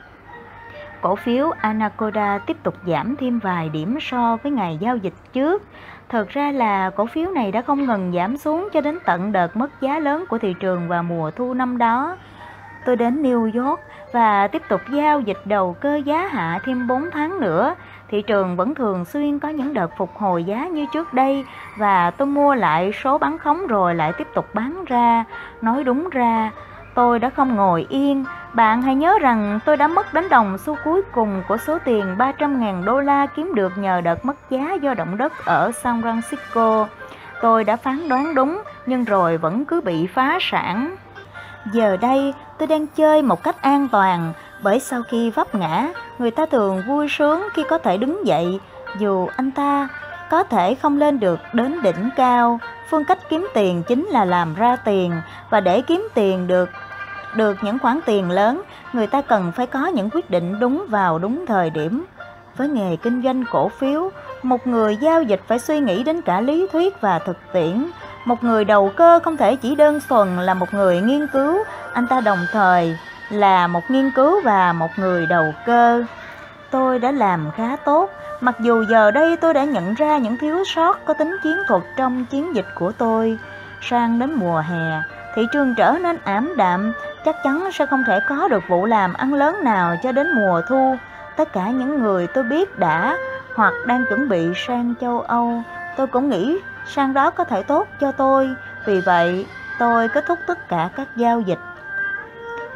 Cổ 1.02 1.16
phiếu 1.16 1.52
Anaconda 1.62 2.38
tiếp 2.38 2.58
tục 2.64 2.76
giảm 2.88 3.16
thêm 3.16 3.40
vài 3.40 3.70
điểm 3.70 3.98
so 4.02 4.38
với 4.44 4.52
ngày 4.52 4.78
giao 4.82 4.98
dịch 4.98 5.14
trước. 5.34 5.64
Thật 6.10 6.30
ra 6.30 6.52
là 6.52 6.90
cổ 6.90 7.06
phiếu 7.06 7.32
này 7.32 7.52
đã 7.52 7.62
không 7.62 7.86
ngừng 7.86 8.12
giảm 8.16 8.38
xuống 8.38 8.70
cho 8.74 8.82
đến 8.82 8.98
tận 9.06 9.32
đợt 9.32 9.58
mất 9.58 9.82
giá 9.82 10.00
lớn 10.00 10.26
của 10.30 10.38
thị 10.38 10.56
trường 10.60 10.88
vào 10.88 11.04
mùa 11.04 11.32
thu 11.32 11.54
năm 11.54 11.78
đó. 11.78 12.18
Tôi 12.86 12.96
đến 12.96 13.24
New 13.24 13.64
York 13.64 13.80
và 14.12 14.48
tiếp 14.48 14.62
tục 14.70 14.82
giao 14.92 15.20
dịch 15.20 15.40
đầu 15.46 15.76
cơ 15.82 15.96
giá 15.96 16.28
hạ 16.28 16.60
thêm 16.66 16.88
4 16.88 17.10
tháng 17.12 17.40
nữa. 17.40 17.76
Thị 18.10 18.22
trường 18.22 18.56
vẫn 18.56 18.76
thường 18.76 19.06
xuyên 19.06 19.40
có 19.40 19.50
những 19.50 19.74
đợt 19.74 19.98
phục 19.98 20.16
hồi 20.18 20.44
giá 20.44 20.68
như 20.68 20.86
trước 20.94 21.14
đây 21.14 21.46
và 21.78 22.12
tôi 22.12 22.28
mua 22.28 22.56
lại 22.56 22.92
số 23.04 23.18
bán 23.18 23.38
khống 23.38 23.68
rồi 23.68 23.96
lại 23.96 24.14
tiếp 24.18 24.28
tục 24.34 24.46
bán 24.54 24.86
ra. 24.86 25.26
Nói 25.62 25.84
đúng 25.84 26.10
ra, 26.10 26.52
Tôi 26.96 27.20
đã 27.20 27.30
không 27.30 27.56
ngồi 27.56 27.86
yên. 27.90 28.26
Bạn 28.54 28.82
hãy 28.82 28.96
nhớ 28.96 29.20
rằng 29.22 29.60
tôi 29.66 29.78
đã 29.78 29.88
mất 29.88 30.14
đến 30.14 30.30
đồng 30.30 30.58
xu 30.58 30.78
cuối 30.84 31.02
cùng 31.12 31.44
của 31.48 31.58
số 31.58 31.78
tiền 31.86 32.16
300.000 32.18 32.84
đô 32.84 33.00
la 33.00 33.26
kiếm 33.26 33.52
được 33.56 33.78
nhờ 33.78 34.02
đợt 34.02 34.26
mất 34.26 34.36
giá 34.50 34.74
do 34.82 34.94
động 34.94 35.18
đất 35.18 35.46
ở 35.46 35.72
San 35.72 36.02
Francisco. 36.02 36.86
Tôi 37.42 37.64
đã 37.64 37.76
phán 37.76 38.10
đoán 38.10 38.36
đúng, 38.36 38.62
nhưng 38.86 39.04
rồi 39.04 39.38
vẫn 39.38 39.66
cứ 39.66 39.82
bị 39.82 40.08
phá 40.08 40.38
sản. 40.42 40.96
Giờ 41.72 41.98
đây, 41.98 42.34
tôi 42.58 42.68
đang 42.68 42.88
chơi 42.88 43.22
một 43.22 43.44
cách 43.44 43.62
an 43.62 43.88
toàn, 43.92 44.34
bởi 44.64 44.80
sau 44.80 45.02
khi 45.04 45.30
vấp 45.30 45.56
ngã, 45.56 45.88
người 46.20 46.32
ta 46.32 46.46
thường 46.46 46.84
vui 46.88 47.08
sướng 47.10 47.48
khi 47.54 47.64
có 47.70 47.78
thể 47.78 47.98
đứng 47.98 48.28
dậy, 48.28 48.60
dù 48.98 49.28
anh 49.36 49.52
ta 49.52 49.88
có 50.30 50.44
thể 50.44 50.76
không 50.76 50.98
lên 50.98 51.20
được 51.20 51.40
đến 51.54 51.82
đỉnh 51.82 52.10
cao. 52.16 52.60
Phương 52.94 53.06
cách 53.06 53.30
kiếm 53.30 53.48
tiền 53.54 53.84
chính 53.84 54.06
là 54.06 54.26
làm 54.26 54.56
ra 54.56 54.76
tiền 54.76 55.22
và 55.50 55.60
để 55.60 55.82
kiếm 55.82 56.08
tiền 56.14 56.48
được 56.48 56.70
được 57.36 57.58
những 57.62 57.80
khoản 57.80 58.00
tiền 58.06 58.32
lớn, 58.32 58.62
người 58.94 59.08
ta 59.08 59.22
cần 59.22 59.52
phải 59.56 59.68
có 59.68 59.88
những 59.88 60.10
quyết 60.10 60.30
định 60.30 60.60
đúng 60.60 60.86
vào 60.90 61.20
đúng 61.20 61.46
thời 61.46 61.70
điểm. 61.70 62.06
Với 62.58 62.70
nghề 62.70 62.96
kinh 62.96 63.22
doanh 63.24 63.44
cổ 63.52 63.70
phiếu, 63.70 64.10
một 64.44 64.68
người 64.68 64.98
giao 64.98 65.24
dịch 65.24 65.42
phải 65.48 65.60
suy 65.60 65.80
nghĩ 65.80 66.04
đến 66.04 66.22
cả 66.22 66.42
lý 66.42 66.68
thuyết 66.72 67.02
và 67.02 67.20
thực 67.20 67.38
tiễn. 67.54 67.86
Một 68.26 68.44
người 68.44 68.66
đầu 68.66 68.92
cơ 68.96 69.20
không 69.24 69.38
thể 69.38 69.56
chỉ 69.56 69.76
đơn 69.76 70.00
thuần 70.10 70.38
là 70.38 70.54
một 70.54 70.74
người 70.74 71.02
nghiên 71.02 71.28
cứu, 71.28 71.64
anh 71.94 72.08
ta 72.08 72.22
đồng 72.22 72.46
thời 72.52 72.98
là 73.30 73.68
một 73.68 73.84
nghiên 73.90 74.12
cứu 74.12 74.42
và 74.42 74.74
một 74.74 74.90
người 74.98 75.26
đầu 75.26 75.54
cơ. 75.66 76.04
Tôi 76.72 77.00
đã 77.00 77.12
làm 77.12 77.52
khá 77.56 77.76
tốt, 77.76 78.10
mặc 78.44 78.56
dù 78.60 78.84
giờ 78.90 79.12
đây 79.12 79.38
tôi 79.38 79.54
đã 79.54 79.64
nhận 79.64 79.94
ra 79.94 80.18
những 80.18 80.38
thiếu 80.38 80.64
sót 80.66 81.06
có 81.06 81.14
tính 81.14 81.38
chiến 81.44 81.58
thuật 81.68 81.82
trong 81.98 82.26
chiến 82.26 82.56
dịch 82.56 82.66
của 82.76 82.92
tôi. 82.92 83.38
Sang 83.82 84.20
đến 84.20 84.34
mùa 84.34 84.60
hè, 84.60 85.02
thị 85.36 85.48
trường 85.52 85.76
trở 85.76 85.92
nên 86.02 86.18
ảm 86.24 86.54
đạm, 86.58 86.94
chắc 87.26 87.36
chắn 87.44 87.70
sẽ 87.74 87.86
không 87.86 88.04
thể 88.08 88.20
có 88.30 88.48
được 88.48 88.64
vụ 88.68 88.86
làm 88.86 89.14
ăn 89.14 89.34
lớn 89.34 89.64
nào 89.64 89.96
cho 90.04 90.12
đến 90.12 90.28
mùa 90.36 90.62
thu. 90.70 90.96
Tất 91.36 91.54
cả 91.54 91.68
những 91.68 92.02
người 92.02 92.28
tôi 92.28 92.44
biết 92.44 92.80
đã 92.80 93.18
hoặc 93.56 93.74
đang 93.88 94.06
chuẩn 94.10 94.30
bị 94.30 94.48
sang 94.56 94.94
châu 95.02 95.22
Âu, 95.22 95.62
tôi 95.98 96.08
cũng 96.08 96.30
nghĩ 96.30 96.60
sang 96.88 97.14
đó 97.14 97.30
có 97.30 97.44
thể 97.44 97.64
tốt 97.64 97.88
cho 98.00 98.12
tôi. 98.12 98.50
Vì 98.86 99.02
vậy, 99.02 99.46
tôi 99.80 100.08
kết 100.08 100.26
thúc 100.28 100.40
tất 100.48 100.70
cả 100.70 100.90
các 100.96 101.08
giao 101.16 101.42
dịch. 101.42 101.60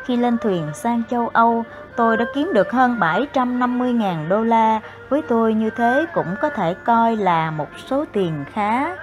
Khi 0.06 0.18
lên 0.18 0.38
thuyền 0.38 0.68
sang 0.74 1.04
châu 1.10 1.28
Âu, 1.28 1.64
tôi 1.96 2.18
đã 2.18 2.26
kiếm 2.36 2.52
được 2.54 2.72
hơn 2.72 3.00
750.000 3.00 4.28
đô 4.28 4.44
la. 4.44 4.80
Với 5.10 5.22
tôi 5.22 5.54
như 5.54 5.70
thế 5.70 6.06
cũng 6.14 6.36
có 6.42 6.50
thể 6.50 6.74
coi 6.74 7.16
là 7.16 7.52
một 7.52 7.68
số 7.90 8.06
tiền 8.14 8.46
khá. 8.54 8.96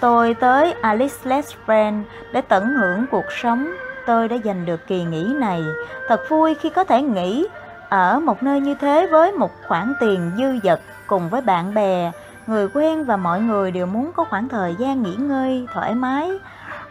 Tôi 0.00 0.34
tới 0.34 0.72
Alice 0.72 1.16
Lesbrand 1.24 2.06
để 2.32 2.40
tận 2.40 2.68
hưởng 2.68 3.06
cuộc 3.10 3.32
sống. 3.42 3.68
Tôi 4.06 4.28
đã 4.28 4.36
giành 4.44 4.66
được 4.66 4.86
kỳ 4.86 5.04
nghỉ 5.04 5.24
này. 5.24 5.62
Thật 6.08 6.20
vui 6.28 6.54
khi 6.54 6.70
có 6.70 6.84
thể 6.84 7.02
nghỉ 7.02 7.46
ở 7.88 8.20
một 8.20 8.42
nơi 8.42 8.60
như 8.60 8.74
thế 8.74 9.06
với 9.06 9.32
một 9.32 9.50
khoản 9.68 9.94
tiền 10.00 10.32
dư 10.38 10.68
dật 10.68 10.80
cùng 11.06 11.28
với 11.28 11.40
bạn 11.40 11.74
bè, 11.74 12.12
người 12.46 12.68
quen 12.74 13.04
và 13.04 13.16
mọi 13.16 13.40
người 13.40 13.70
đều 13.70 13.86
muốn 13.86 14.12
có 14.12 14.24
khoảng 14.24 14.48
thời 14.48 14.74
gian 14.78 15.02
nghỉ 15.02 15.14
ngơi 15.14 15.66
thoải 15.74 15.94
mái. 15.94 16.30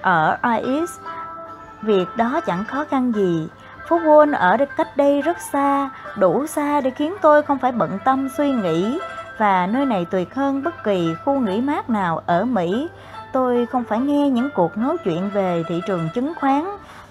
Ở 0.01 0.37
IS, 0.43 0.89
việc 1.81 2.05
đó 2.15 2.41
chẳng 2.45 2.63
khó 2.65 2.85
khăn 2.89 3.11
gì. 3.15 3.47
Phố 3.87 3.99
Wall 3.99 4.33
ở 4.37 4.57
cách 4.77 4.97
đây 4.97 5.21
rất 5.21 5.37
xa, 5.41 5.89
đủ 6.17 6.45
xa 6.47 6.81
để 6.81 6.89
khiến 6.89 7.13
tôi 7.21 7.43
không 7.43 7.59
phải 7.59 7.71
bận 7.71 7.99
tâm 8.05 8.29
suy 8.37 8.51
nghĩ 8.51 8.99
và 9.37 9.67
nơi 9.67 9.85
này 9.85 10.05
tuyệt 10.11 10.35
hơn 10.35 10.63
bất 10.63 10.83
kỳ 10.83 11.13
khu 11.25 11.39
nghỉ 11.39 11.61
mát 11.61 11.89
nào 11.89 12.21
ở 12.25 12.45
Mỹ. 12.45 12.87
Tôi 13.31 13.65
không 13.65 13.83
phải 13.83 13.99
nghe 13.99 14.29
những 14.29 14.49
cuộc 14.55 14.77
nói 14.77 14.97
chuyện 15.03 15.29
về 15.33 15.63
thị 15.67 15.81
trường 15.87 16.09
chứng 16.13 16.33
khoán, 16.39 16.65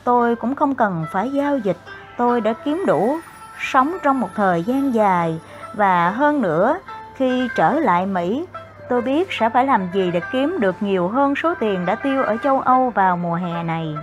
tôi 0.05 0.37
cũng 0.37 0.55
không 0.55 0.75
cần 0.75 1.05
phải 1.13 1.33
giao 1.33 1.59
dịch, 1.59 1.77
tôi 2.17 2.41
đã 2.41 2.53
kiếm 2.53 2.85
đủ 2.87 3.19
sống 3.59 3.97
trong 4.03 4.21
một 4.21 4.29
thời 4.35 4.63
gian 4.63 4.95
dài 4.95 5.41
và 5.75 6.11
hơn 6.11 6.43
nữa 6.43 6.79
khi 7.15 7.49
trở 7.57 7.73
lại 7.73 8.07
Mỹ 8.07 8.47
tôi 8.89 9.03
biết 9.03 9.29
sẽ 9.31 9.49
phải 9.49 9.67
làm 9.67 9.89
gì 9.95 10.11
để 10.11 10.21
kiếm 10.33 10.57
được 10.61 10.77
nhiều 10.81 11.09
hơn 11.09 11.35
số 11.35 11.55
tiền 11.61 11.87
đã 11.87 11.95
tiêu 11.95 12.23
ở 12.23 12.37
châu 12.43 12.61
Âu 12.61 12.91
vào 12.91 13.17
mùa 13.17 13.35
hè 13.35 13.63
này. 13.63 13.95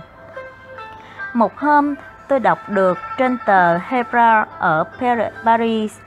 Một 1.32 1.58
hôm, 1.58 1.94
tôi 2.28 2.40
đọc 2.40 2.58
được 2.68 2.98
trên 3.18 3.38
tờ 3.46 3.78
Hebra 3.78 4.46
ở 4.58 4.84
Paris 5.44 5.98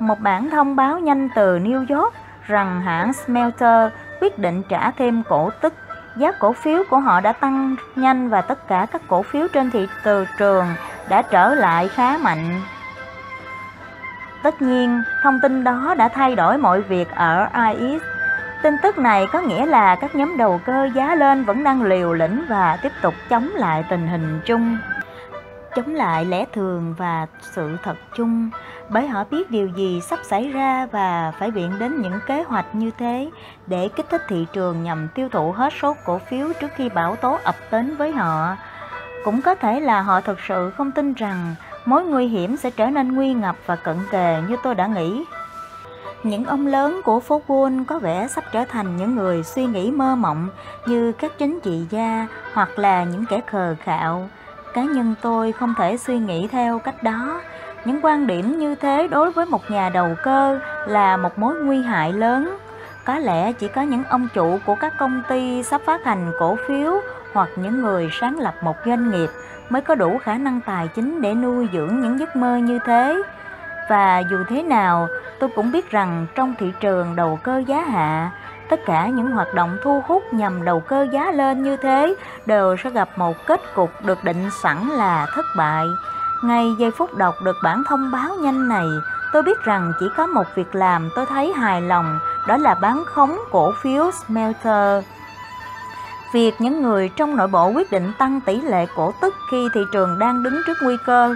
một 0.00 0.20
bản 0.20 0.50
thông 0.50 0.76
báo 0.76 0.98
nhanh 0.98 1.28
từ 1.34 1.58
New 1.58 1.96
York 1.96 2.14
rằng 2.46 2.80
hãng 2.80 3.12
Smelter 3.12 3.92
quyết 4.20 4.38
định 4.38 4.62
trả 4.68 4.90
thêm 4.90 5.22
cổ 5.28 5.50
tức. 5.60 5.74
Giá 6.16 6.32
cổ 6.32 6.52
phiếu 6.52 6.82
của 6.90 6.98
họ 6.98 7.20
đã 7.20 7.32
tăng 7.32 7.76
nhanh 7.96 8.28
và 8.28 8.40
tất 8.40 8.68
cả 8.68 8.86
các 8.92 9.02
cổ 9.08 9.22
phiếu 9.22 9.48
trên 9.52 9.70
thị 9.70 9.88
trường 10.38 10.66
đã 11.08 11.22
trở 11.22 11.54
lại 11.54 11.88
khá 11.88 12.18
mạnh. 12.22 12.60
Tất 14.42 14.62
nhiên, 14.62 15.02
thông 15.22 15.40
tin 15.42 15.64
đó 15.64 15.94
đã 15.98 16.08
thay 16.08 16.36
đổi 16.36 16.58
mọi 16.58 16.80
việc 16.80 17.08
ở 17.14 17.48
IS. 17.68 18.02
Tin 18.62 18.76
tức 18.82 18.98
này 18.98 19.26
có 19.32 19.40
nghĩa 19.40 19.66
là 19.66 19.96
các 19.96 20.14
nhóm 20.14 20.36
đầu 20.36 20.60
cơ 20.66 20.88
giá 20.94 21.14
lên 21.14 21.44
vẫn 21.44 21.64
đang 21.64 21.82
liều 21.82 22.12
lĩnh 22.12 22.44
và 22.48 22.78
tiếp 22.82 22.92
tục 23.02 23.14
chống 23.28 23.48
lại 23.54 23.84
tình 23.88 24.08
hình 24.08 24.40
chung 24.44 24.78
chống 25.76 25.94
lại 25.94 26.24
lẽ 26.24 26.44
thường 26.52 26.94
và 26.98 27.26
sự 27.54 27.76
thật 27.82 27.96
chung. 28.16 28.50
Bởi 28.88 29.06
họ 29.06 29.24
biết 29.30 29.50
điều 29.50 29.68
gì 29.68 30.00
sắp 30.00 30.18
xảy 30.22 30.48
ra 30.48 30.86
và 30.86 31.32
phải 31.38 31.50
viện 31.50 31.72
đến 31.78 32.02
những 32.02 32.20
kế 32.26 32.42
hoạch 32.42 32.74
như 32.74 32.90
thế 32.98 33.30
để 33.66 33.88
kích 33.96 34.06
thích 34.10 34.22
thị 34.28 34.46
trường 34.52 34.82
nhằm 34.82 35.08
tiêu 35.14 35.28
thụ 35.28 35.52
hết 35.52 35.72
số 35.82 35.96
cổ 36.04 36.18
phiếu 36.18 36.52
trước 36.60 36.70
khi 36.76 36.88
bão 36.88 37.16
tố 37.16 37.38
ập 37.44 37.54
đến 37.70 37.96
với 37.96 38.12
họ. 38.12 38.56
Cũng 39.24 39.42
có 39.42 39.54
thể 39.54 39.80
là 39.80 40.00
họ 40.00 40.20
thực 40.20 40.38
sự 40.48 40.70
không 40.76 40.92
tin 40.92 41.14
rằng 41.14 41.54
mối 41.84 42.04
nguy 42.04 42.26
hiểm 42.26 42.56
sẽ 42.56 42.70
trở 42.70 42.86
nên 42.86 43.12
nguy 43.12 43.34
ngập 43.34 43.56
và 43.66 43.76
cận 43.76 43.96
kề 44.10 44.42
như 44.48 44.56
tôi 44.62 44.74
đã 44.74 44.86
nghĩ. 44.86 45.24
Những 46.22 46.44
ông 46.44 46.66
lớn 46.66 47.00
của 47.04 47.20
phố 47.20 47.42
Wall 47.46 47.84
có 47.84 47.98
vẻ 47.98 48.28
sắp 48.28 48.44
trở 48.52 48.64
thành 48.64 48.96
những 48.96 49.16
người 49.16 49.42
suy 49.42 49.66
nghĩ 49.66 49.90
mơ 49.90 50.16
mộng 50.16 50.48
như 50.86 51.12
các 51.12 51.32
chính 51.38 51.60
trị 51.60 51.86
gia 51.90 52.26
hoặc 52.52 52.78
là 52.78 53.04
những 53.04 53.24
kẻ 53.26 53.40
khờ 53.46 53.76
khạo 53.84 54.28
cá 54.74 54.82
nhân 54.82 55.14
tôi 55.22 55.52
không 55.52 55.74
thể 55.78 55.96
suy 55.96 56.18
nghĩ 56.18 56.48
theo 56.52 56.78
cách 56.78 57.02
đó. 57.02 57.40
Những 57.84 58.00
quan 58.02 58.26
điểm 58.26 58.58
như 58.58 58.74
thế 58.74 59.08
đối 59.08 59.32
với 59.32 59.46
một 59.46 59.70
nhà 59.70 59.88
đầu 59.88 60.14
cơ 60.22 60.60
là 60.86 61.16
một 61.16 61.38
mối 61.38 61.54
nguy 61.54 61.82
hại 61.82 62.12
lớn. 62.12 62.56
Có 63.04 63.18
lẽ 63.18 63.52
chỉ 63.52 63.68
có 63.68 63.82
những 63.82 64.04
ông 64.04 64.28
chủ 64.34 64.58
của 64.66 64.74
các 64.74 64.94
công 64.98 65.22
ty 65.28 65.62
sắp 65.62 65.80
phát 65.86 66.04
hành 66.04 66.32
cổ 66.38 66.56
phiếu 66.68 66.92
hoặc 67.32 67.48
những 67.56 67.80
người 67.80 68.10
sáng 68.20 68.38
lập 68.38 68.54
một 68.62 68.76
doanh 68.86 69.10
nghiệp 69.10 69.30
mới 69.68 69.82
có 69.82 69.94
đủ 69.94 70.18
khả 70.18 70.34
năng 70.34 70.60
tài 70.60 70.88
chính 70.88 71.20
để 71.20 71.34
nuôi 71.34 71.68
dưỡng 71.72 72.00
những 72.00 72.18
giấc 72.18 72.36
mơ 72.36 72.56
như 72.56 72.78
thế. 72.86 73.22
Và 73.90 74.18
dù 74.18 74.44
thế 74.48 74.62
nào, 74.62 75.08
tôi 75.38 75.50
cũng 75.56 75.72
biết 75.72 75.90
rằng 75.90 76.26
trong 76.34 76.54
thị 76.58 76.72
trường 76.80 77.16
đầu 77.16 77.38
cơ 77.42 77.62
giá 77.66 77.80
hạ 77.80 78.30
tất 78.70 78.80
cả 78.86 79.06
những 79.08 79.30
hoạt 79.30 79.54
động 79.54 79.76
thu 79.82 80.02
hút 80.06 80.22
nhằm 80.32 80.64
đầu 80.64 80.80
cơ 80.80 81.06
giá 81.12 81.30
lên 81.32 81.62
như 81.62 81.76
thế 81.76 82.14
đều 82.46 82.76
sẽ 82.84 82.90
gặp 82.90 83.08
một 83.16 83.36
kết 83.46 83.60
cục 83.74 83.90
được 84.04 84.24
định 84.24 84.50
sẵn 84.62 84.88
là 84.88 85.26
thất 85.34 85.44
bại. 85.56 85.86
Ngay 86.42 86.74
giây 86.78 86.90
phút 86.90 87.14
đọc 87.14 87.34
được 87.44 87.56
bản 87.62 87.82
thông 87.88 88.10
báo 88.10 88.34
nhanh 88.40 88.68
này, 88.68 88.86
tôi 89.32 89.42
biết 89.42 89.64
rằng 89.64 89.92
chỉ 90.00 90.06
có 90.16 90.26
một 90.26 90.46
việc 90.54 90.74
làm 90.74 91.10
tôi 91.16 91.26
thấy 91.26 91.52
hài 91.52 91.82
lòng, 91.82 92.18
đó 92.48 92.56
là 92.56 92.74
bán 92.74 93.04
khống 93.06 93.38
cổ 93.50 93.72
phiếu 93.82 94.10
smelter. 94.10 95.04
Việc 96.32 96.60
những 96.60 96.82
người 96.82 97.10
trong 97.16 97.36
nội 97.36 97.48
bộ 97.48 97.68
quyết 97.68 97.92
định 97.92 98.12
tăng 98.18 98.40
tỷ 98.40 98.60
lệ 98.60 98.86
cổ 98.96 99.12
tức 99.20 99.34
khi 99.50 99.68
thị 99.74 99.80
trường 99.92 100.18
đang 100.18 100.42
đứng 100.42 100.60
trước 100.66 100.76
nguy 100.82 100.96
cơ. 101.06 101.34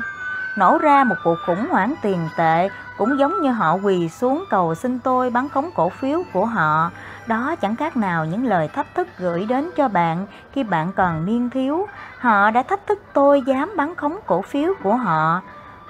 Nổ 0.57 0.79
ra 0.79 1.05
một 1.05 1.17
cuộc 1.25 1.39
khủng 1.47 1.67
hoảng 1.71 1.95
tiền 2.03 2.29
tệ 2.37 2.69
cũng 2.99 3.19
giống 3.19 3.43
như 3.43 3.51
họ 3.51 3.75
quỳ 3.75 4.09
xuống 4.09 4.45
cầu 4.51 4.75
xin 4.75 4.99
tôi 4.99 5.31
bán 5.31 5.49
khống 5.49 5.71
cổ 5.75 5.89
phiếu 5.89 6.23
của 6.33 6.47
họ 6.47 6.91
đó 7.27 7.57
chẳng 7.61 7.77
khác 7.77 7.97
nào 7.97 8.25
những 8.25 8.47
lời 8.47 8.69
thách 8.69 8.95
thức 8.95 9.09
gửi 9.19 9.47
đến 9.49 9.71
cho 9.77 9.89
bạn 9.89 10.27
khi 10.53 10.63
bạn 10.63 10.93
còn 10.97 11.27
niên 11.27 11.51
thiếu. 11.51 11.87
Họ 12.19 12.51
đã 12.51 12.63
thách 12.63 12.87
thức 12.87 13.03
tôi 13.13 13.43
dám 13.47 13.73
bán 13.77 13.95
khống 13.95 14.19
cổ 14.27 14.43
phiếu 14.43 14.73
của 14.83 14.97
họ. 14.97 15.41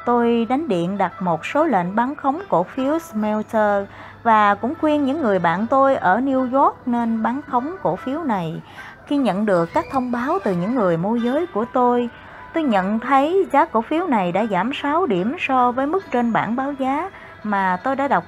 Tôi 0.04 0.46
đánh 0.48 0.68
điện 0.68 0.98
đặt 0.98 1.22
một 1.22 1.46
số 1.46 1.64
lệnh 1.64 1.96
bán 1.96 2.14
khống 2.14 2.40
cổ 2.48 2.62
phiếu 2.62 2.98
Smelter 2.98 3.84
và 4.22 4.54
cũng 4.54 4.74
khuyên 4.80 5.04
những 5.04 5.22
người 5.22 5.38
bạn 5.38 5.66
tôi 5.66 5.96
ở 5.96 6.20
New 6.20 6.60
York 6.60 6.76
nên 6.86 7.22
bán 7.22 7.40
khống 7.42 7.76
cổ 7.82 7.96
phiếu 7.96 8.22
này. 8.22 8.62
Khi 9.06 9.16
nhận 9.16 9.46
được 9.46 9.68
các 9.74 9.84
thông 9.92 10.12
báo 10.12 10.38
từ 10.44 10.52
những 10.52 10.74
người 10.74 10.96
môi 10.96 11.20
giới 11.20 11.46
của 11.46 11.64
tôi, 11.72 12.08
tôi 12.54 12.62
nhận 12.62 13.00
thấy 13.00 13.46
giá 13.52 13.64
cổ 13.64 13.80
phiếu 13.80 14.06
này 14.06 14.32
đã 14.32 14.46
giảm 14.46 14.72
6 14.74 15.06
điểm 15.06 15.36
so 15.38 15.72
với 15.72 15.86
mức 15.86 16.04
trên 16.10 16.32
bảng 16.32 16.56
báo 16.56 16.72
giá 16.72 17.10
mà 17.42 17.76
tôi 17.84 17.96
đã 17.96 18.08
đọc 18.08 18.24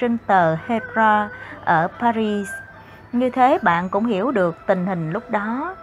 trên 0.00 0.18
tờ 0.26 0.54
Hebra 0.66 1.28
ở 1.64 1.88
Paris. 2.00 2.48
Như 3.12 3.30
thế 3.30 3.58
bạn 3.62 3.88
cũng 3.88 4.06
hiểu 4.06 4.30
được 4.30 4.56
tình 4.66 4.86
hình 4.86 5.10
lúc 5.10 5.30
đó. 5.30 5.74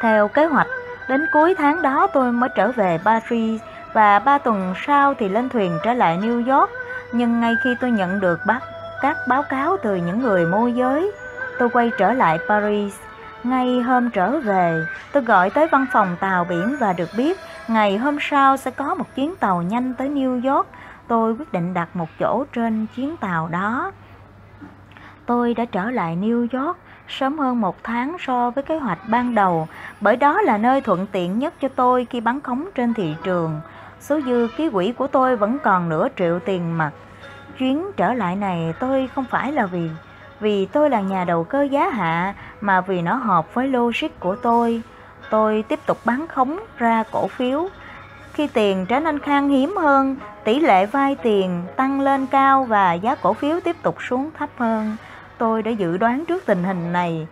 Theo 0.00 0.28
kế 0.28 0.46
hoạch, 0.46 0.66
đến 1.08 1.26
cuối 1.32 1.54
tháng 1.58 1.82
đó 1.82 2.06
tôi 2.06 2.32
mới 2.32 2.48
trở 2.54 2.72
về 2.72 2.98
Paris 3.04 3.60
và 3.92 4.18
ba 4.18 4.38
tuần 4.38 4.74
sau 4.86 5.14
thì 5.14 5.28
lên 5.28 5.48
thuyền 5.48 5.78
trở 5.84 5.92
lại 5.92 6.18
New 6.22 6.58
York. 6.58 6.70
Nhưng 7.12 7.40
ngay 7.40 7.54
khi 7.64 7.74
tôi 7.80 7.90
nhận 7.90 8.20
được 8.20 8.40
bác 8.46 8.60
các 9.02 9.16
báo 9.28 9.42
cáo 9.42 9.76
từ 9.82 9.94
những 9.94 10.22
người 10.22 10.46
môi 10.46 10.72
giới, 10.72 11.12
tôi 11.58 11.68
quay 11.68 11.90
trở 11.98 12.12
lại 12.12 12.38
Paris. 12.48 12.94
Ngay 13.44 13.80
hôm 13.80 14.10
trở 14.10 14.30
về, 14.30 14.84
tôi 15.12 15.22
gọi 15.22 15.50
tới 15.50 15.66
văn 15.72 15.86
phòng 15.92 16.16
tàu 16.20 16.44
biển 16.44 16.76
và 16.80 16.92
được 16.92 17.08
biết 17.16 17.38
ngày 17.68 17.96
hôm 17.96 18.18
sau 18.20 18.56
sẽ 18.56 18.70
có 18.70 18.94
một 18.94 19.04
chuyến 19.14 19.36
tàu 19.36 19.62
nhanh 19.62 19.94
tới 19.94 20.08
New 20.08 20.54
York. 20.54 20.66
Tôi 21.08 21.32
quyết 21.32 21.52
định 21.52 21.74
đặt 21.74 21.96
một 21.96 22.08
chỗ 22.20 22.44
trên 22.52 22.86
chuyến 22.96 23.16
tàu 23.16 23.48
đó. 23.48 23.92
Tôi 25.26 25.54
đã 25.54 25.64
trở 25.64 25.90
lại 25.90 26.16
New 26.16 26.40
York 26.40 26.76
sớm 27.08 27.38
hơn 27.38 27.60
một 27.60 27.84
tháng 27.84 28.16
so 28.20 28.50
với 28.50 28.64
kế 28.64 28.78
hoạch 28.78 28.98
ban 29.08 29.34
đầu, 29.34 29.68
bởi 30.00 30.16
đó 30.16 30.42
là 30.42 30.58
nơi 30.58 30.80
thuận 30.80 31.06
tiện 31.12 31.38
nhất 31.38 31.54
cho 31.60 31.68
tôi 31.68 32.06
khi 32.10 32.20
bán 32.20 32.40
khống 32.40 32.68
trên 32.74 32.94
thị 32.94 33.14
trường. 33.22 33.60
Số 34.00 34.20
dư 34.20 34.48
ký 34.56 34.70
quỹ 34.70 34.92
của 34.92 35.06
tôi 35.06 35.36
vẫn 35.36 35.58
còn 35.62 35.88
nửa 35.88 36.08
triệu 36.16 36.38
tiền 36.38 36.78
mặt. 36.78 36.90
Chuyến 37.58 37.86
trở 37.96 38.14
lại 38.14 38.36
này 38.36 38.74
tôi 38.80 39.08
không 39.14 39.24
phải 39.24 39.52
là 39.52 39.66
vì 39.66 39.90
vì 40.40 40.66
tôi 40.66 40.90
là 40.90 41.00
nhà 41.00 41.24
đầu 41.24 41.44
cơ 41.44 41.62
giá 41.62 41.88
hạ 41.88 42.34
mà 42.60 42.80
vì 42.80 43.02
nó 43.02 43.14
hợp 43.14 43.54
với 43.54 43.68
logic 43.68 44.20
của 44.20 44.36
tôi. 44.36 44.82
Tôi 45.30 45.64
tiếp 45.68 45.80
tục 45.86 45.98
bán 46.04 46.26
khống 46.28 46.58
ra 46.78 47.04
cổ 47.12 47.28
phiếu. 47.28 47.68
Khi 48.32 48.46
tiền 48.46 48.86
trở 48.86 49.00
nên 49.00 49.18
khan 49.18 49.48
hiếm 49.48 49.76
hơn, 49.76 50.16
tỷ 50.46 50.60
lệ 50.60 50.86
vay 50.86 51.16
tiền 51.22 51.62
tăng 51.76 52.00
lên 52.00 52.26
cao 52.26 52.64
và 52.64 52.92
giá 52.92 53.14
cổ 53.14 53.32
phiếu 53.32 53.60
tiếp 53.60 53.76
tục 53.82 53.96
xuống 54.08 54.30
thấp 54.38 54.50
hơn 54.56 54.96
tôi 55.38 55.62
đã 55.62 55.70
dự 55.70 55.96
đoán 55.96 56.24
trước 56.24 56.46
tình 56.46 56.64
hình 56.64 56.92
này. 56.92 57.26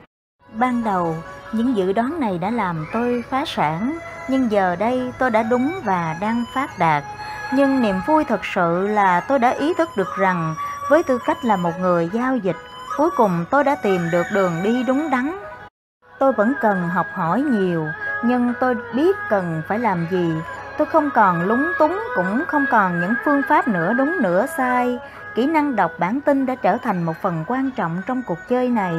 Ban 0.52 0.84
đầu, 0.84 1.16
những 1.52 1.76
dự 1.76 1.92
đoán 1.92 2.20
này 2.20 2.38
đã 2.38 2.50
làm 2.50 2.86
tôi 2.92 3.24
phá 3.30 3.44
sản, 3.46 3.98
nhưng 4.28 4.50
giờ 4.50 4.76
đây 4.76 5.12
tôi 5.18 5.30
đã 5.30 5.42
đúng 5.42 5.72
và 5.84 6.16
đang 6.20 6.44
phát 6.54 6.78
đạt. 6.78 7.04
Nhưng 7.52 7.82
niềm 7.82 7.96
vui 8.06 8.24
thật 8.24 8.40
sự 8.54 8.86
là 8.86 9.20
tôi 9.20 9.38
đã 9.38 9.50
ý 9.50 9.74
thức 9.74 9.88
được 9.96 10.16
rằng 10.18 10.54
với 10.90 11.02
tư 11.02 11.18
cách 11.26 11.44
là 11.44 11.56
một 11.56 11.72
người 11.80 12.10
giao 12.12 12.36
dịch, 12.36 12.56
cuối 12.96 13.10
cùng 13.16 13.44
tôi 13.50 13.64
đã 13.64 13.74
tìm 13.74 14.10
được 14.12 14.26
đường 14.32 14.52
đi 14.62 14.82
đúng 14.82 15.10
đắn. 15.10 15.36
Tôi 16.18 16.32
vẫn 16.32 16.52
cần 16.60 16.88
học 16.88 17.06
hỏi 17.12 17.42
nhiều, 17.42 17.86
nhưng 18.24 18.52
tôi 18.60 18.74
biết 18.94 19.16
cần 19.30 19.62
phải 19.68 19.78
làm 19.78 20.06
gì. 20.10 20.32
Tôi 20.78 20.86
không 20.86 21.10
còn 21.14 21.42
lúng 21.42 21.72
túng, 21.78 22.00
cũng 22.16 22.44
không 22.48 22.66
còn 22.70 23.00
những 23.00 23.14
phương 23.24 23.42
pháp 23.48 23.68
nửa 23.68 23.92
đúng 23.92 24.16
nửa 24.22 24.46
sai. 24.46 24.98
Kỹ 25.34 25.46
năng 25.46 25.76
đọc 25.76 25.92
bản 25.98 26.20
tin 26.20 26.46
đã 26.46 26.54
trở 26.54 26.76
thành 26.76 27.02
một 27.02 27.16
phần 27.22 27.44
quan 27.46 27.70
trọng 27.70 28.02
trong 28.06 28.22
cuộc 28.26 28.38
chơi 28.48 28.68
này 28.68 28.94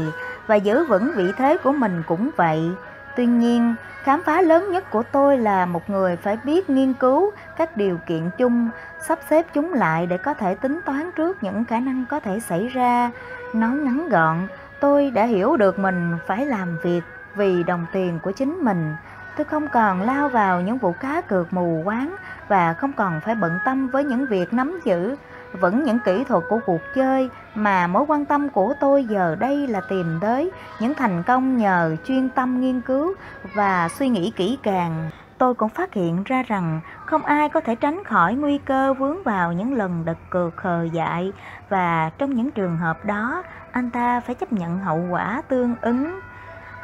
và 0.47 0.55
giữ 0.55 0.85
vững 0.85 1.11
vị 1.15 1.31
thế 1.37 1.57
của 1.63 1.71
mình 1.71 2.03
cũng 2.07 2.29
vậy. 2.37 2.71
Tuy 3.15 3.25
nhiên 3.25 3.75
khám 4.03 4.23
phá 4.23 4.41
lớn 4.41 4.71
nhất 4.71 4.91
của 4.91 5.03
tôi 5.03 5.37
là 5.37 5.65
một 5.65 5.89
người 5.89 6.15
phải 6.15 6.37
biết 6.43 6.69
nghiên 6.69 6.93
cứu 6.93 7.31
các 7.57 7.77
điều 7.77 7.99
kiện 8.05 8.29
chung 8.37 8.69
sắp 9.07 9.19
xếp 9.29 9.45
chúng 9.53 9.73
lại 9.73 10.05
để 10.05 10.17
có 10.17 10.33
thể 10.33 10.55
tính 10.55 10.79
toán 10.85 11.11
trước 11.15 11.43
những 11.43 11.65
khả 11.65 11.79
năng 11.79 12.05
có 12.09 12.19
thể 12.19 12.39
xảy 12.39 12.67
ra. 12.67 13.11
Nói 13.53 13.75
ngắn 13.75 14.09
gọn 14.09 14.47
tôi 14.79 15.11
đã 15.11 15.23
hiểu 15.23 15.57
được 15.57 15.79
mình 15.79 16.17
phải 16.27 16.45
làm 16.45 16.77
việc 16.83 17.01
vì 17.35 17.63
đồng 17.63 17.85
tiền 17.91 18.19
của 18.23 18.31
chính 18.31 18.53
mình 18.61 18.95
tôi 19.35 19.45
không 19.45 19.67
còn 19.67 20.01
lao 20.01 20.29
vào 20.29 20.61
những 20.61 20.77
vụ 20.77 20.93
cá 20.99 21.21
cược 21.21 21.53
mù 21.53 21.81
quáng 21.85 22.15
và 22.47 22.73
không 22.73 22.93
còn 22.93 23.21
phải 23.21 23.35
bận 23.35 23.59
tâm 23.65 23.87
với 23.87 24.03
những 24.03 24.25
việc 24.29 24.53
nắm 24.53 24.79
giữ 24.85 25.15
vẫn 25.53 25.83
những 25.83 25.99
kỹ 26.05 26.23
thuật 26.23 26.43
của 26.49 26.59
cuộc 26.65 26.81
chơi, 26.95 27.29
mà 27.55 27.87
mối 27.87 28.05
quan 28.07 28.25
tâm 28.25 28.49
của 28.49 28.73
tôi 28.79 29.05
giờ 29.05 29.35
đây 29.39 29.67
là 29.67 29.81
tìm 29.89 30.17
tới 30.21 30.51
những 30.79 30.93
thành 30.93 31.23
công 31.23 31.57
nhờ 31.57 31.95
chuyên 32.05 32.29
tâm 32.29 32.61
nghiên 32.61 32.81
cứu 32.81 33.13
và 33.53 33.89
suy 33.89 34.09
nghĩ 34.09 34.33
kỹ 34.35 34.57
càng 34.63 35.09
tôi 35.37 35.53
cũng 35.53 35.69
phát 35.69 35.93
hiện 35.93 36.23
ra 36.23 36.43
rằng 36.47 36.81
không 37.05 37.25
ai 37.25 37.49
có 37.49 37.61
thể 37.61 37.75
tránh 37.75 38.03
khỏi 38.03 38.35
nguy 38.35 38.57
cơ 38.57 38.93
vướng 38.93 39.23
vào 39.23 39.53
những 39.53 39.73
lần 39.73 40.05
đật 40.05 40.17
cược 40.29 40.57
khờ 40.57 40.87
dại, 40.91 41.31
và 41.69 42.11
trong 42.17 42.33
những 42.33 42.51
trường 42.51 42.77
hợp 42.77 43.05
đó, 43.05 43.43
anh 43.71 43.91
ta 43.91 44.19
phải 44.19 44.35
chấp 44.35 44.53
nhận 44.53 44.79
hậu 44.79 45.01
quả 45.09 45.41
tương 45.47 45.75
ứng. 45.81 46.19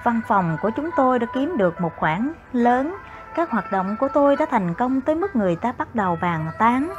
Văn 0.04 0.22
phòng 0.28 0.58
của 0.62 0.70
chúng 0.70 0.90
tôi 0.92 1.20
đã 1.20 1.28
kiếm 1.34 1.58
được 1.58 1.82
một 1.82 1.96
khoản 1.96 2.34
lớn, 2.54 2.96
các 3.36 3.50
hoạt 3.50 3.72
động 3.72 3.96
của 4.00 4.08
tôi 4.14 4.36
đã 4.36 4.46
thành 4.46 4.74
công 4.74 5.02
tới 5.02 5.16
mức 5.16 5.36
người 5.36 5.56
ta 5.56 5.74
bắt 5.78 5.96
đầu 5.96 6.18
bàn 6.22 6.52
tán 6.60 6.94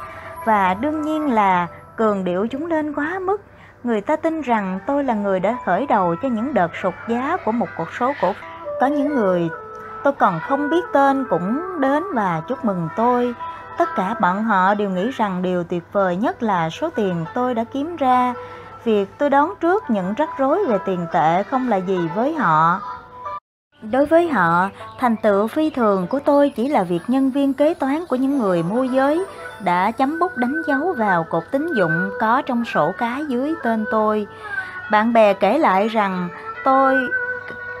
và 0.45 0.73
đương 0.73 1.01
nhiên 1.01 1.33
là 1.33 1.67
cường 1.95 2.23
điệu 2.23 2.47
chúng 2.47 2.65
lên 2.65 2.93
quá 2.93 3.19
mức. 3.19 3.41
Người 3.83 4.01
ta 4.01 4.15
tin 4.15 4.41
rằng 4.41 4.79
tôi 4.85 5.03
là 5.03 5.13
người 5.13 5.39
đã 5.39 5.57
khởi 5.65 5.85
đầu 5.85 6.15
cho 6.21 6.29
những 6.29 6.53
đợt 6.53 6.75
sụt 6.75 6.93
giá 7.07 7.37
của 7.45 7.51
một 7.51 7.67
cuộc 7.77 7.93
số 7.99 8.13
cổ 8.21 8.33
có 8.79 8.87
những 8.87 9.15
người 9.15 9.49
tôi 10.03 10.13
còn 10.13 10.39
không 10.39 10.69
biết 10.69 10.83
tên 10.93 11.25
cũng 11.29 11.79
đến 11.79 12.03
và 12.13 12.41
chúc 12.47 12.65
mừng 12.65 12.89
tôi. 12.95 13.35
Tất 13.77 13.89
cả 13.95 14.15
bọn 14.21 14.43
họ 14.43 14.73
đều 14.73 14.89
nghĩ 14.89 15.11
rằng 15.11 15.41
điều 15.41 15.63
tuyệt 15.63 15.83
vời 15.91 16.15
nhất 16.15 16.43
là 16.43 16.69
số 16.69 16.89
tiền 16.89 17.25
tôi 17.33 17.55
đã 17.55 17.63
kiếm 17.63 17.95
ra. 17.95 18.33
Việc 18.83 19.09
tôi 19.17 19.29
đón 19.29 19.53
trước 19.59 19.83
những 19.89 20.13
rắc 20.13 20.29
rối 20.37 20.65
về 20.65 20.77
tiền 20.85 21.05
tệ 21.13 21.43
không 21.43 21.69
là 21.69 21.77
gì 21.77 21.99
với 22.15 22.33
họ. 22.33 22.81
Đối 23.91 24.05
với 24.05 24.29
họ, 24.29 24.69
thành 24.99 25.15
tựu 25.15 25.47
phi 25.47 25.69
thường 25.69 26.07
của 26.07 26.19
tôi 26.19 26.49
chỉ 26.49 26.69
là 26.69 26.83
việc 26.83 27.01
nhân 27.07 27.31
viên 27.31 27.53
kế 27.53 27.73
toán 27.73 28.05
của 28.09 28.15
những 28.15 28.37
người 28.37 28.63
môi 28.63 28.89
giới 28.89 29.25
đã 29.63 29.91
chấm 29.91 30.19
bút 30.19 30.37
đánh 30.37 30.61
dấu 30.67 30.93
vào 30.97 31.23
cột 31.23 31.43
tín 31.51 31.67
dụng 31.75 32.09
có 32.19 32.41
trong 32.41 32.65
sổ 32.65 32.91
cái 32.97 33.25
dưới 33.25 33.53
tên 33.63 33.85
tôi. 33.91 34.27
Bạn 34.91 35.13
bè 35.13 35.33
kể 35.33 35.57
lại 35.57 35.87
rằng 35.87 36.29
tôi 36.63 36.99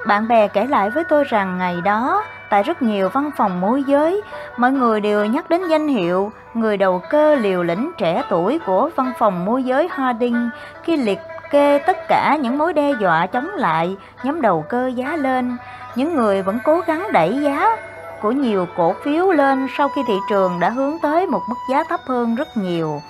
bạn 0.07 0.27
bè 0.27 0.47
kể 0.47 0.65
lại 0.65 0.89
với 0.89 1.03
tôi 1.03 1.23
rằng 1.23 1.57
ngày 1.57 1.81
đó, 1.81 2.23
tại 2.53 2.63
rất 2.63 2.81
nhiều 2.81 3.09
văn 3.09 3.31
phòng 3.37 3.61
môi 3.61 3.83
giới, 3.83 4.21
mọi 4.57 4.71
người 4.71 5.01
đều 5.01 5.25
nhắc 5.25 5.49
đến 5.49 5.67
danh 5.67 5.87
hiệu 5.87 6.31
người 6.53 6.77
đầu 6.77 7.01
cơ 7.09 7.35
liều 7.35 7.63
lĩnh 7.63 7.91
trẻ 7.97 8.23
tuổi 8.29 8.59
của 8.65 8.89
văn 8.95 9.13
phòng 9.19 9.45
môi 9.45 9.63
giới 9.63 9.87
Harding 9.91 10.49
khi 10.83 10.97
liệt 10.97 11.19
kê 11.51 11.79
tất 11.87 11.97
cả 12.07 12.37
những 12.41 12.57
mối 12.57 12.73
đe 12.73 12.93
dọa 13.01 13.27
chống 13.27 13.49
lại 13.55 13.97
nhóm 14.23 14.41
đầu 14.41 14.65
cơ 14.69 14.87
giá 14.95 15.15
lên. 15.15 15.57
Những 15.95 16.15
người 16.15 16.41
vẫn 16.41 16.59
cố 16.63 16.81
gắng 16.87 17.07
đẩy 17.11 17.39
giá 17.43 17.77
của 18.21 18.31
nhiều 18.31 18.67
cổ 18.75 18.95
phiếu 19.03 19.31
lên 19.31 19.67
sau 19.77 19.89
khi 19.89 20.01
thị 20.07 20.17
trường 20.29 20.59
đã 20.59 20.69
hướng 20.69 20.99
tới 20.99 21.27
một 21.27 21.41
mức 21.49 21.57
giá 21.69 21.83
thấp 21.83 21.99
hơn 22.07 22.35
rất 22.35 22.47
nhiều. 22.57 23.01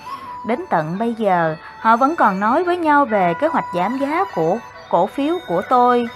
Đến 0.48 0.60
tận 0.70 0.98
bây 1.00 1.14
giờ, 1.14 1.56
họ 1.80 1.98
vẫn 1.98 2.16
còn 2.16 2.40
nói 2.40 2.64
với 2.64 2.78
nhau 2.78 3.06
về 3.06 3.34
kế 3.42 3.48
hoạch 3.48 3.66
giảm 3.76 3.98
giá 3.98 4.24
của 4.36 4.58
cổ 4.90 5.08
phiếu 5.08 5.36
của 5.48 5.62
tôi. 5.70 6.08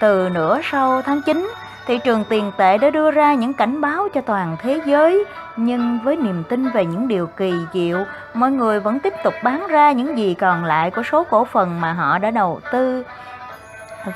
Từ 0.00 0.28
nửa 0.28 0.60
sau 0.64 1.02
tháng 1.02 1.22
9, 1.26 1.50
thị 1.90 1.98
trường 2.04 2.24
tiền 2.28 2.52
tệ 2.56 2.78
đã 2.78 2.90
đưa 2.90 3.10
ra 3.10 3.34
những 3.34 3.52
cảnh 3.52 3.80
báo 3.80 4.08
cho 4.14 4.20
toàn 4.20 4.56
thế 4.62 4.80
giới, 4.86 5.24
nhưng 5.56 5.98
với 6.04 6.16
niềm 6.16 6.42
tin 6.48 6.68
về 6.70 6.86
những 6.86 7.08
điều 7.08 7.26
kỳ 7.26 7.52
diệu, 7.72 8.04
mọi 8.34 8.50
người 8.50 8.80
vẫn 8.80 8.98
tiếp 8.98 9.12
tục 9.24 9.34
bán 9.42 9.66
ra 9.66 9.92
những 9.92 10.18
gì 10.18 10.34
còn 10.34 10.64
lại 10.64 10.90
của 10.90 11.02
số 11.02 11.24
cổ 11.24 11.44
phần 11.44 11.80
mà 11.80 11.92
họ 11.92 12.18
đã 12.18 12.30
đầu 12.30 12.60
tư. 12.72 13.04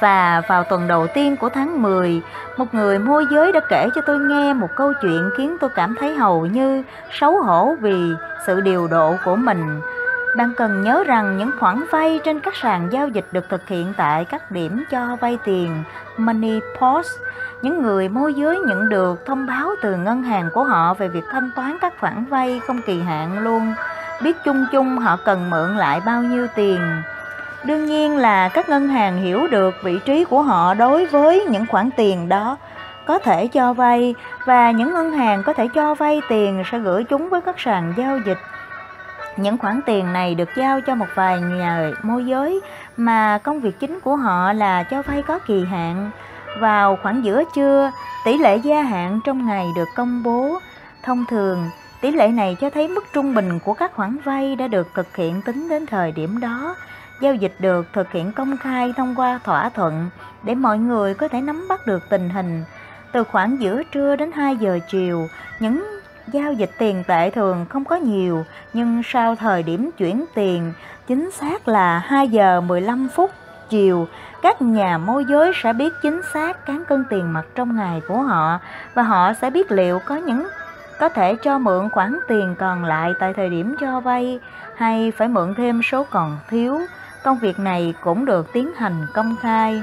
Và 0.01 0.43
vào 0.49 0.65
tuần 0.65 0.89
đầu 0.89 1.07
tiên 1.07 1.37
của 1.37 1.49
tháng 1.49 1.83
10, 1.83 2.21
một 2.57 2.75
người 2.75 2.99
môi 2.99 3.27
giới 3.31 3.53
đã 3.53 3.61
kể 3.69 3.89
cho 3.95 4.01
tôi 4.07 4.19
nghe 4.19 4.53
một 4.53 4.69
câu 4.77 4.93
chuyện 5.03 5.31
khiến 5.37 5.57
tôi 5.61 5.71
cảm 5.71 5.95
thấy 6.01 6.15
hầu 6.15 6.47
như 6.47 6.83
xấu 7.11 7.43
hổ 7.43 7.75
vì 7.81 7.97
sự 8.47 8.61
điều 8.61 8.87
độ 8.87 9.15
của 9.25 9.37
mình. 9.37 9.81
Bạn 10.37 10.53
cần 10.57 10.83
nhớ 10.83 11.05
rằng 11.07 11.37
những 11.39 11.51
khoản 11.61 11.85
vay 11.91 12.21
trên 12.25 12.41
các 12.41 12.57
sàn 12.57 12.89
giao 12.93 13.09
dịch 13.09 13.27
được 13.33 13.49
thực 13.49 13.69
hiện 13.69 13.93
tại 13.97 14.25
các 14.25 14.51
điểm 14.51 14.85
cho 14.91 15.17
vay 15.21 15.39
tiền 15.45 15.85
Money 16.17 16.61
Post. 16.81 17.11
Những 17.63 17.83
người 17.83 18.09
môi 18.09 18.35
giới 18.35 18.59
nhận 18.59 18.89
được 18.89 19.27
thông 19.27 19.47
báo 19.47 19.71
từ 19.83 19.97
ngân 19.97 20.23
hàng 20.23 20.51
của 20.55 20.65
họ 20.65 20.95
về 20.95 21.09
việc 21.09 21.25
thanh 21.31 21.51
toán 21.57 21.77
các 21.81 21.95
khoản 22.01 22.25
vay 22.25 22.61
không 22.67 22.83
kỳ 22.87 23.01
hạn 23.01 23.39
luôn, 23.39 23.75
biết 24.23 24.37
chung 24.45 24.67
chung 24.73 24.99
họ 24.99 25.17
cần 25.25 25.51
mượn 25.51 25.77
lại 25.77 26.01
bao 26.07 26.23
nhiêu 26.23 26.47
tiền. 26.55 27.03
Đương 27.65 27.87
nhiên 27.87 28.17
là 28.17 28.49
các 28.49 28.69
ngân 28.69 28.89
hàng 28.89 29.17
hiểu 29.17 29.47
được 29.51 29.75
vị 29.83 29.99
trí 30.05 30.25
của 30.25 30.43
họ 30.43 30.75
đối 30.75 31.07
với 31.07 31.47
những 31.51 31.67
khoản 31.67 31.91
tiền 31.97 32.29
đó 32.29 32.57
có 33.07 33.19
thể 33.19 33.47
cho 33.47 33.73
vay 33.73 34.15
và 34.45 34.71
những 34.71 34.95
ngân 34.95 35.13
hàng 35.13 35.43
có 35.43 35.53
thể 35.53 35.69
cho 35.75 35.95
vay 35.95 36.23
tiền 36.29 36.63
sẽ 36.73 36.79
gửi 36.79 37.05
chúng 37.05 37.29
với 37.29 37.41
các 37.41 37.55
sàn 37.59 37.95
giao 37.97 38.19
dịch 38.19 38.39
những 39.37 39.59
khoản 39.59 39.81
tiền 39.87 40.13
này 40.13 40.35
được 40.35 40.49
giao 40.57 40.81
cho 40.81 40.95
một 40.95 41.07
vài 41.15 41.41
nhà 41.41 41.91
môi 42.03 42.27
giới 42.27 42.61
mà 42.97 43.39
công 43.39 43.61
việc 43.61 43.81
chính 43.81 44.01
của 44.01 44.17
họ 44.17 44.53
là 44.53 44.83
cho 44.83 45.03
vay 45.03 45.23
có 45.23 45.39
kỳ 45.39 45.65
hạn. 45.65 46.11
Vào 46.61 46.99
khoảng 47.03 47.25
giữa 47.25 47.43
trưa, 47.55 47.91
tỷ 48.25 48.39
lệ 48.39 48.57
gia 48.57 48.83
hạn 48.83 49.21
trong 49.25 49.47
ngày 49.47 49.67
được 49.77 49.89
công 49.97 50.23
bố. 50.23 50.59
Thông 51.03 51.25
thường, 51.31 51.71
tỷ 52.01 52.11
lệ 52.11 52.29
này 52.29 52.57
cho 52.61 52.71
thấy 52.71 52.89
mức 52.89 53.05
trung 53.13 53.35
bình 53.35 53.59
của 53.65 53.75
các 53.75 53.95
khoản 53.95 54.17
vay 54.25 54.57
đã 54.57 54.69
được 54.69 54.89
thực 54.95 55.17
hiện 55.17 55.43
tính 55.43 55.69
đến 55.69 55.87
thời 55.87 56.13
điểm 56.13 56.41
đó. 56.41 56.77
Giao 57.21 57.35
dịch 57.35 57.55
được 57.59 57.87
thực 57.93 58.13
hiện 58.13 58.33
công 58.33 58.57
khai 58.57 58.93
thông 58.97 59.15
qua 59.15 59.41
thỏa 59.45 59.69
thuận 59.69 60.11
để 60.43 60.55
mọi 60.55 60.79
người 60.79 61.15
có 61.15 61.29
thể 61.29 61.41
nắm 61.41 61.69
bắt 61.69 61.87
được 61.87 62.03
tình 62.11 62.31
hình. 62.31 62.65
Từ 63.13 63.25
khoảng 63.25 63.61
giữa 63.61 63.83
trưa 63.83 64.17
đến 64.17 64.33
2 64.33 64.57
giờ 64.57 64.79
chiều, 64.91 65.27
những 65.61 65.85
Giao 66.33 66.53
dịch 66.53 66.71
tiền 66.79 67.05
tệ 67.07 67.31
thường 67.31 67.67
không 67.69 67.85
có 67.85 67.97
nhiều, 67.97 68.45
nhưng 68.73 69.03
sau 69.05 69.37
thời 69.37 69.63
điểm 69.63 69.91
chuyển 69.99 70.25
tiền, 70.35 70.73
chính 71.07 71.31
xác 71.31 71.69
là 71.69 71.99
2 71.99 72.29
giờ 72.29 72.61
15 72.61 73.09
phút 73.15 73.31
chiều, 73.69 74.09
các 74.43 74.63
nhà 74.63 74.99
môi 74.99 75.25
giới 75.25 75.53
sẽ 75.63 75.73
biết 75.73 75.93
chính 76.03 76.21
xác 76.33 76.67
cán 76.67 76.85
cân 76.89 77.05
tiền 77.11 77.33
mặt 77.33 77.45
trong 77.55 77.77
ngày 77.77 78.03
của 78.09 78.23
họ 78.23 78.59
và 78.95 79.03
họ 79.03 79.33
sẽ 79.33 79.51
biết 79.51 79.73
liệu 79.73 79.99
có 80.07 80.17
những 80.17 80.49
có 80.99 81.09
thể 81.09 81.37
cho 81.43 81.59
mượn 81.59 81.91
khoản 81.91 82.19
tiền 82.29 82.55
còn 82.59 82.85
lại 82.85 83.13
tại 83.21 83.33
thời 83.37 83.49
điểm 83.49 83.77
cho 83.81 84.01
vay 84.01 84.41
hay 84.77 85.13
phải 85.17 85.29
mượn 85.29 85.55
thêm 85.55 85.81
số 85.83 86.07
còn 86.11 86.39
thiếu. 86.49 86.81
Công 87.25 87.39
việc 87.39 87.59
này 87.59 87.95
cũng 88.01 88.25
được 88.25 88.53
tiến 88.53 88.71
hành 88.77 89.07
công 89.15 89.37
khai. 89.43 89.83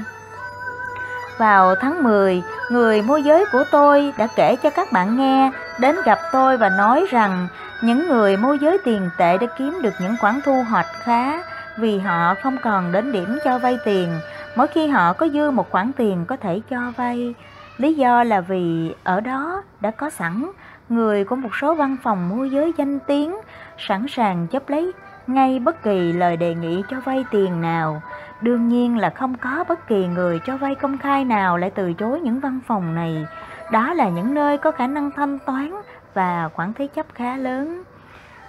Vào 1.38 1.74
tháng 1.74 2.02
10, 2.02 2.42
người 2.70 3.02
môi 3.02 3.22
giới 3.22 3.44
của 3.52 3.64
tôi 3.72 4.12
đã 4.18 4.26
kể 4.36 4.56
cho 4.56 4.70
các 4.70 4.92
bạn 4.92 5.16
nghe 5.16 5.50
đến 5.82 5.96
gặp 6.04 6.18
tôi 6.32 6.56
và 6.56 6.68
nói 6.68 7.06
rằng 7.10 7.48
những 7.82 8.08
người 8.08 8.36
môi 8.36 8.58
giới 8.58 8.78
tiền 8.84 9.10
tệ 9.18 9.38
đã 9.38 9.46
kiếm 9.58 9.78
được 9.82 9.94
những 10.00 10.16
khoản 10.20 10.40
thu 10.44 10.62
hoạch 10.70 10.86
khá 11.02 11.42
vì 11.78 11.98
họ 11.98 12.34
không 12.42 12.56
còn 12.62 12.92
đến 12.92 13.12
điểm 13.12 13.38
cho 13.44 13.58
vay 13.58 13.78
tiền 13.84 14.20
mỗi 14.56 14.66
khi 14.66 14.86
họ 14.86 15.12
có 15.12 15.28
dư 15.28 15.50
một 15.50 15.70
khoản 15.70 15.92
tiền 15.92 16.24
có 16.28 16.36
thể 16.36 16.60
cho 16.70 16.92
vay. 16.96 17.34
Lý 17.76 17.94
do 17.94 18.24
là 18.24 18.40
vì 18.40 18.94
ở 19.04 19.20
đó 19.20 19.62
đã 19.80 19.90
có 19.90 20.10
sẵn 20.10 20.50
người 20.88 21.24
của 21.24 21.36
một 21.36 21.50
số 21.60 21.74
văn 21.74 21.96
phòng 22.02 22.28
môi 22.28 22.50
giới 22.50 22.72
danh 22.78 22.98
tiếng, 23.00 23.36
sẵn 23.78 24.06
sàng 24.08 24.46
chấp 24.46 24.68
lấy 24.68 24.92
ngay 25.26 25.58
bất 25.58 25.82
kỳ 25.82 26.12
lời 26.12 26.36
đề 26.36 26.54
nghị 26.54 26.82
cho 26.90 26.96
vay 27.04 27.24
tiền 27.30 27.60
nào. 27.60 28.02
Đương 28.42 28.68
nhiên 28.68 28.98
là 28.98 29.10
không 29.10 29.34
có 29.34 29.64
bất 29.68 29.86
kỳ 29.86 30.06
người 30.06 30.38
cho 30.38 30.56
vay 30.56 30.74
công 30.74 30.98
khai 30.98 31.24
nào 31.24 31.56
lại 31.58 31.70
từ 31.70 31.92
chối 31.92 32.20
những 32.20 32.40
văn 32.40 32.60
phòng 32.66 32.94
này. 32.94 33.26
Đó 33.72 33.94
là 33.94 34.08
những 34.08 34.34
nơi 34.34 34.58
có 34.58 34.70
khả 34.70 34.86
năng 34.86 35.10
thanh 35.10 35.38
toán 35.38 35.72
và 36.14 36.48
khoản 36.54 36.72
thế 36.72 36.86
chấp 36.86 37.06
khá 37.14 37.36
lớn. 37.36 37.82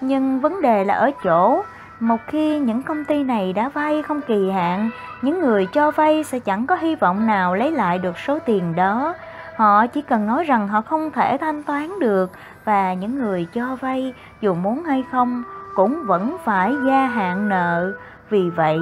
Nhưng 0.01 0.39
vấn 0.39 0.61
đề 0.61 0.83
là 0.83 0.93
ở 0.93 1.11
chỗ, 1.23 1.63
một 1.99 2.17
khi 2.27 2.59
những 2.59 2.83
công 2.83 3.05
ty 3.05 3.23
này 3.23 3.53
đã 3.53 3.69
vay 3.69 4.01
không 4.01 4.21
kỳ 4.21 4.49
hạn, 4.49 4.89
những 5.21 5.39
người 5.39 5.67
cho 5.73 5.91
vay 5.91 6.23
sẽ 6.23 6.39
chẳng 6.39 6.67
có 6.67 6.75
hy 6.75 6.95
vọng 6.95 7.27
nào 7.27 7.55
lấy 7.55 7.71
lại 7.71 7.99
được 7.99 8.17
số 8.17 8.39
tiền 8.39 8.75
đó. 8.75 9.13
Họ 9.55 9.87
chỉ 9.87 10.01
cần 10.01 10.27
nói 10.27 10.43
rằng 10.43 10.67
họ 10.67 10.81
không 10.81 11.11
thể 11.11 11.37
thanh 11.37 11.63
toán 11.63 11.99
được 11.99 12.31
và 12.65 12.93
những 12.93 13.19
người 13.19 13.47
cho 13.53 13.75
vay 13.81 14.13
dù 14.41 14.53
muốn 14.53 14.83
hay 14.83 15.03
không 15.11 15.43
cũng 15.75 16.03
vẫn 16.05 16.37
phải 16.43 16.73
gia 16.87 17.05
hạn 17.05 17.49
nợ. 17.49 17.93
Vì 18.29 18.49
vậy, 18.49 18.79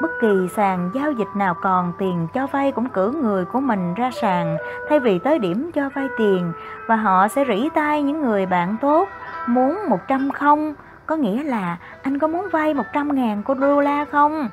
bất 0.00 0.10
kỳ 0.20 0.48
sàn 0.56 0.90
giao 0.94 1.12
dịch 1.12 1.28
nào 1.36 1.54
còn 1.54 1.92
tiền 1.98 2.26
cho 2.34 2.46
vay 2.46 2.72
cũng 2.72 2.88
cử 2.88 3.12
người 3.22 3.44
của 3.44 3.60
mình 3.60 3.94
ra 3.94 4.10
sàn 4.10 4.56
thay 4.88 5.00
vì 5.00 5.18
tới 5.18 5.38
điểm 5.38 5.70
cho 5.74 5.88
vay 5.94 6.08
tiền 6.18 6.52
và 6.86 6.96
họ 6.96 7.28
sẽ 7.28 7.44
rỉ 7.48 7.68
tay 7.74 8.02
những 8.02 8.22
người 8.22 8.46
bạn 8.46 8.76
tốt 8.80 9.08
muốn 9.46 9.78
100 9.88 10.30
không 10.30 10.74
có 11.06 11.16
nghĩa 11.16 11.42
là 11.42 11.76
anh 12.02 12.18
có 12.18 12.28
muốn 12.28 12.48
vay 12.52 12.74
100 12.74 13.14
ngàn 13.14 13.42
đô 13.60 13.80
la 13.80 14.04
không? 14.04 14.48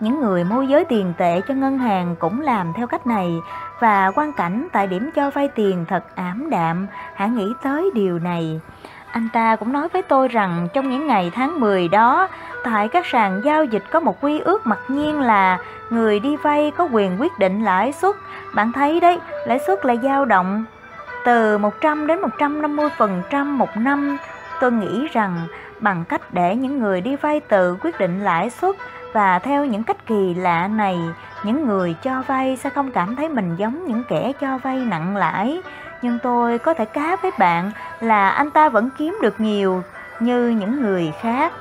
Những 0.00 0.20
người 0.20 0.44
môi 0.44 0.68
giới 0.68 0.84
tiền 0.84 1.12
tệ 1.18 1.40
cho 1.48 1.54
ngân 1.54 1.78
hàng 1.78 2.16
cũng 2.18 2.40
làm 2.40 2.72
theo 2.72 2.86
cách 2.86 3.06
này 3.06 3.40
và 3.80 4.10
quan 4.14 4.32
cảnh 4.32 4.68
tại 4.72 4.86
điểm 4.86 5.10
cho 5.14 5.30
vay 5.30 5.48
tiền 5.48 5.84
thật 5.88 6.04
ảm 6.14 6.50
đạm, 6.50 6.86
hãy 7.14 7.30
nghĩ 7.30 7.52
tới 7.62 7.90
điều 7.94 8.18
này. 8.18 8.60
Anh 9.16 9.28
ta 9.28 9.56
cũng 9.56 9.72
nói 9.72 9.88
với 9.88 10.02
tôi 10.02 10.28
rằng 10.28 10.68
trong 10.72 10.90
những 10.90 11.06
ngày 11.06 11.30
tháng 11.34 11.60
10 11.60 11.88
đó, 11.88 12.28
tại 12.64 12.88
các 12.88 13.06
sàn 13.06 13.40
giao 13.44 13.64
dịch 13.64 13.82
có 13.90 14.00
một 14.00 14.20
quy 14.20 14.40
ước 14.40 14.66
mặc 14.66 14.78
nhiên 14.88 15.20
là 15.20 15.58
người 15.90 16.20
đi 16.20 16.36
vay 16.36 16.72
có 16.76 16.88
quyền 16.92 17.20
quyết 17.20 17.38
định 17.38 17.64
lãi 17.64 17.92
suất. 17.92 18.16
Bạn 18.54 18.72
thấy 18.72 19.00
đấy, 19.00 19.18
lãi 19.46 19.58
suất 19.66 19.86
là 19.86 19.94
dao 20.02 20.24
động 20.24 20.64
từ 21.24 21.58
100 21.58 22.06
đến 22.06 22.18
150% 22.20 23.44
một 23.44 23.76
năm. 23.76 24.16
Tôi 24.60 24.72
nghĩ 24.72 25.06
rằng 25.12 25.46
bằng 25.80 26.04
cách 26.08 26.34
để 26.34 26.56
những 26.56 26.78
người 26.78 27.00
đi 27.00 27.16
vay 27.16 27.40
tự 27.40 27.76
quyết 27.82 27.98
định 27.98 28.24
lãi 28.24 28.50
suất 28.50 28.76
và 29.12 29.38
theo 29.38 29.64
những 29.64 29.84
cách 29.84 30.06
kỳ 30.06 30.34
lạ 30.34 30.68
này, 30.68 30.98
những 31.42 31.66
người 31.66 31.94
cho 32.02 32.22
vay 32.26 32.56
sẽ 32.56 32.70
không 32.70 32.90
cảm 32.92 33.16
thấy 33.16 33.28
mình 33.28 33.56
giống 33.56 33.86
những 33.86 34.02
kẻ 34.08 34.32
cho 34.40 34.58
vay 34.58 34.76
nặng 34.76 35.16
lãi 35.16 35.62
nhưng 36.02 36.18
tôi 36.18 36.58
có 36.58 36.74
thể 36.74 36.84
cá 36.84 37.16
với 37.22 37.30
bạn 37.38 37.70
là 38.00 38.28
anh 38.28 38.50
ta 38.50 38.68
vẫn 38.68 38.90
kiếm 38.98 39.18
được 39.22 39.40
nhiều 39.40 39.82
như 40.20 40.48
những 40.48 40.82
người 40.82 41.12
khác. 41.22 41.52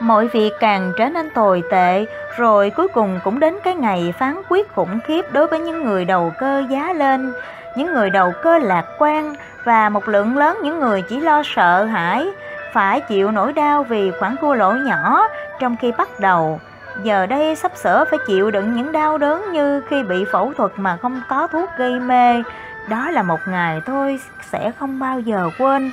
Mọi 0.00 0.28
việc 0.28 0.52
càng 0.60 0.92
trở 0.98 1.08
nên 1.08 1.30
tồi 1.30 1.62
tệ, 1.70 2.06
rồi 2.36 2.70
cuối 2.70 2.88
cùng 2.88 3.20
cũng 3.24 3.40
đến 3.40 3.58
cái 3.64 3.74
ngày 3.74 4.14
phán 4.18 4.42
quyết 4.48 4.74
khủng 4.74 4.98
khiếp 5.06 5.24
đối 5.32 5.46
với 5.46 5.60
những 5.60 5.84
người 5.84 6.04
đầu 6.04 6.32
cơ 6.38 6.64
giá 6.70 6.92
lên, 6.92 7.32
những 7.76 7.94
người 7.94 8.10
đầu 8.10 8.32
cơ 8.42 8.58
lạc 8.58 8.84
quan 8.98 9.34
và 9.64 9.88
một 9.88 10.08
lượng 10.08 10.36
lớn 10.36 10.58
những 10.62 10.80
người 10.80 11.02
chỉ 11.02 11.20
lo 11.20 11.42
sợ 11.44 11.84
hãi, 11.84 12.28
phải 12.72 13.00
chịu 13.00 13.30
nỗi 13.30 13.52
đau 13.52 13.82
vì 13.82 14.10
khoản 14.20 14.36
thua 14.40 14.54
lỗ 14.54 14.72
nhỏ 14.72 15.28
trong 15.60 15.76
khi 15.76 15.92
bắt 15.98 16.08
đầu. 16.20 16.60
Giờ 17.02 17.26
đây 17.26 17.56
sắp 17.56 17.72
sửa 17.76 18.04
phải 18.10 18.18
chịu 18.26 18.50
đựng 18.50 18.76
những 18.76 18.92
đau 18.92 19.18
đớn 19.18 19.52
như 19.52 19.80
khi 19.88 20.02
bị 20.02 20.24
phẫu 20.32 20.52
thuật 20.56 20.72
mà 20.76 20.96
không 21.02 21.22
có 21.28 21.46
thuốc 21.46 21.70
gây 21.78 22.00
mê. 22.00 22.42
Đó 22.88 23.10
là 23.10 23.22
một 23.22 23.40
ngày 23.46 23.80
tôi 23.86 24.20
sẽ 24.50 24.72
không 24.78 24.98
bao 24.98 25.20
giờ 25.20 25.50
quên 25.58 25.92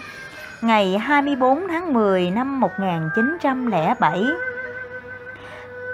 ngày 0.62 0.98
24 0.98 1.68
tháng 1.68 1.94
10 1.94 2.32
năm 2.32 2.60
1907. 2.60 4.26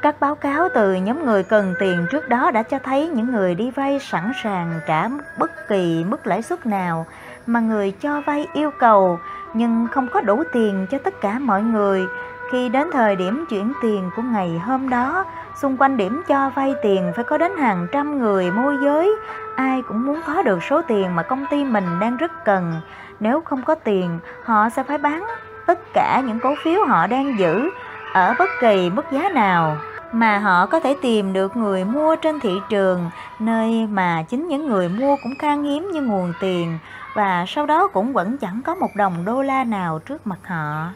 Các 0.01 0.19
báo 0.19 0.35
cáo 0.35 0.67
từ 0.73 0.93
nhóm 0.93 1.25
người 1.25 1.43
cần 1.43 1.75
tiền 1.79 2.05
trước 2.11 2.29
đó 2.29 2.51
đã 2.51 2.63
cho 2.63 2.79
thấy 2.79 3.07
những 3.07 3.31
người 3.31 3.55
đi 3.55 3.71
vay 3.71 3.99
sẵn 3.99 4.31
sàng 4.43 4.79
trả 4.87 5.07
bất 5.37 5.67
kỳ 5.67 6.05
mức 6.07 6.27
lãi 6.27 6.41
suất 6.41 6.65
nào 6.65 7.05
mà 7.47 7.59
người 7.59 7.91
cho 7.91 8.21
vay 8.21 8.47
yêu 8.53 8.71
cầu 8.79 9.19
nhưng 9.53 9.87
không 9.91 10.07
có 10.07 10.21
đủ 10.21 10.43
tiền 10.53 10.87
cho 10.91 10.97
tất 10.97 11.13
cả 11.21 11.39
mọi 11.39 11.63
người. 11.63 12.05
Khi 12.51 12.69
đến 12.69 12.87
thời 12.93 13.15
điểm 13.15 13.45
chuyển 13.49 13.73
tiền 13.81 14.09
của 14.15 14.21
ngày 14.21 14.59
hôm 14.59 14.89
đó, 14.89 15.25
xung 15.55 15.77
quanh 15.77 15.97
điểm 15.97 16.21
cho 16.27 16.49
vay 16.55 16.73
tiền 16.83 17.11
phải 17.15 17.23
có 17.23 17.37
đến 17.37 17.51
hàng 17.57 17.87
trăm 17.91 18.19
người 18.19 18.51
môi 18.51 18.77
giới, 18.83 19.15
ai 19.55 19.81
cũng 19.81 20.05
muốn 20.05 20.19
có 20.27 20.43
được 20.43 20.63
số 20.63 20.81
tiền 20.87 21.15
mà 21.15 21.23
công 21.23 21.45
ty 21.49 21.63
mình 21.65 21.99
đang 21.99 22.17
rất 22.17 22.45
cần. 22.45 22.81
Nếu 23.19 23.41
không 23.41 23.63
có 23.63 23.75
tiền, 23.75 24.19
họ 24.43 24.69
sẽ 24.69 24.83
phải 24.83 24.97
bán 24.97 25.23
tất 25.65 25.79
cả 25.93 26.21
những 26.27 26.39
cổ 26.39 26.55
phiếu 26.63 26.85
họ 26.85 27.07
đang 27.07 27.39
giữ 27.39 27.69
ở 28.13 28.35
bất 28.39 28.49
kỳ 28.61 28.89
mức 28.89 29.05
giá 29.11 29.29
nào 29.29 29.77
mà 30.11 30.37
họ 30.37 30.65
có 30.65 30.79
thể 30.79 30.95
tìm 31.01 31.33
được 31.33 31.57
người 31.57 31.85
mua 31.85 32.15
trên 32.15 32.39
thị 32.39 32.61
trường, 32.69 33.09
nơi 33.39 33.87
mà 33.87 34.23
chính 34.29 34.47
những 34.47 34.67
người 34.67 34.89
mua 34.89 35.15
cũng 35.23 35.35
khan 35.39 35.63
hiếm 35.63 35.91
như 35.91 36.01
nguồn 36.01 36.33
tiền 36.41 36.77
và 37.13 37.45
sau 37.47 37.65
đó 37.65 37.87
cũng 37.87 38.13
vẫn 38.13 38.37
chẳng 38.37 38.61
có 38.65 38.75
một 38.75 38.89
đồng 38.95 39.25
đô 39.25 39.41
la 39.41 39.63
nào 39.63 39.99
trước 39.99 40.27
mặt 40.27 40.39
họ. 40.47 40.87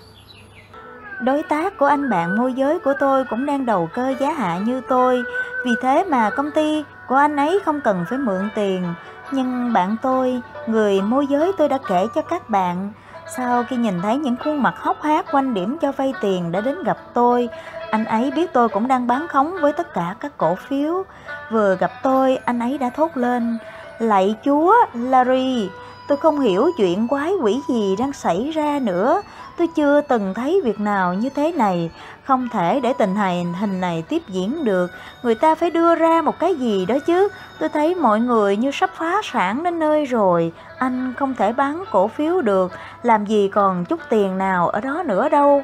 Đối 1.20 1.44
tác 1.44 1.78
của 1.78 1.86
anh 1.86 2.10
bạn 2.10 2.38
môi 2.38 2.54
giới 2.54 2.80
của 2.80 2.94
tôi 3.00 3.26
cũng 3.26 3.46
đang 3.46 3.66
đầu 3.66 3.90
cơ 3.94 4.14
giá 4.20 4.32
hạ 4.32 4.58
như 4.58 4.82
tôi, 4.82 5.24
vì 5.66 5.72
thế 5.82 6.04
mà 6.10 6.30
công 6.30 6.52
ty 6.52 6.84
của 7.08 7.16
anh 7.16 7.36
ấy 7.36 7.60
không 7.66 7.82
cần 7.82 8.06
phải 8.10 8.18
mượn 8.18 8.50
tiền. 8.56 8.94
Nhưng 9.32 9.74
bạn 9.74 9.96
tôi, 10.02 10.42
người 10.68 11.02
môi 11.02 11.28
giới 11.28 11.52
tôi 11.58 11.70
đã 11.70 11.78
kể 11.88 12.08
cho 12.16 12.22
các 12.22 12.50
bạn, 12.50 12.92
sau 13.38 13.64
khi 13.64 13.76
nhìn 13.76 14.02
thấy 14.02 14.18
những 14.18 14.36
khuôn 14.44 14.64
mặt 14.64 14.76
hốc 14.78 15.02
hác 15.02 15.26
quanh 15.32 15.54
điểm 15.54 15.78
cho 15.78 15.92
vay 15.92 16.14
tiền 16.22 16.52
đã 16.52 16.62
đến 16.62 16.84
gặp 16.84 16.98
tôi, 17.14 17.50
anh 17.92 18.06
ấy 18.06 18.32
biết 18.32 18.54
tôi 18.54 18.70
cũng 18.70 18.88
đang 18.88 19.08
bán 19.08 19.28
khống 19.28 19.56
với 19.62 19.74
tất 19.74 19.94
cả 19.94 20.16
các 20.20 20.38
cổ 20.38 20.56
phiếu. 20.56 21.04
Vừa 21.52 21.76
gặp 21.76 21.92
tôi, 22.04 22.38
anh 22.46 22.60
ấy 22.60 22.78
đã 22.78 22.90
thốt 22.90 23.18
lên, 23.18 23.58
Lạy 24.00 24.36
chúa, 24.46 24.74
Larry, 24.94 25.70
tôi 26.08 26.18
không 26.18 26.40
hiểu 26.40 26.72
chuyện 26.78 27.08
quái 27.08 27.32
quỷ 27.42 27.62
gì 27.68 27.96
đang 28.00 28.14
xảy 28.14 28.52
ra 28.52 28.80
nữa. 28.82 29.22
Tôi 29.58 29.68
chưa 29.68 30.02
từng 30.02 30.34
thấy 30.34 30.62
việc 30.64 30.80
nào 30.80 31.14
như 31.14 31.30
thế 31.30 31.52
này, 31.52 31.92
không 32.24 32.50
thể 32.50 32.80
để 32.80 32.94
tình 32.94 33.16
hình 33.16 33.54
hình 33.54 33.82
này 33.82 34.04
tiếp 34.10 34.22
diễn 34.28 34.64
được, 34.64 34.92
người 35.24 35.36
ta 35.36 35.56
phải 35.56 35.72
đưa 35.72 35.96
ra 35.96 36.22
một 36.22 36.40
cái 36.40 36.56
gì 36.56 36.86
đó 36.86 36.96
chứ. 37.06 37.30
Tôi 37.60 37.70
thấy 37.70 37.96
mọi 37.96 38.20
người 38.20 38.58
như 38.58 38.72
sắp 38.72 38.90
phá 38.94 39.22
sản 39.24 39.64
đến 39.64 39.80
nơi 39.80 40.06
rồi, 40.06 40.52
anh 40.78 41.14
không 41.18 41.34
thể 41.34 41.54
bán 41.54 41.84
cổ 41.92 42.08
phiếu 42.08 42.42
được, 42.42 42.72
làm 43.04 43.26
gì 43.26 43.50
còn 43.54 43.86
chút 43.86 44.00
tiền 44.10 44.38
nào 44.38 44.70
ở 44.70 44.82
đó 44.82 45.04
nữa 45.06 45.30
đâu. 45.30 45.64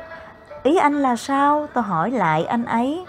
Ý 0.63 0.77
anh 0.77 1.01
là 1.01 1.15
sao? 1.15 1.67
Tôi 1.73 1.83
hỏi 1.83 2.11
lại 2.11 2.45
anh 2.45 2.65
ấy. 2.65 3.05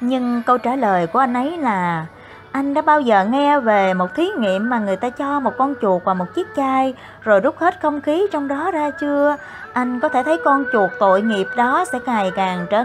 Nhưng 0.00 0.42
câu 0.46 0.58
trả 0.58 0.76
lời 0.76 1.06
của 1.06 1.18
anh 1.18 1.34
ấy 1.34 1.58
là 1.58 2.06
anh 2.54 2.74
đã 2.74 2.82
bao 2.82 3.00
giờ 3.00 3.24
nghe 3.24 3.60
về 3.60 3.94
một 3.94 4.14
thí 4.14 4.28
nghiệm 4.28 4.70
mà 4.70 4.78
người 4.78 4.96
ta 4.96 5.10
cho 5.10 5.40
một 5.40 5.52
con 5.58 5.74
chuột 5.82 6.04
vào 6.04 6.14
một 6.14 6.34
chiếc 6.34 6.46
chai 6.56 6.94
rồi 7.22 7.40
rút 7.40 7.58
hết 7.58 7.82
không 7.82 8.00
khí 8.00 8.26
trong 8.32 8.48
đó 8.48 8.70
ra 8.70 8.90
chưa? 8.90 9.36
Anh 9.72 10.00
có 10.00 10.08
thể 10.08 10.22
thấy 10.22 10.40
con 10.44 10.64
chuột 10.72 10.90
tội 10.98 11.22
nghiệp 11.22 11.46
đó 11.56 11.84
sẽ 11.92 11.98
ngày 12.06 12.32
càng 12.36 12.66
trở 12.70 12.84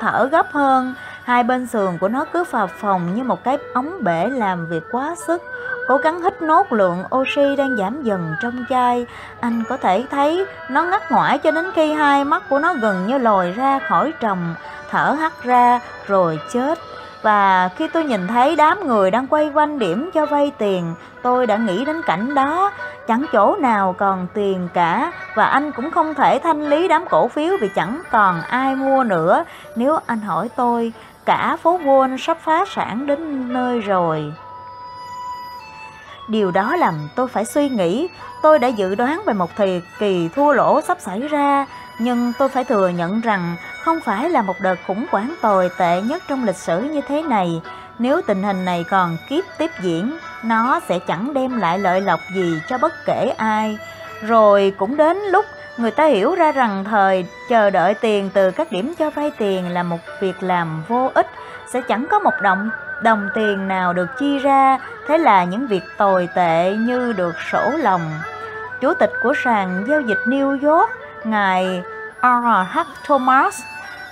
thở 0.00 0.28
gấp 0.32 0.52
hơn. 0.52 0.94
Hai 1.24 1.44
bên 1.44 1.66
sườn 1.66 1.98
của 1.98 2.08
nó 2.08 2.24
cứ 2.32 2.44
phập 2.44 2.70
phồng 2.70 3.14
như 3.14 3.22
một 3.22 3.44
cái 3.44 3.58
ống 3.74 4.04
bể 4.04 4.28
làm 4.28 4.66
việc 4.66 4.82
quá 4.92 5.14
sức. 5.26 5.42
Cố 5.88 5.96
gắng 5.96 6.22
hít 6.22 6.42
nốt 6.42 6.72
lượng 6.72 7.04
oxy 7.16 7.56
đang 7.56 7.76
giảm 7.76 8.02
dần 8.02 8.34
trong 8.42 8.64
chai. 8.70 9.06
Anh 9.40 9.62
có 9.68 9.76
thể 9.76 10.04
thấy 10.10 10.46
nó 10.68 10.84
ngắt 10.84 11.12
ngoải 11.12 11.38
cho 11.38 11.50
đến 11.50 11.66
khi 11.74 11.92
hai 11.92 12.24
mắt 12.24 12.42
của 12.48 12.58
nó 12.58 12.74
gần 12.74 13.06
như 13.06 13.18
lồi 13.18 13.52
ra 13.52 13.78
khỏi 13.88 14.12
tròng, 14.22 14.54
thở 14.90 15.16
hắt 15.20 15.32
ra 15.42 15.80
rồi 16.06 16.40
chết. 16.52 16.78
Và 17.26 17.68
khi 17.76 17.88
tôi 17.88 18.04
nhìn 18.04 18.26
thấy 18.26 18.56
đám 18.56 18.86
người 18.86 19.10
đang 19.10 19.26
quay 19.26 19.50
quanh 19.54 19.78
điểm 19.78 20.10
cho 20.14 20.26
vay 20.26 20.52
tiền, 20.58 20.94
tôi 21.22 21.46
đã 21.46 21.56
nghĩ 21.56 21.84
đến 21.84 22.02
cảnh 22.06 22.34
đó, 22.34 22.72
chẳng 23.06 23.24
chỗ 23.32 23.56
nào 23.56 23.94
còn 23.98 24.26
tiền 24.34 24.68
cả 24.74 25.12
và 25.34 25.44
anh 25.44 25.72
cũng 25.72 25.90
không 25.90 26.14
thể 26.14 26.38
thanh 26.38 26.68
lý 26.68 26.88
đám 26.88 27.04
cổ 27.10 27.28
phiếu 27.28 27.56
vì 27.60 27.68
chẳng 27.74 28.02
còn 28.10 28.40
ai 28.42 28.76
mua 28.76 29.04
nữa. 29.04 29.44
Nếu 29.76 29.98
anh 30.06 30.20
hỏi 30.20 30.48
tôi, 30.56 30.92
cả 31.24 31.56
phố 31.62 31.78
Wall 31.78 32.16
sắp 32.16 32.38
phá 32.40 32.64
sản 32.74 33.06
đến 33.06 33.52
nơi 33.52 33.80
rồi. 33.80 34.32
Điều 36.28 36.50
đó 36.50 36.76
làm 36.76 36.94
tôi 37.16 37.28
phải 37.28 37.44
suy 37.44 37.68
nghĩ, 37.68 38.08
tôi 38.42 38.58
đã 38.58 38.68
dự 38.68 38.94
đoán 38.94 39.22
về 39.26 39.32
một 39.32 39.50
thời 39.56 39.82
kỳ 39.98 40.28
thua 40.28 40.52
lỗ 40.52 40.80
sắp 40.80 41.00
xảy 41.00 41.20
ra, 41.20 41.66
nhưng 41.98 42.32
tôi 42.38 42.48
phải 42.48 42.64
thừa 42.64 42.88
nhận 42.88 43.20
rằng 43.20 43.56
không 43.84 44.00
phải 44.00 44.30
là 44.30 44.42
một 44.42 44.60
đợt 44.60 44.76
khủng 44.86 45.06
hoảng 45.10 45.34
tồi 45.42 45.70
tệ 45.78 46.00
nhất 46.02 46.22
trong 46.28 46.44
lịch 46.44 46.56
sử 46.56 46.80
như 46.80 47.00
thế 47.08 47.22
này. 47.22 47.62
Nếu 47.98 48.20
tình 48.26 48.42
hình 48.42 48.64
này 48.64 48.84
còn 48.90 49.16
kiếp 49.28 49.44
tiếp 49.58 49.70
diễn, 49.80 50.18
nó 50.44 50.80
sẽ 50.88 50.98
chẳng 50.98 51.34
đem 51.34 51.58
lại 51.58 51.78
lợi 51.78 52.00
lộc 52.00 52.20
gì 52.34 52.60
cho 52.68 52.78
bất 52.78 52.92
kể 53.06 53.34
ai. 53.36 53.78
Rồi 54.22 54.74
cũng 54.78 54.96
đến 54.96 55.16
lúc 55.16 55.44
người 55.76 55.90
ta 55.90 56.04
hiểu 56.04 56.34
ra 56.34 56.52
rằng 56.52 56.84
thời 56.84 57.26
chờ 57.48 57.70
đợi 57.70 57.94
tiền 57.94 58.30
từ 58.34 58.50
các 58.50 58.72
điểm 58.72 58.94
cho 58.98 59.10
vay 59.10 59.30
tiền 59.38 59.68
là 59.68 59.82
một 59.82 59.98
việc 60.20 60.42
làm 60.42 60.82
vô 60.88 61.10
ích, 61.14 61.26
sẽ 61.72 61.80
chẳng 61.80 62.06
có 62.10 62.18
một 62.18 62.34
động 62.42 62.70
đồng 63.02 63.28
tiền 63.34 63.68
nào 63.68 63.92
được 63.92 64.06
chi 64.18 64.38
ra, 64.38 64.78
thế 65.08 65.18
là 65.18 65.44
những 65.44 65.66
việc 65.66 65.82
tồi 65.98 66.28
tệ 66.34 66.76
như 66.78 67.12
được 67.12 67.34
sổ 67.52 67.70
lòng. 67.78 68.10
Chủ 68.80 68.94
tịch 68.94 69.12
của 69.22 69.34
sàn 69.44 69.84
giao 69.88 70.00
dịch 70.00 70.18
New 70.26 70.70
York, 70.70 70.90
ngài 71.26 71.82
R.H. 72.22 72.78
Thomas 73.06 73.62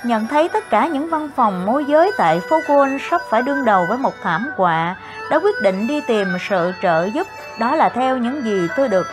nhận 0.04 0.26
thấy 0.26 0.48
tất 0.48 0.70
cả 0.70 0.86
những 0.86 1.10
văn 1.10 1.30
phòng 1.36 1.66
môi 1.66 1.84
giới 1.84 2.12
tại 2.18 2.40
phố 2.40 2.60
Wall 2.60 2.98
sắp 3.10 3.20
phải 3.30 3.42
đương 3.42 3.64
đầu 3.64 3.86
với 3.88 3.98
một 3.98 4.14
thảm 4.22 4.50
họa, 4.56 4.96
đã 5.30 5.38
quyết 5.38 5.62
định 5.62 5.86
đi 5.86 6.00
tìm 6.00 6.28
sự 6.48 6.72
trợ 6.82 7.04
giúp. 7.04 7.26
Đó 7.58 7.76
là 7.76 7.88
theo 7.88 8.18
những 8.18 8.44
gì 8.44 8.68
tôi 8.76 8.88
được 8.88 9.06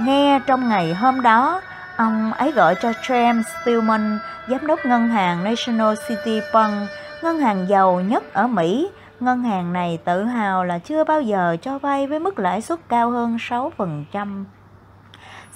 nghe 0.00 0.40
trong 0.46 0.68
ngày 0.68 0.94
hôm 0.94 1.22
đó. 1.22 1.60
Ông 1.96 2.32
ấy 2.32 2.52
gọi 2.52 2.74
cho 2.74 2.90
James 2.90 3.42
Stillman, 3.42 4.18
giám 4.48 4.66
đốc 4.66 4.86
ngân 4.86 5.08
hàng 5.08 5.44
National 5.44 5.94
City 6.08 6.40
Bank, 6.52 6.88
ngân 7.22 7.38
hàng 7.38 7.68
giàu 7.68 8.00
nhất 8.00 8.32
ở 8.32 8.46
Mỹ. 8.46 8.90
Ngân 9.20 9.42
hàng 9.42 9.72
này 9.72 9.98
tự 10.04 10.24
hào 10.24 10.64
là 10.64 10.78
chưa 10.78 11.04
bao 11.04 11.20
giờ 11.20 11.56
cho 11.62 11.78
vay 11.78 12.06
với 12.06 12.18
mức 12.18 12.38
lãi 12.38 12.60
suất 12.60 12.78
cao 12.88 13.10
hơn 13.10 13.36
6%. 13.36 14.44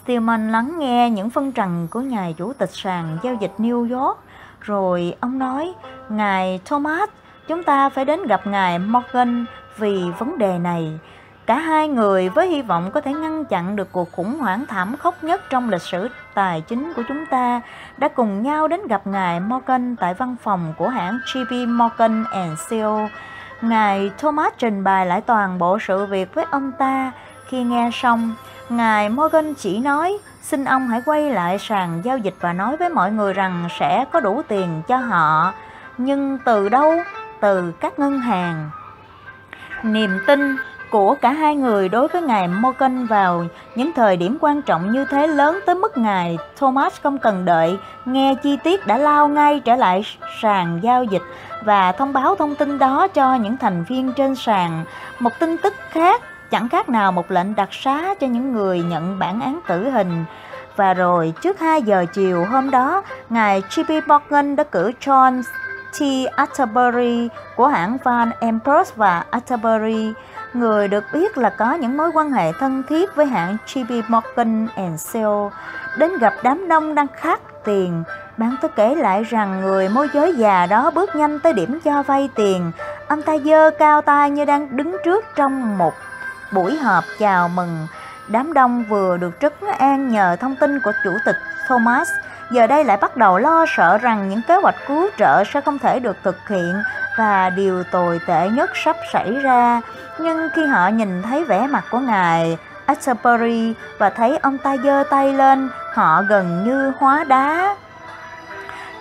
Stillman 0.08 0.52
lắng 0.52 0.78
nghe 0.78 1.10
những 1.10 1.30
phân 1.30 1.52
trần 1.52 1.88
của 1.90 2.00
ngài 2.00 2.32
chủ 2.32 2.52
tịch 2.52 2.70
sàn 2.70 3.18
giao 3.22 3.34
dịch 3.34 3.52
New 3.58 3.98
York 3.98 4.18
rồi 4.60 5.14
ông 5.20 5.38
nói, 5.38 5.72
Ngài 6.08 6.60
Thomas, 6.64 7.08
chúng 7.48 7.62
ta 7.62 7.88
phải 7.88 8.04
đến 8.04 8.26
gặp 8.26 8.46
Ngài 8.46 8.78
Morgan 8.78 9.44
vì 9.76 10.02
vấn 10.18 10.38
đề 10.38 10.58
này. 10.58 10.98
Cả 11.46 11.58
hai 11.58 11.88
người 11.88 12.28
với 12.28 12.48
hy 12.48 12.62
vọng 12.62 12.90
có 12.90 13.00
thể 13.00 13.12
ngăn 13.12 13.44
chặn 13.44 13.76
được 13.76 13.92
cuộc 13.92 14.12
khủng 14.12 14.38
hoảng 14.38 14.64
thảm 14.68 14.96
khốc 14.96 15.24
nhất 15.24 15.42
trong 15.50 15.70
lịch 15.70 15.82
sử 15.82 16.08
tài 16.34 16.60
chính 16.60 16.92
của 16.96 17.02
chúng 17.08 17.26
ta 17.26 17.60
đã 17.98 18.08
cùng 18.08 18.42
nhau 18.42 18.68
đến 18.68 18.86
gặp 18.86 19.06
Ngài 19.06 19.40
Morgan 19.40 19.96
tại 19.96 20.14
văn 20.14 20.36
phòng 20.42 20.74
của 20.78 20.88
hãng 20.88 21.18
JP 21.26 21.76
Morgan 21.76 22.24
Co. 22.70 23.08
Ngài 23.60 24.10
Thomas 24.18 24.52
trình 24.58 24.84
bày 24.84 25.06
lại 25.06 25.20
toàn 25.20 25.58
bộ 25.58 25.78
sự 25.78 26.06
việc 26.06 26.34
với 26.34 26.46
ông 26.50 26.72
ta. 26.72 27.12
Khi 27.46 27.62
nghe 27.62 27.90
xong, 27.92 28.34
Ngài 28.68 29.08
Morgan 29.08 29.54
chỉ 29.54 29.78
nói 29.78 30.18
xin 30.42 30.64
ông 30.64 30.88
hãy 30.88 31.02
quay 31.06 31.30
lại 31.30 31.58
sàn 31.58 32.00
giao 32.04 32.18
dịch 32.18 32.34
và 32.40 32.52
nói 32.52 32.76
với 32.76 32.88
mọi 32.88 33.10
người 33.12 33.32
rằng 33.32 33.68
sẽ 33.78 34.04
có 34.12 34.20
đủ 34.20 34.42
tiền 34.48 34.82
cho 34.88 34.96
họ. 34.96 35.52
Nhưng 35.98 36.38
từ 36.44 36.68
đâu? 36.68 36.94
Từ 37.40 37.72
các 37.80 37.98
ngân 37.98 38.18
hàng. 38.18 38.70
Niềm 39.82 40.10
tin 40.26 40.56
của 40.90 41.16
cả 41.20 41.32
hai 41.32 41.56
người 41.56 41.88
đối 41.88 42.08
với 42.08 42.22
ngài 42.22 42.48
Morgan 42.48 43.06
vào 43.06 43.44
những 43.74 43.92
thời 43.92 44.16
điểm 44.16 44.38
quan 44.40 44.62
trọng 44.62 44.92
như 44.92 45.04
thế 45.04 45.26
lớn 45.26 45.60
tới 45.66 45.74
mức 45.74 45.98
ngài 45.98 46.38
Thomas 46.56 47.00
không 47.02 47.18
cần 47.18 47.44
đợi, 47.44 47.78
nghe 48.04 48.34
chi 48.34 48.58
tiết 48.64 48.86
đã 48.86 48.98
lao 48.98 49.28
ngay 49.28 49.60
trở 49.60 49.76
lại 49.76 50.04
sàn 50.42 50.80
giao 50.82 51.04
dịch 51.04 51.22
và 51.64 51.92
thông 51.92 52.12
báo 52.12 52.34
thông 52.36 52.54
tin 52.54 52.78
đó 52.78 53.08
cho 53.08 53.34
những 53.34 53.56
thành 53.56 53.84
viên 53.84 54.12
trên 54.12 54.34
sàn. 54.34 54.84
Một 55.18 55.30
tin 55.38 55.56
tức 55.62 55.74
khác 55.90 56.22
chẳng 56.50 56.68
khác 56.68 56.88
nào 56.88 57.12
một 57.12 57.30
lệnh 57.30 57.54
đặc 57.54 57.68
xá 57.72 58.14
cho 58.20 58.26
những 58.26 58.52
người 58.52 58.82
nhận 58.82 59.18
bản 59.18 59.40
án 59.40 59.60
tử 59.68 59.90
hình. 59.90 60.24
Và 60.76 60.94
rồi, 60.94 61.32
trước 61.42 61.60
2 61.60 61.82
giờ 61.82 62.04
chiều 62.12 62.44
hôm 62.44 62.70
đó, 62.70 63.02
ngài 63.28 63.60
J.P. 63.60 64.06
Morgan 64.06 64.56
đã 64.56 64.64
cử 64.64 64.92
John 65.00 65.42
T. 65.98 66.02
Atterbury 66.36 67.28
của 67.56 67.66
hãng 67.66 67.96
Van 68.04 68.30
Empress 68.40 68.94
và 68.96 69.24
Atterbury, 69.30 70.12
người 70.52 70.88
được 70.88 71.04
biết 71.12 71.38
là 71.38 71.50
có 71.50 71.72
những 71.72 71.96
mối 71.96 72.10
quan 72.14 72.32
hệ 72.32 72.52
thân 72.52 72.82
thiết 72.88 73.16
với 73.16 73.26
hãng 73.26 73.56
J.P. 73.66 74.04
Morgan 74.08 74.66
Co. 75.12 75.50
đến 75.98 76.10
gặp 76.20 76.34
đám 76.42 76.68
đông 76.68 76.94
đang 76.94 77.06
khát 77.16 77.40
tiền. 77.64 78.02
Bạn 78.36 78.56
tôi 78.62 78.70
kể 78.76 78.94
lại 78.94 79.24
rằng 79.24 79.60
người 79.60 79.88
môi 79.88 80.08
giới 80.14 80.36
già 80.36 80.66
đó 80.66 80.90
bước 80.90 81.16
nhanh 81.16 81.40
tới 81.40 81.52
điểm 81.52 81.80
cho 81.84 82.02
vay 82.02 82.30
tiền. 82.34 82.72
Ông 83.08 83.22
ta 83.22 83.38
dơ 83.44 83.70
cao 83.70 84.02
tay 84.02 84.30
như 84.30 84.44
đang 84.44 84.76
đứng 84.76 84.96
trước 85.04 85.24
trong 85.34 85.78
một 85.78 85.94
buổi 86.52 86.76
họp 86.76 87.04
chào 87.18 87.48
mừng. 87.48 87.86
Đám 88.28 88.52
đông 88.52 88.84
vừa 88.84 89.16
được 89.16 89.40
trấn 89.40 89.52
an 89.78 90.08
nhờ 90.08 90.36
thông 90.40 90.56
tin 90.56 90.80
của 90.80 90.92
chủ 91.04 91.10
tịch 91.24 91.36
Thomas, 91.68 92.08
giờ 92.50 92.66
đây 92.66 92.84
lại 92.84 92.96
bắt 92.96 93.16
đầu 93.16 93.38
lo 93.38 93.64
sợ 93.68 93.98
rằng 93.98 94.28
những 94.28 94.42
kế 94.48 94.56
hoạch 94.56 94.74
cứu 94.86 95.08
trợ 95.18 95.44
sẽ 95.44 95.60
không 95.60 95.78
thể 95.78 96.00
được 96.00 96.16
thực 96.22 96.48
hiện 96.48 96.82
và 97.18 97.50
điều 97.50 97.82
tồi 97.84 98.20
tệ 98.26 98.48
nhất 98.50 98.70
sắp 98.74 98.96
xảy 99.12 99.32
ra. 99.32 99.80
Nhưng 100.18 100.48
khi 100.54 100.66
họ 100.66 100.88
nhìn 100.88 101.22
thấy 101.22 101.44
vẻ 101.44 101.66
mặt 101.66 101.84
của 101.90 101.98
ngài 101.98 102.58
Atterbury 102.86 103.74
và 103.98 104.10
thấy 104.10 104.38
ông 104.38 104.58
ta 104.58 104.76
giơ 104.76 105.04
tay 105.10 105.32
lên, 105.32 105.70
họ 105.94 106.22
gần 106.22 106.64
như 106.64 106.92
hóa 106.98 107.24
đá. 107.24 107.76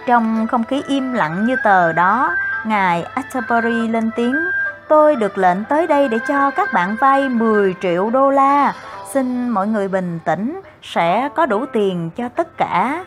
Trong 0.07 0.47
không 0.47 0.63
khí 0.63 0.83
im 0.87 1.13
lặng 1.13 1.45
như 1.45 1.55
tờ 1.63 1.93
đó, 1.93 2.35
ngài 2.65 3.03
Atterbury 3.03 3.87
lên 3.87 4.11
tiếng, 4.15 4.35
tôi 4.89 5.15
được 5.15 5.38
lệnh 5.38 5.63
tới 5.63 5.88
đây 5.88 6.07
để 6.07 6.19
cho 6.27 6.51
các 6.51 6.73
bạn 6.73 6.95
vay 6.99 7.29
10 7.29 7.75
triệu 7.81 8.09
đô 8.09 8.29
la. 8.29 8.73
Xin 9.13 9.49
mọi 9.49 9.67
người 9.67 9.88
bình 9.88 10.19
tĩnh, 10.25 10.61
sẽ 10.81 11.29
có 11.35 11.45
đủ 11.45 11.65
tiền 11.73 12.09
cho 12.15 12.29
tất 12.29 12.57
cả. 12.57 13.05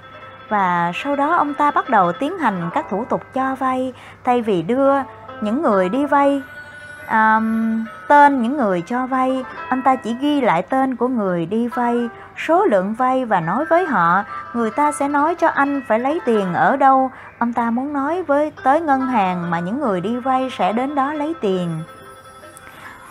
Và 0.48 0.92
sau 0.94 1.16
đó 1.16 1.34
ông 1.34 1.54
ta 1.54 1.70
bắt 1.70 1.88
đầu 1.88 2.12
tiến 2.12 2.38
hành 2.38 2.70
các 2.74 2.86
thủ 2.90 3.04
tục 3.04 3.22
cho 3.34 3.54
vay, 3.54 3.92
thay 4.24 4.42
vì 4.42 4.62
đưa 4.62 4.92
những 5.40 5.62
người 5.62 5.88
đi 5.88 6.06
vay 6.06 6.42
um, 7.10 7.84
tên 8.08 8.42
những 8.42 8.56
người 8.56 8.82
cho 8.86 9.06
vay, 9.06 9.44
anh 9.68 9.82
ta 9.82 9.96
chỉ 9.96 10.16
ghi 10.20 10.40
lại 10.40 10.62
tên 10.62 10.96
của 10.96 11.08
người 11.08 11.46
đi 11.46 11.68
vay, 11.68 12.08
số 12.46 12.64
lượng 12.64 12.94
vay 12.94 13.24
và 13.24 13.40
nói 13.40 13.64
với 13.64 13.86
họ, 13.86 14.24
người 14.54 14.70
ta 14.70 14.92
sẽ 14.92 15.08
nói 15.08 15.34
cho 15.34 15.48
anh 15.48 15.82
phải 15.88 15.98
lấy 15.98 16.20
tiền 16.24 16.54
ở 16.54 16.76
đâu. 16.76 17.10
Ông 17.38 17.52
ta 17.52 17.70
muốn 17.70 17.92
nói 17.92 18.22
với 18.22 18.52
tới 18.64 18.80
ngân 18.80 19.00
hàng 19.00 19.50
mà 19.50 19.60
những 19.60 19.80
người 19.80 20.00
đi 20.00 20.16
vay 20.16 20.50
sẽ 20.58 20.72
đến 20.72 20.94
đó 20.94 21.12
lấy 21.12 21.34
tiền. 21.40 21.82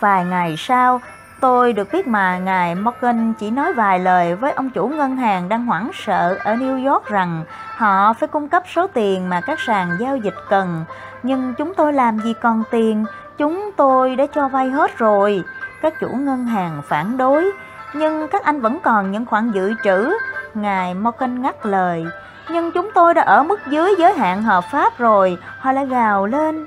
Vài 0.00 0.24
ngày 0.24 0.54
sau, 0.58 1.00
tôi 1.40 1.72
được 1.72 1.88
biết 1.92 2.06
mà 2.06 2.38
ngài 2.38 2.74
Morgan 2.74 3.32
chỉ 3.38 3.50
nói 3.50 3.72
vài 3.72 3.98
lời 3.98 4.34
với 4.34 4.52
ông 4.52 4.70
chủ 4.70 4.88
ngân 4.88 5.16
hàng 5.16 5.48
đang 5.48 5.66
hoảng 5.66 5.90
sợ 5.94 6.38
ở 6.44 6.54
New 6.54 6.92
York 6.92 7.06
rằng 7.06 7.44
họ 7.76 8.12
phải 8.12 8.28
cung 8.28 8.48
cấp 8.48 8.62
số 8.74 8.86
tiền 8.86 9.28
mà 9.28 9.40
các 9.40 9.60
sàn 9.60 9.96
giao 10.00 10.16
dịch 10.16 10.36
cần. 10.48 10.84
Nhưng 11.22 11.54
chúng 11.54 11.74
tôi 11.74 11.92
làm 11.92 12.18
gì 12.18 12.34
còn 12.40 12.62
tiền, 12.70 13.04
Chúng 13.40 13.70
tôi 13.76 14.16
đã 14.16 14.26
cho 14.26 14.48
vay 14.48 14.70
hết 14.70 14.98
rồi. 14.98 15.44
Các 15.82 16.00
chủ 16.00 16.08
ngân 16.08 16.46
hàng 16.46 16.82
phản 16.88 17.16
đối, 17.16 17.50
nhưng 17.92 18.28
các 18.28 18.44
anh 18.44 18.60
vẫn 18.60 18.78
còn 18.82 19.10
những 19.10 19.26
khoản 19.26 19.50
dự 19.50 19.74
trữ. 19.84 20.10
Ngài 20.54 20.94
Morgan 20.94 21.42
ngắt 21.42 21.66
lời, 21.66 22.06
nhưng 22.48 22.72
chúng 22.72 22.90
tôi 22.94 23.14
đã 23.14 23.22
ở 23.22 23.42
mức 23.42 23.60
dưới 23.66 23.94
giới 23.98 24.12
hạn 24.12 24.42
hợp 24.42 24.64
pháp 24.72 24.98
rồi. 24.98 25.38
Họ 25.58 25.72
lại 25.72 25.86
gào 25.86 26.26
lên, 26.26 26.66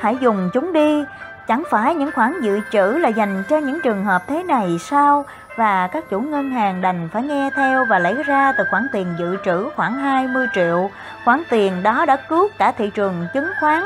hãy 0.00 0.16
dùng 0.20 0.50
chúng 0.52 0.72
đi. 0.72 1.04
Chẳng 1.48 1.62
phải 1.70 1.94
những 1.94 2.12
khoản 2.12 2.40
dự 2.40 2.60
trữ 2.70 2.86
là 2.86 3.08
dành 3.08 3.42
cho 3.48 3.58
những 3.58 3.80
trường 3.80 4.04
hợp 4.04 4.22
thế 4.26 4.42
này 4.42 4.78
sao? 4.78 5.24
Và 5.56 5.86
các 5.86 6.10
chủ 6.10 6.20
ngân 6.20 6.50
hàng 6.50 6.80
đành 6.80 7.08
phải 7.12 7.22
nghe 7.22 7.50
theo 7.56 7.84
và 7.84 7.98
lấy 7.98 8.22
ra 8.22 8.52
từ 8.58 8.64
khoản 8.70 8.86
tiền 8.92 9.06
dự 9.18 9.36
trữ 9.44 9.68
khoảng 9.76 9.94
20 9.94 10.46
triệu. 10.54 10.90
Khoản 11.24 11.42
tiền 11.50 11.82
đó 11.82 12.04
đã 12.06 12.16
cứu 12.16 12.48
cả 12.58 12.72
thị 12.72 12.90
trường 12.90 13.26
chứng 13.34 13.48
khoán 13.60 13.84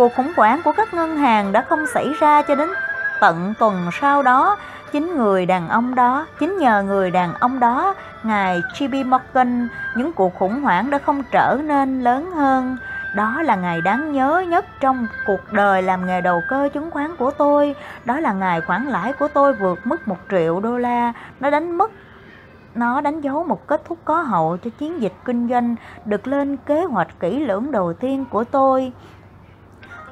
Cuộc 0.00 0.14
khủng 0.14 0.32
hoảng 0.36 0.60
của 0.64 0.72
các 0.72 0.94
ngân 0.94 1.16
hàng 1.16 1.52
đã 1.52 1.62
không 1.68 1.86
xảy 1.86 2.12
ra 2.20 2.42
cho 2.42 2.54
đến 2.54 2.70
tận 3.20 3.54
tuần 3.58 3.90
sau 4.00 4.22
đó. 4.22 4.56
Chính 4.92 5.16
người 5.16 5.46
đàn 5.46 5.68
ông 5.68 5.94
đó, 5.94 6.26
chính 6.38 6.58
nhờ 6.58 6.82
người 6.82 7.10
đàn 7.10 7.34
ông 7.34 7.60
đó, 7.60 7.94
ngài 8.22 8.62
J.P. 8.74 9.06
Morgan, 9.06 9.68
những 9.96 10.12
cuộc 10.12 10.34
khủng 10.38 10.62
hoảng 10.62 10.90
đã 10.90 10.98
không 10.98 11.22
trở 11.32 11.58
nên 11.64 12.00
lớn 12.00 12.30
hơn. 12.30 12.76
Đó 13.14 13.42
là 13.42 13.56
ngày 13.56 13.80
đáng 13.80 14.12
nhớ 14.12 14.44
nhất 14.48 14.64
trong 14.80 15.06
cuộc 15.26 15.52
đời 15.52 15.82
làm 15.82 16.06
nghề 16.06 16.20
đầu 16.20 16.42
cơ 16.48 16.68
chứng 16.74 16.90
khoán 16.90 17.16
của 17.16 17.30
tôi. 17.30 17.74
Đó 18.04 18.20
là 18.20 18.32
ngày 18.32 18.60
khoản 18.60 18.86
lãi 18.86 19.12
của 19.12 19.28
tôi 19.28 19.52
vượt 19.52 19.86
mức 19.86 20.08
1 20.08 20.16
triệu 20.30 20.60
đô 20.60 20.78
la. 20.78 21.12
Nó 21.40 21.50
đánh 21.50 21.78
mất 21.78 21.90
nó 22.74 23.00
đánh 23.00 23.20
dấu 23.20 23.44
một 23.44 23.66
kết 23.66 23.82
thúc 23.84 23.98
có 24.04 24.22
hậu 24.22 24.56
cho 24.56 24.70
chiến 24.78 25.02
dịch 25.02 25.12
kinh 25.24 25.48
doanh 25.48 25.76
được 26.04 26.26
lên 26.26 26.56
kế 26.56 26.84
hoạch 26.84 27.20
kỹ 27.20 27.38
lưỡng 27.38 27.72
đầu 27.72 27.92
tiên 27.92 28.24
của 28.30 28.44
tôi. 28.44 28.92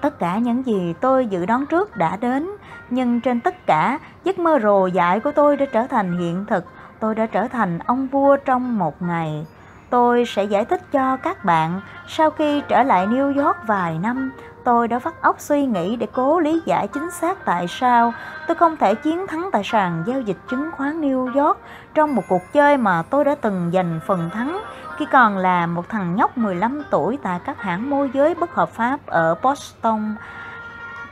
Tất 0.01 0.18
cả 0.18 0.39
những 0.39 0.66
gì 0.66 0.95
tôi 1.01 1.26
dự 1.26 1.47
đoán 1.47 1.66
trước 1.66 1.97
đã 1.97 2.16
đến, 2.16 2.49
nhưng 2.91 3.20
trên 3.20 3.41
tất 3.41 3.66
cả, 3.66 3.99
giấc 4.24 4.39
mơ 4.39 4.59
rồ 4.62 4.86
dại 4.86 5.20
của 5.20 5.32
tôi 5.32 5.57
đã 5.57 5.66
trở 5.72 5.86
thành 5.86 6.18
hiện 6.18 6.45
thực. 6.49 6.64
Tôi 7.01 7.14
đã 7.14 7.26
trở 7.26 7.49
thành 7.49 7.78
ông 7.86 8.07
vua 8.07 8.36
trong 8.36 8.78
một 8.78 9.03
ngày. 9.03 9.47
Tôi 9.91 10.24
sẽ 10.26 10.45
giải 10.45 10.64
thích 10.64 10.93
cho 10.93 11.16
các 11.16 11.45
bạn, 11.45 11.80
sau 12.07 12.30
khi 12.30 12.62
trở 12.68 12.82
lại 12.82 13.07
New 13.07 13.45
York 13.45 13.57
vài 13.66 13.99
năm, 13.99 14.32
tôi 14.68 14.89
đã 14.89 14.99
vắt 14.99 15.14
óc 15.20 15.36
suy 15.39 15.66
nghĩ 15.66 15.97
để 15.97 16.07
cố 16.12 16.41
lý 16.41 16.62
giải 16.64 16.89
chính 16.89 17.11
xác 17.11 17.45
tại 17.45 17.68
sao 17.68 18.12
tôi 18.47 18.55
không 18.55 18.76
thể 18.76 18.95
chiến 18.95 19.26
thắng 19.26 19.49
tại 19.53 19.62
sàn 19.64 20.05
giao 20.07 20.20
dịch 20.20 20.36
chứng 20.51 20.70
khoán 20.76 21.01
New 21.01 21.45
York 21.45 21.59
trong 21.95 22.14
một 22.14 22.22
cuộc 22.28 22.43
chơi 22.53 22.76
mà 22.76 23.03
tôi 23.03 23.24
đã 23.24 23.34
từng 23.34 23.70
giành 23.72 24.01
phần 24.07 24.30
thắng 24.30 24.61
khi 24.97 25.07
còn 25.12 25.36
là 25.36 25.66
một 25.66 25.89
thằng 25.89 26.16
nhóc 26.16 26.39
15 26.39 26.82
tuổi 26.91 27.18
tại 27.22 27.41
các 27.45 27.62
hãng 27.62 27.91
môi 27.91 28.11
giới 28.14 28.34
bất 28.34 28.55
hợp 28.55 28.68
pháp 28.68 29.07
ở 29.07 29.34
Boston. 29.43 30.14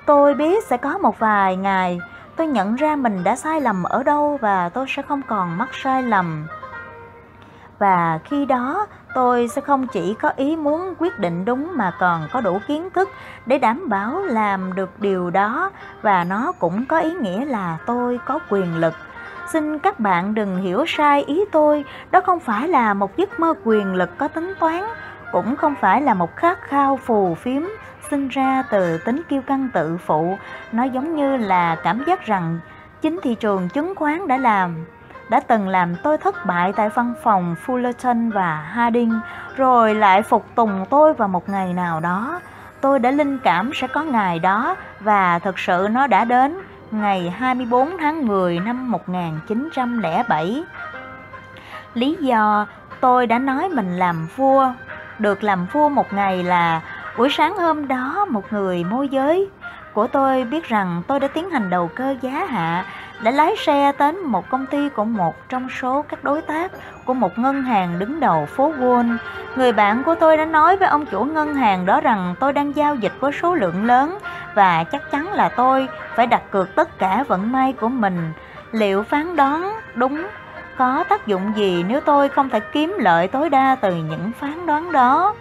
Tôi 0.07 0.35
biết 0.35 0.65
sẽ 0.65 0.77
có 0.77 0.99
một 0.99 1.19
vài 1.19 1.57
ngày 1.57 2.01
tôi 2.37 2.47
nhận 2.47 2.75
ra 2.75 2.97
mình 2.97 3.25
đã 3.25 3.37
sai 3.37 3.61
lầm 3.61 3.83
ở 3.83 4.03
đâu 4.03 4.39
và 4.41 4.69
tôi 4.69 4.87
sẽ 4.89 5.03
không 5.03 5.23
còn 5.29 5.59
mắc 5.59 5.69
sai 5.73 6.03
lầm. 6.03 6.47
Và 7.79 8.19
khi 8.25 8.45
đó 8.45 8.87
tôi 9.15 9.49
sẽ 9.49 9.61
không 9.61 9.87
chỉ 9.87 10.15
có 10.15 10.33
ý 10.37 10.57
muốn 10.57 10.95
quyết 10.99 11.19
định 11.19 11.45
đúng 11.45 11.71
mà 11.75 11.93
còn 11.99 12.29
có 12.33 12.41
đủ 12.41 12.59
kiến 12.69 12.91
thức 12.91 13.11
để 13.47 13.59
đảm 13.59 13.89
bảo 13.89 14.23
làm 14.23 14.75
được 14.75 15.01
điều 15.01 15.31
đó 15.31 15.71
và 16.03 16.25
nó 16.25 16.53
cũng 16.59 16.87
có 16.87 16.99
ý 16.99 17.15
nghĩa 17.15 17.45
là 17.45 17.79
tôi 17.87 18.19
có 18.27 18.39
quyền 18.51 18.77
lực 18.77 18.95
Xin 19.53 19.79
các 19.79 20.01
bạn 20.01 20.35
đừng 20.35 20.57
hiểu 20.57 20.85
sai 20.87 21.23
ý 21.23 21.45
tôi, 21.53 21.85
đó 22.11 22.21
không 22.21 22.41
phải 22.41 22.69
là 22.69 22.95
một 22.95 23.17
giấc 23.17 23.41
mơ 23.41 23.55
quyền 23.65 23.95
lực 23.95 24.19
có 24.19 24.29
tính 24.29 24.55
toán, 24.61 24.85
cũng 25.33 25.57
không 25.57 25.75
phải 25.81 26.01
là 26.01 26.15
một 26.15 26.37
khát 26.37 26.63
khao 26.63 26.97
phù 26.97 27.35
phiếm 27.35 27.63
sinh 28.11 28.29
ra 28.29 28.63
từ 28.71 28.99
tính 28.99 29.23
kiêu 29.29 29.43
căng 29.43 29.69
tự 29.73 29.97
phụ. 29.97 30.39
Nó 30.73 30.85
giống 30.85 31.17
như 31.17 31.37
là 31.37 31.77
cảm 31.85 32.05
giác 32.07 32.27
rằng 32.27 32.59
chính 33.03 33.21
thị 33.23 33.35
trường 33.35 33.69
chứng 33.69 33.95
khoán 33.95 34.29
đã 34.29 34.37
làm 34.37 34.85
đã 35.29 35.41
từng 35.41 35.69
làm 35.69 35.97
tôi 36.03 36.19
thất 36.19 36.47
bại 36.47 36.73
tại 36.77 36.89
văn 36.89 37.15
phòng 37.23 37.55
Fullerton 37.67 38.33
và 38.33 38.57
Harding, 38.57 39.21
rồi 39.57 39.95
lại 39.95 40.23
phục 40.23 40.47
tùng 40.55 40.85
tôi 40.91 41.15
vào 41.15 41.29
một 41.29 41.49
ngày 41.49 41.73
nào 41.73 42.01
đó. 42.01 42.41
Tôi 42.81 42.99
đã 42.99 43.11
linh 43.11 43.39
cảm 43.39 43.71
sẽ 43.75 43.87
có 43.87 44.03
ngày 44.03 44.39
đó 44.39 44.77
và 45.01 45.39
thực 45.39 45.59
sự 45.59 45.89
nó 45.91 46.07
đã 46.07 46.25
đến 46.25 46.59
ngày 46.91 47.31
24 47.31 47.97
tháng 47.99 48.27
10 48.27 48.61
năm 48.61 48.91
1907. 48.91 50.65
Lý 51.95 52.17
do 52.21 52.67
tôi 53.01 53.27
đã 53.27 53.39
nói 53.39 53.69
mình 53.69 53.99
làm 53.99 54.29
vua, 54.37 54.73
được 55.19 55.45
làm 55.45 55.67
vua 55.73 55.89
một 55.89 56.13
ngày 56.13 56.43
là 56.43 56.81
buổi 57.17 57.29
sáng 57.31 57.57
hôm 57.57 57.89
đó, 57.89 58.27
một 58.31 58.53
người 58.53 58.85
môi 58.85 59.09
giới 59.09 59.49
của 59.93 60.07
tôi 60.07 60.45
biết 60.45 60.65
rằng 60.65 61.03
tôi 61.07 61.21
đã 61.21 61.29
tiến 61.29 61.51
hành 61.51 61.71
đầu 61.71 61.91
cơ 61.95 62.15
giá 62.21 62.47
hạ, 62.49 62.85
đã 63.23 63.31
lái 63.31 63.55
xe 63.57 63.93
đến 63.99 64.21
một 64.21 64.49
công 64.49 64.67
ty 64.67 64.89
của 64.89 65.05
một 65.05 65.35
trong 65.49 65.69
số 65.81 66.03
các 66.09 66.25
đối 66.25 66.43
tác 66.43 66.73
của 67.05 67.15
một 67.15 67.39
ngân 67.39 67.63
hàng 67.63 67.99
đứng 67.99 68.21
đầu 68.21 68.47
phố 68.47 68.73
Wall. 68.73 69.17
Người 69.57 69.73
bạn 69.73 70.03
của 70.05 70.15
tôi 70.15 70.37
đã 70.37 70.45
nói 70.45 70.77
với 70.77 70.89
ông 70.89 71.07
chủ 71.07 71.25
ngân 71.25 71.55
hàng 71.55 71.87
đó 71.87 72.01
rằng 72.01 72.35
tôi 72.41 72.53
đang 72.53 72.77
giao 72.77 72.95
dịch 72.95 73.13
với 73.21 73.33
số 73.33 73.55
lượng 73.55 73.85
lớn 73.85 74.19
và 74.55 74.85
chắc 74.85 75.11
chắn 75.11 75.33
là 75.33 75.49
tôi 75.49 75.89
phải 76.15 76.27
đặt 76.27 76.43
cược 76.51 76.75
tất 76.75 76.99
cả 76.99 77.25
vận 77.29 77.53
may 77.53 77.73
của 77.73 77.89
mình. 77.89 78.33
Liệu 78.73 79.03
phán 79.03 79.37
đoán 79.37 79.73
đúng 79.95 80.27
có 80.79 81.05
tác 81.09 81.27
dụng 81.27 81.53
gì 81.57 81.85
nếu 81.89 82.01
tôi 82.01 82.29
không 82.29 82.49
thể 82.51 82.61
kiếm 82.61 82.97
lợi 82.99 83.29
tối 83.29 83.51
đa 83.51 83.77
từ 83.81 83.95
những 83.95 84.33
phán 84.41 84.67
đoán 84.67 84.93
đó? 84.93 85.35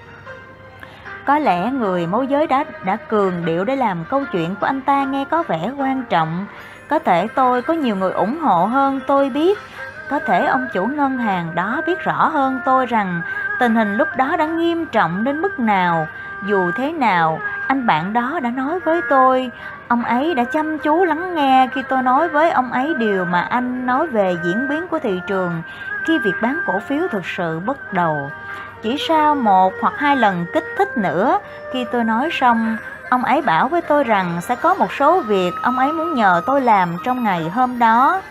Có 1.25 1.39
lẽ 1.39 1.71
người 1.71 2.07
môi 2.07 2.27
giới 2.27 2.47
đã 2.47 2.63
đã 2.85 2.95
cường 2.95 3.45
điệu 3.45 3.63
để 3.63 3.75
làm 3.75 4.05
câu 4.09 4.23
chuyện 4.31 4.55
của 4.55 4.65
anh 4.65 4.81
ta 4.81 5.03
nghe 5.03 5.25
có 5.25 5.43
vẻ 5.47 5.71
quan 5.77 6.03
trọng. 6.09 6.45
Có 6.89 6.99
thể 6.99 7.27
tôi 7.35 7.61
có 7.61 7.73
nhiều 7.73 7.95
người 7.95 8.11
ủng 8.11 8.39
hộ 8.39 8.65
hơn 8.65 8.99
tôi 9.07 9.29
biết. 9.29 9.59
Có 10.09 10.19
thể 10.19 10.45
ông 10.45 10.67
chủ 10.73 10.85
ngân 10.85 11.17
hàng 11.17 11.55
đó 11.55 11.81
biết 11.87 11.99
rõ 11.99 12.27
hơn 12.27 12.59
tôi 12.65 12.85
rằng 12.85 13.21
tình 13.59 13.75
hình 13.75 13.95
lúc 13.95 14.07
đó 14.17 14.35
đã 14.37 14.45
nghiêm 14.45 14.85
trọng 14.85 15.23
đến 15.23 15.41
mức 15.41 15.59
nào. 15.59 16.07
Dù 16.47 16.71
thế 16.71 16.91
nào, 16.91 17.39
anh 17.67 17.87
bạn 17.87 18.13
đó 18.13 18.39
đã 18.43 18.49
nói 18.49 18.79
với 18.79 19.01
tôi 19.09 19.51
Ông 19.87 20.03
ấy 20.03 20.35
đã 20.35 20.43
chăm 20.43 20.79
chú 20.79 21.05
lắng 21.05 21.35
nghe 21.35 21.67
khi 21.73 21.81
tôi 21.89 22.03
nói 22.03 22.29
với 22.29 22.51
ông 22.51 22.71
ấy 22.71 22.93
điều 22.93 23.25
mà 23.25 23.41
anh 23.41 23.85
nói 23.85 24.07
về 24.07 24.37
diễn 24.43 24.67
biến 24.67 24.87
của 24.87 24.99
thị 24.99 25.21
trường 25.27 25.61
khi 26.05 26.17
việc 26.19 26.35
bán 26.41 26.59
cổ 26.65 26.79
phiếu 26.79 27.07
thực 27.11 27.25
sự 27.25 27.59
bắt 27.59 27.93
đầu. 27.93 28.31
Chỉ 28.85 28.97
sau 29.07 29.35
một 29.35 29.73
hoặc 29.81 29.93
hai 29.97 30.17
lần 30.17 30.45
kích 30.53 30.65
thích 30.77 30.97
nữa, 30.97 31.39
khi 31.73 31.85
tôi 31.91 32.03
nói 32.03 32.29
xong, 32.31 32.77
ông 33.09 33.23
ấy 33.23 33.41
bảo 33.41 33.67
với 33.67 33.81
tôi 33.81 34.03
rằng 34.03 34.41
sẽ 34.41 34.55
có 34.55 34.73
một 34.73 34.93
số 34.93 35.21
việc 35.21 35.51
ông 35.61 35.77
ấy 35.77 35.93
muốn 35.93 36.13
nhờ 36.13 36.41
tôi 36.45 36.61
làm 36.61 36.97
trong 37.03 37.23
ngày 37.23 37.49
hôm 37.49 37.79
đó. 37.79 38.21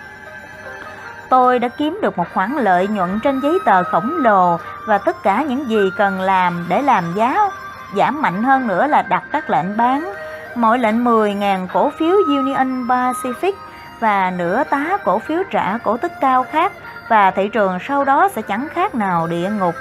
Tôi 1.28 1.59
đã 1.59 1.68
kiếm 1.68 1.98
được 2.02 2.18
một 2.18 2.26
khoản 2.34 2.52
lợi 2.52 2.88
nhuận 2.88 3.20
trên 3.20 3.40
giấy 3.40 3.59
tờ 3.64 3.82
khổng 3.82 4.16
lồ 4.16 4.59
và 4.86 4.98
tất 4.98 5.22
cả 5.22 5.42
những 5.42 5.68
gì 5.68 5.90
cần 5.96 6.20
làm 6.20 6.66
để 6.68 6.82
làm 6.82 7.05
giá 7.16 7.50
giảm 7.96 8.22
mạnh 8.22 8.42
hơn 8.42 8.66
nữa 8.66 8.86
là 8.86 9.02
đặt 9.02 9.22
các 9.32 9.50
lệnh 9.50 9.76
bán. 9.76 10.12
Mỗi 10.55 10.78
lệnh 10.78 11.05
10.000 11.05 11.66
cổ 11.72 11.90
phiếu 11.98 12.16
Union 12.26 12.86
Pacific 12.88 13.52
và 14.00 14.30
nửa 14.30 14.64
tá 14.64 14.98
cổ 15.05 15.18
phiếu 15.18 15.42
trả 15.50 15.78
cổ 15.78 15.96
tức 15.96 16.12
cao 16.20 16.44
khác 16.50 16.72
và 17.09 17.30
thị 17.30 17.48
trường 17.48 17.78
sau 17.88 18.05
đó 18.05 18.28
sẽ 18.34 18.42
chẳng 18.42 18.68
khác 18.74 18.94
nào 18.94 19.26
địa 19.26 19.50
ngục. 19.50 19.74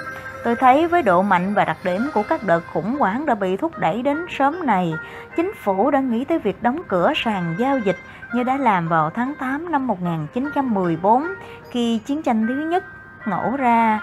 Tôi 0.44 0.56
thấy 0.56 0.86
với 0.86 1.02
độ 1.02 1.22
mạnh 1.22 1.54
và 1.54 1.64
đặc 1.64 1.76
điểm 1.84 2.10
của 2.14 2.22
các 2.28 2.42
đợt 2.42 2.60
khủng 2.72 2.96
hoảng 2.98 3.26
đã 3.26 3.34
bị 3.34 3.56
thúc 3.56 3.78
đẩy 3.78 4.02
đến 4.02 4.26
sớm 4.30 4.66
này, 4.66 4.94
chính 5.36 5.52
phủ 5.62 5.90
đã 5.90 6.00
nghĩ 6.00 6.24
tới 6.24 6.38
việc 6.38 6.62
đóng 6.62 6.82
cửa 6.88 7.12
sàn 7.16 7.54
giao 7.58 7.78
dịch 7.78 7.96
như 8.34 8.42
đã 8.42 8.56
làm 8.56 8.88
vào 8.88 9.10
tháng 9.10 9.34
8 9.38 9.72
năm 9.72 9.86
1914 9.86 11.28
khi 11.70 11.98
chiến 11.98 12.22
tranh 12.22 12.46
thứ 12.46 12.54
nhất 12.54 12.84
nổ 13.26 13.56
ra. 13.58 14.00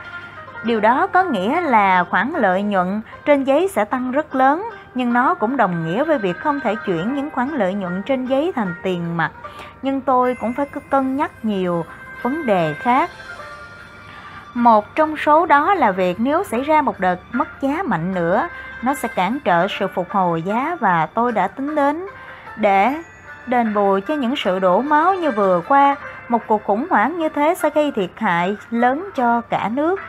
Điều 0.63 0.79
đó 0.79 1.07
có 1.07 1.23
nghĩa 1.23 1.61
là 1.61 2.03
khoản 2.03 2.33
lợi 2.37 2.63
nhuận 2.63 3.01
trên 3.25 3.43
giấy 3.43 3.67
sẽ 3.67 3.85
tăng 3.85 4.11
rất 4.11 4.35
lớn, 4.35 4.69
nhưng 4.95 5.13
nó 5.13 5.33
cũng 5.33 5.57
đồng 5.57 5.85
nghĩa 5.85 6.03
với 6.03 6.17
việc 6.17 6.37
không 6.37 6.59
thể 6.59 6.75
chuyển 6.85 7.15
những 7.15 7.29
khoản 7.29 7.49
lợi 7.49 7.73
nhuận 7.73 8.01
trên 8.05 8.25
giấy 8.25 8.51
thành 8.55 8.75
tiền 8.83 9.17
mặt. 9.17 9.31
Nhưng 9.81 10.01
tôi 10.01 10.35
cũng 10.35 10.53
phải 10.53 10.65
cân 10.89 11.15
nhắc 11.15 11.45
nhiều 11.45 11.85
vấn 12.21 12.45
đề 12.45 12.73
khác. 12.73 13.09
Một 14.53 14.95
trong 14.95 15.17
số 15.17 15.45
đó 15.45 15.73
là 15.73 15.91
việc 15.91 16.19
nếu 16.19 16.43
xảy 16.43 16.61
ra 16.61 16.81
một 16.81 16.99
đợt 16.99 17.19
mất 17.31 17.47
giá 17.61 17.83
mạnh 17.85 18.13
nữa, 18.13 18.47
nó 18.81 18.93
sẽ 18.93 19.07
cản 19.07 19.39
trở 19.43 19.67
sự 19.79 19.87
phục 19.87 20.09
hồi 20.09 20.41
giá 20.41 20.77
và 20.79 21.05
tôi 21.05 21.31
đã 21.31 21.47
tính 21.47 21.75
đến 21.75 22.05
để 22.55 22.93
đền 23.45 23.73
bù 23.73 23.99
cho 24.07 24.13
những 24.13 24.35
sự 24.35 24.59
đổ 24.59 24.81
máu 24.81 25.13
như 25.13 25.31
vừa 25.31 25.61
qua. 25.67 25.95
Một 26.29 26.41
cuộc 26.47 26.63
khủng 26.63 26.87
hoảng 26.89 27.19
như 27.19 27.29
thế 27.29 27.55
sẽ 27.55 27.69
gây 27.69 27.91
thiệt 27.91 28.09
hại 28.15 28.57
lớn 28.69 29.09
cho 29.15 29.41
cả 29.41 29.69
nước. 29.73 29.99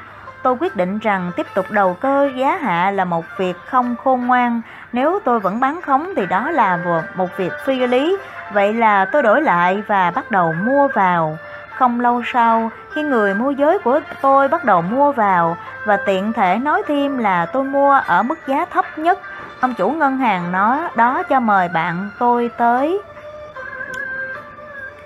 Tôi 0.43 0.57
quyết 0.61 0.76
định 0.76 0.99
rằng 0.99 1.30
tiếp 1.36 1.47
tục 1.55 1.66
đầu 1.70 1.95
cơ 2.01 2.30
giá 2.36 2.57
hạ 2.57 2.90
là 2.90 3.05
một 3.05 3.24
việc 3.38 3.57
không 3.66 3.97
khôn 4.05 4.26
ngoan. 4.26 4.61
Nếu 4.93 5.18
tôi 5.24 5.40
vẫn 5.40 5.61
bán 5.61 5.82
khống 5.82 6.14
thì 6.16 6.26
đó 6.26 6.51
là 6.51 6.78
một 7.14 7.28
việc 7.36 7.53
phi 7.64 7.86
lý. 7.86 8.16
Vậy 8.53 8.74
là 8.74 9.05
tôi 9.05 9.22
đổi 9.22 9.43
lại 9.43 9.82
và 9.86 10.11
bắt 10.11 10.30
đầu 10.30 10.55
mua 10.64 10.88
vào. 10.88 11.38
Không 11.82 12.00
lâu 12.00 12.22
sau, 12.32 12.70
khi 12.94 13.02
người 13.02 13.34
môi 13.34 13.54
giới 13.54 13.78
của 13.78 14.00
tôi 14.20 14.48
bắt 14.48 14.64
đầu 14.64 14.82
mua 14.82 15.12
vào 15.12 15.56
và 15.84 15.96
tiện 15.96 16.32
thể 16.32 16.58
nói 16.58 16.82
thêm 16.88 17.18
là 17.18 17.46
tôi 17.46 17.64
mua 17.64 18.00
ở 18.06 18.22
mức 18.22 18.38
giá 18.46 18.64
thấp 18.64 18.98
nhất, 18.98 19.18
ông 19.60 19.74
chủ 19.74 19.90
ngân 19.90 20.18
hàng 20.18 20.52
nói 20.52 20.78
đó 20.96 21.22
cho 21.22 21.40
mời 21.40 21.68
bạn 21.68 22.10
tôi 22.18 22.50
tới. 22.56 23.00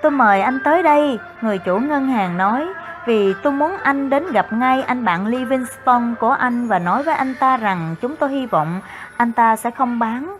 Tôi 0.02 0.10
mời 0.10 0.40
anh 0.40 0.58
tới 0.64 0.82
đây, 0.82 1.18
người 1.40 1.58
chủ 1.58 1.78
ngân 1.78 2.08
hàng 2.08 2.36
nói, 2.36 2.66
vì 3.06 3.34
tôi 3.42 3.52
muốn 3.52 3.76
anh 3.82 4.10
đến 4.10 4.32
gặp 4.32 4.52
ngay 4.52 4.82
anh 4.82 5.04
bạn 5.04 5.26
Livingston 5.26 6.14
của 6.20 6.30
anh 6.30 6.68
và 6.68 6.78
nói 6.78 7.02
với 7.02 7.14
anh 7.14 7.34
ta 7.40 7.56
rằng 7.56 7.94
chúng 8.00 8.16
tôi 8.16 8.30
hy 8.30 8.46
vọng 8.46 8.80
anh 9.16 9.32
ta 9.32 9.56
sẽ 9.56 9.70
không 9.70 9.98
bán 9.98 10.36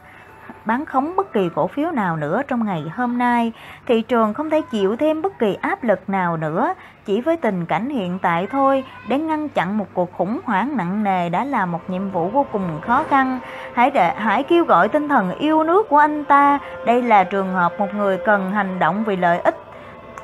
bán 0.66 0.86
khống 0.86 1.16
bất 1.16 1.32
kỳ 1.32 1.48
cổ 1.54 1.66
phiếu 1.66 1.90
nào 1.90 2.16
nữa 2.16 2.42
trong 2.48 2.66
ngày 2.66 2.84
hôm 2.96 3.18
nay. 3.18 3.52
Thị 3.86 4.02
trường 4.02 4.34
không 4.34 4.50
thể 4.50 4.60
chịu 4.60 4.96
thêm 4.96 5.22
bất 5.22 5.38
kỳ 5.38 5.56
áp 5.60 5.84
lực 5.84 6.10
nào 6.10 6.36
nữa, 6.36 6.74
chỉ 7.04 7.20
với 7.20 7.36
tình 7.36 7.66
cảnh 7.66 7.88
hiện 7.88 8.18
tại 8.18 8.46
thôi 8.50 8.84
để 9.08 9.18
ngăn 9.18 9.48
chặn 9.48 9.78
một 9.78 9.86
cuộc 9.94 10.12
khủng 10.12 10.40
hoảng 10.44 10.76
nặng 10.76 11.04
nề 11.04 11.28
đã 11.28 11.44
là 11.44 11.66
một 11.66 11.90
nhiệm 11.90 12.10
vụ 12.10 12.28
vô 12.28 12.46
cùng 12.52 12.80
khó 12.86 13.04
khăn. 13.08 13.40
Hãy 13.74 13.90
để 13.90 14.14
hãy 14.14 14.42
kêu 14.42 14.64
gọi 14.64 14.88
tinh 14.88 15.08
thần 15.08 15.38
yêu 15.38 15.64
nước 15.64 15.88
của 15.88 15.98
anh 15.98 16.24
ta. 16.24 16.58
Đây 16.86 17.02
là 17.02 17.24
trường 17.24 17.52
hợp 17.52 17.72
một 17.78 17.94
người 17.94 18.18
cần 18.18 18.50
hành 18.52 18.78
động 18.78 19.04
vì 19.04 19.16
lợi 19.16 19.38
ích 19.38 19.56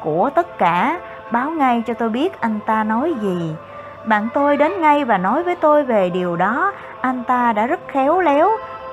của 0.00 0.30
tất 0.34 0.58
cả. 0.58 1.00
Báo 1.32 1.50
ngay 1.50 1.82
cho 1.86 1.94
tôi 1.94 2.08
biết 2.08 2.40
anh 2.40 2.58
ta 2.66 2.84
nói 2.84 3.14
gì. 3.20 3.54
Bạn 4.06 4.28
tôi 4.34 4.56
đến 4.56 4.80
ngay 4.80 5.04
và 5.04 5.18
nói 5.18 5.42
với 5.42 5.56
tôi 5.56 5.84
về 5.84 6.10
điều 6.10 6.36
đó. 6.36 6.72
Anh 7.00 7.24
ta 7.24 7.52
đã 7.52 7.66
rất 7.66 7.80
khéo 7.88 8.20
léo 8.20 8.50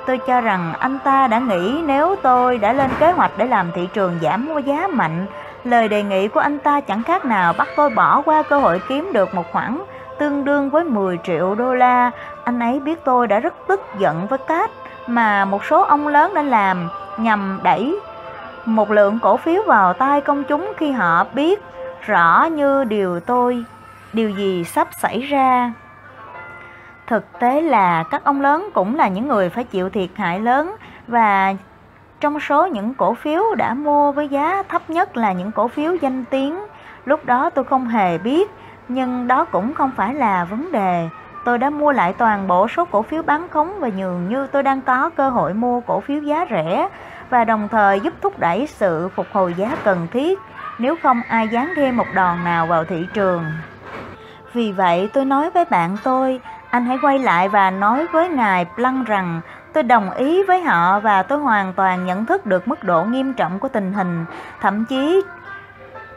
Tôi 0.10 0.18
cho 0.18 0.42
rằng 0.42 0.74
anh 0.80 1.00
ta 1.04 1.28
đã 1.28 1.40
nghĩ 1.40 1.82
nếu 1.86 2.16
tôi 2.22 2.58
đã 2.58 2.74
lên 2.74 2.90
kế 3.00 3.12
hoạch 3.12 3.32
để 3.38 3.46
làm 3.46 3.72
thị 3.76 3.88
trường 3.94 4.20
giảm 4.22 4.50
giá 4.66 4.88
mạnh, 4.88 5.26
lời 5.64 5.88
đề 5.88 6.04
nghị 6.04 6.28
của 6.28 6.40
anh 6.40 6.60
ta 6.60 6.82
chẳng 6.82 7.04
khác 7.04 7.26
nào 7.26 7.54
bắt 7.54 7.68
tôi 7.76 7.90
bỏ 7.90 8.22
qua 8.22 8.44
cơ 8.44 8.60
hội 8.60 8.82
kiếm 8.88 9.10
được 9.14 9.34
một 9.34 9.52
khoản 9.52 9.80
tương 10.20 10.46
đương 10.46 10.70
với 10.70 10.84
10 10.84 11.20
triệu 11.24 11.56
đô 11.56 11.74
la. 11.74 12.12
Anh 12.44 12.60
ấy 12.60 12.80
biết 12.80 13.04
tôi 13.04 13.28
đã 13.28 13.40
rất 13.40 13.54
tức 13.68 13.82
giận 13.98 14.28
với 14.28 14.40
cách 14.48 14.72
mà 15.08 15.46
một 15.46 15.66
số 15.66 15.82
ông 15.82 16.08
lớn 16.08 16.34
đã 16.34 16.42
làm 16.42 16.90
nhằm 17.18 17.60
đẩy 17.64 18.00
một 18.66 18.92
lượng 18.92 19.20
cổ 19.22 19.38
phiếu 19.38 19.64
vào 19.68 19.94
tay 19.94 20.22
công 20.22 20.44
chúng 20.44 20.74
khi 20.78 20.92
họ 20.92 21.26
biết 21.34 21.62
rõ 22.06 22.44
như 22.52 22.84
điều 22.84 23.20
tôi 23.20 23.64
điều 24.14 24.30
gì 24.30 24.64
sắp 24.64 24.88
xảy 25.02 25.22
ra 25.22 25.74
Thực 27.10 27.40
tế 27.40 27.62
là 27.62 28.04
các 28.04 28.24
ông 28.24 28.42
lớn 28.42 28.70
cũng 28.74 28.96
là 28.96 29.08
những 29.08 29.28
người 29.28 29.50
phải 29.50 29.64
chịu 29.64 29.90
thiệt 29.90 30.10
hại 30.16 30.40
lớn 30.40 30.76
và 31.08 31.54
trong 32.20 32.40
số 32.40 32.68
những 32.68 32.94
cổ 32.94 33.14
phiếu 33.14 33.44
đã 33.58 33.74
mua 33.74 34.12
với 34.12 34.28
giá 34.28 34.64
thấp 34.70 34.90
nhất 34.90 35.18
là 35.18 35.32
những 35.32 35.52
cổ 35.52 35.68
phiếu 35.68 35.96
danh 35.96 36.26
tiếng. 36.26 36.60
Lúc 37.06 37.26
đó 37.26 37.50
tôi 37.50 37.66
không 37.66 37.88
hề 37.88 38.18
biết, 38.18 38.52
nhưng 38.88 39.28
đó 39.28 39.46
cũng 39.46 39.74
không 39.74 39.92
phải 39.96 40.14
là 40.14 40.46
vấn 40.46 40.72
đề. 40.72 41.10
Tôi 41.46 41.58
đã 41.58 41.70
mua 41.70 41.92
lại 41.92 42.14
toàn 42.14 42.48
bộ 42.48 42.68
số 42.68 42.86
cổ 42.86 43.02
phiếu 43.02 43.24
bán 43.24 43.50
khống 43.50 43.80
và 43.80 43.90
nhường 43.98 44.30
như 44.30 44.48
tôi 44.48 44.64
đang 44.64 44.82
có 44.82 45.10
cơ 45.10 45.30
hội 45.30 45.54
mua 45.54 45.82
cổ 45.82 46.00
phiếu 46.00 46.22
giá 46.22 46.46
rẻ 46.50 46.90
và 47.30 47.44
đồng 47.46 47.68
thời 47.72 48.00
giúp 48.00 48.14
thúc 48.22 48.40
đẩy 48.40 48.68
sự 48.68 49.10
phục 49.16 49.26
hồi 49.32 49.54
giá 49.54 49.78
cần 49.84 50.08
thiết 50.12 50.40
nếu 50.80 50.96
không 51.04 51.22
ai 51.30 51.48
dán 51.48 51.74
thêm 51.76 51.98
một 51.98 52.08
đòn 52.16 52.44
nào 52.44 52.66
vào 52.66 52.84
thị 52.84 53.06
trường. 53.14 53.44
Vì 54.54 54.72
vậy 54.72 55.10
tôi 55.14 55.26
nói 55.26 55.50
với 55.50 55.66
bạn 55.66 55.98
tôi 56.04 56.42
anh 56.72 56.86
hãy 56.86 56.98
quay 57.02 57.20
lại 57.20 57.50
và 57.50 57.72
nói 57.72 58.08
với 58.12 58.30
ngài 58.30 58.66
Planck 58.76 59.08
rằng 59.08 59.42
tôi 59.74 59.84
đồng 59.84 60.12
ý 60.12 60.44
với 60.44 60.62
họ 60.62 61.00
và 61.00 61.24
tôi 61.24 61.40
hoàn 61.40 61.74
toàn 61.74 62.06
nhận 62.06 62.26
thức 62.26 62.46
được 62.46 62.68
mức 62.68 62.84
độ 62.84 63.04
nghiêm 63.04 63.34
trọng 63.34 63.60
của 63.60 63.68
tình 63.68 63.94
hình, 63.94 64.26
thậm 64.62 64.86
chí 64.86 65.22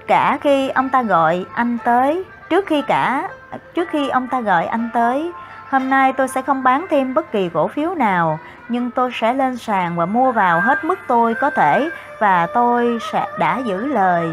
cả 0.07 0.39
khi 0.41 0.69
ông 0.69 0.89
ta 0.89 1.03
gọi 1.03 1.47
anh 1.55 1.79
tới, 1.85 2.25
trước 2.51 2.67
khi 2.67 2.83
cả 2.83 3.29
trước 3.75 3.89
khi 3.91 4.09
ông 4.09 4.29
ta 4.29 4.41
gọi 4.41 4.67
anh 4.67 4.91
tới, 4.95 5.33
hôm 5.71 5.91
nay 5.91 6.13
tôi 6.13 6.29
sẽ 6.29 6.43
không 6.43 6.63
bán 6.63 6.87
thêm 6.91 7.15
bất 7.15 7.33
kỳ 7.33 7.49
cổ 7.49 7.69
phiếu 7.69 7.95
nào, 7.95 8.39
nhưng 8.69 8.91
tôi 8.91 9.11
sẽ 9.15 9.35
lên 9.35 9.57
sàn 9.57 9.97
và 9.97 10.07
mua 10.07 10.33
vào 10.33 10.61
hết 10.61 10.85
mức 10.85 10.99
tôi 11.07 11.35
có 11.35 11.51
thể 11.51 11.91
và 12.21 12.47
tôi 12.55 12.99
sẽ 13.13 13.27
đã 13.39 13.59
giữ 13.59 13.87
lời. 13.87 14.31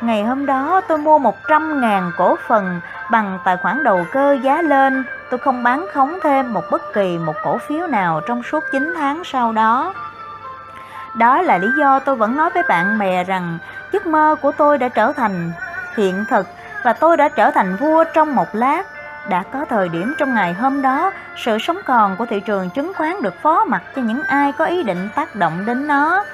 Ngày 0.00 0.24
hôm 0.24 0.46
đó 0.46 0.80
tôi 0.88 0.98
mua 0.98 1.18
100.000 1.18 2.10
cổ 2.18 2.36
phần 2.48 2.80
bằng 3.10 3.38
tài 3.44 3.56
khoản 3.56 3.84
đầu 3.84 4.04
cơ 4.12 4.38
giá 4.42 4.62
lên 4.62 5.04
tôi 5.30 5.38
không 5.38 5.62
bán 5.62 5.86
khống 5.92 6.18
thêm 6.22 6.54
một 6.54 6.64
bất 6.70 6.92
kỳ 6.94 7.18
một 7.18 7.34
cổ 7.44 7.58
phiếu 7.58 7.86
nào 7.86 8.20
trong 8.26 8.42
suốt 8.42 8.64
9 8.72 8.94
tháng 8.96 9.24
sau 9.24 9.52
đó. 9.52 9.94
Đó 11.16 11.42
là 11.42 11.58
lý 11.58 11.68
do 11.78 11.98
tôi 11.98 12.16
vẫn 12.16 12.36
nói 12.36 12.50
với 12.50 12.62
bạn 12.68 12.98
bè 12.98 13.24
rằng 13.24 13.58
giấc 13.92 14.06
mơ 14.06 14.36
của 14.42 14.52
tôi 14.52 14.78
đã 14.78 14.88
trở 14.88 15.12
thành 15.12 15.52
hiện 15.96 16.24
thực 16.30 16.46
và 16.84 16.92
tôi 16.92 17.16
đã 17.16 17.28
trở 17.28 17.50
thành 17.50 17.76
vua 17.76 18.04
trong 18.14 18.34
một 18.34 18.48
lát. 18.52 18.86
Đã 19.28 19.42
có 19.52 19.64
thời 19.64 19.88
điểm 19.88 20.14
trong 20.18 20.34
ngày 20.34 20.54
hôm 20.54 20.82
đó, 20.82 21.10
sự 21.36 21.58
sống 21.58 21.78
còn 21.86 22.16
của 22.16 22.26
thị 22.26 22.40
trường 22.40 22.70
chứng 22.70 22.92
khoán 22.94 23.22
được 23.22 23.34
phó 23.42 23.64
mặc 23.64 23.82
cho 23.96 24.02
những 24.02 24.22
ai 24.22 24.52
có 24.52 24.64
ý 24.64 24.82
định 24.82 25.08
tác 25.14 25.34
động 25.34 25.66
đến 25.66 25.86
nó. 25.86 26.24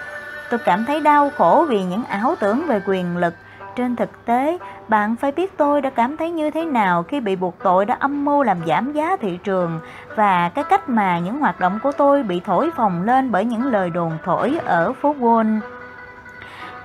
Tôi 0.50 0.58
cảm 0.58 0.84
thấy 0.84 1.00
đau 1.00 1.30
khổ 1.38 1.66
vì 1.68 1.82
những 1.82 2.04
ảo 2.04 2.36
tưởng 2.40 2.66
về 2.66 2.80
quyền 2.86 3.16
lực 3.16 3.34
trên 3.76 3.96
thực 3.96 4.24
tế, 4.24 4.58
bạn 4.88 5.16
phải 5.16 5.32
biết 5.32 5.56
tôi 5.56 5.80
đã 5.80 5.90
cảm 5.90 6.16
thấy 6.16 6.30
như 6.30 6.50
thế 6.50 6.64
nào 6.64 7.02
khi 7.02 7.20
bị 7.20 7.36
buộc 7.36 7.54
tội 7.62 7.86
đã 7.86 7.96
âm 8.00 8.24
mưu 8.24 8.42
làm 8.42 8.58
giảm 8.66 8.92
giá 8.92 9.16
thị 9.20 9.38
trường 9.44 9.80
và 10.16 10.48
cái 10.48 10.64
cách 10.64 10.88
mà 10.88 11.18
những 11.18 11.40
hoạt 11.40 11.60
động 11.60 11.78
của 11.82 11.92
tôi 11.92 12.22
bị 12.22 12.40
thổi 12.40 12.70
phồng 12.76 13.02
lên 13.02 13.32
bởi 13.32 13.44
những 13.44 13.66
lời 13.66 13.90
đồn 13.90 14.12
thổi 14.24 14.58
ở 14.64 14.92
phố 14.92 15.14
Wall. 15.20 15.60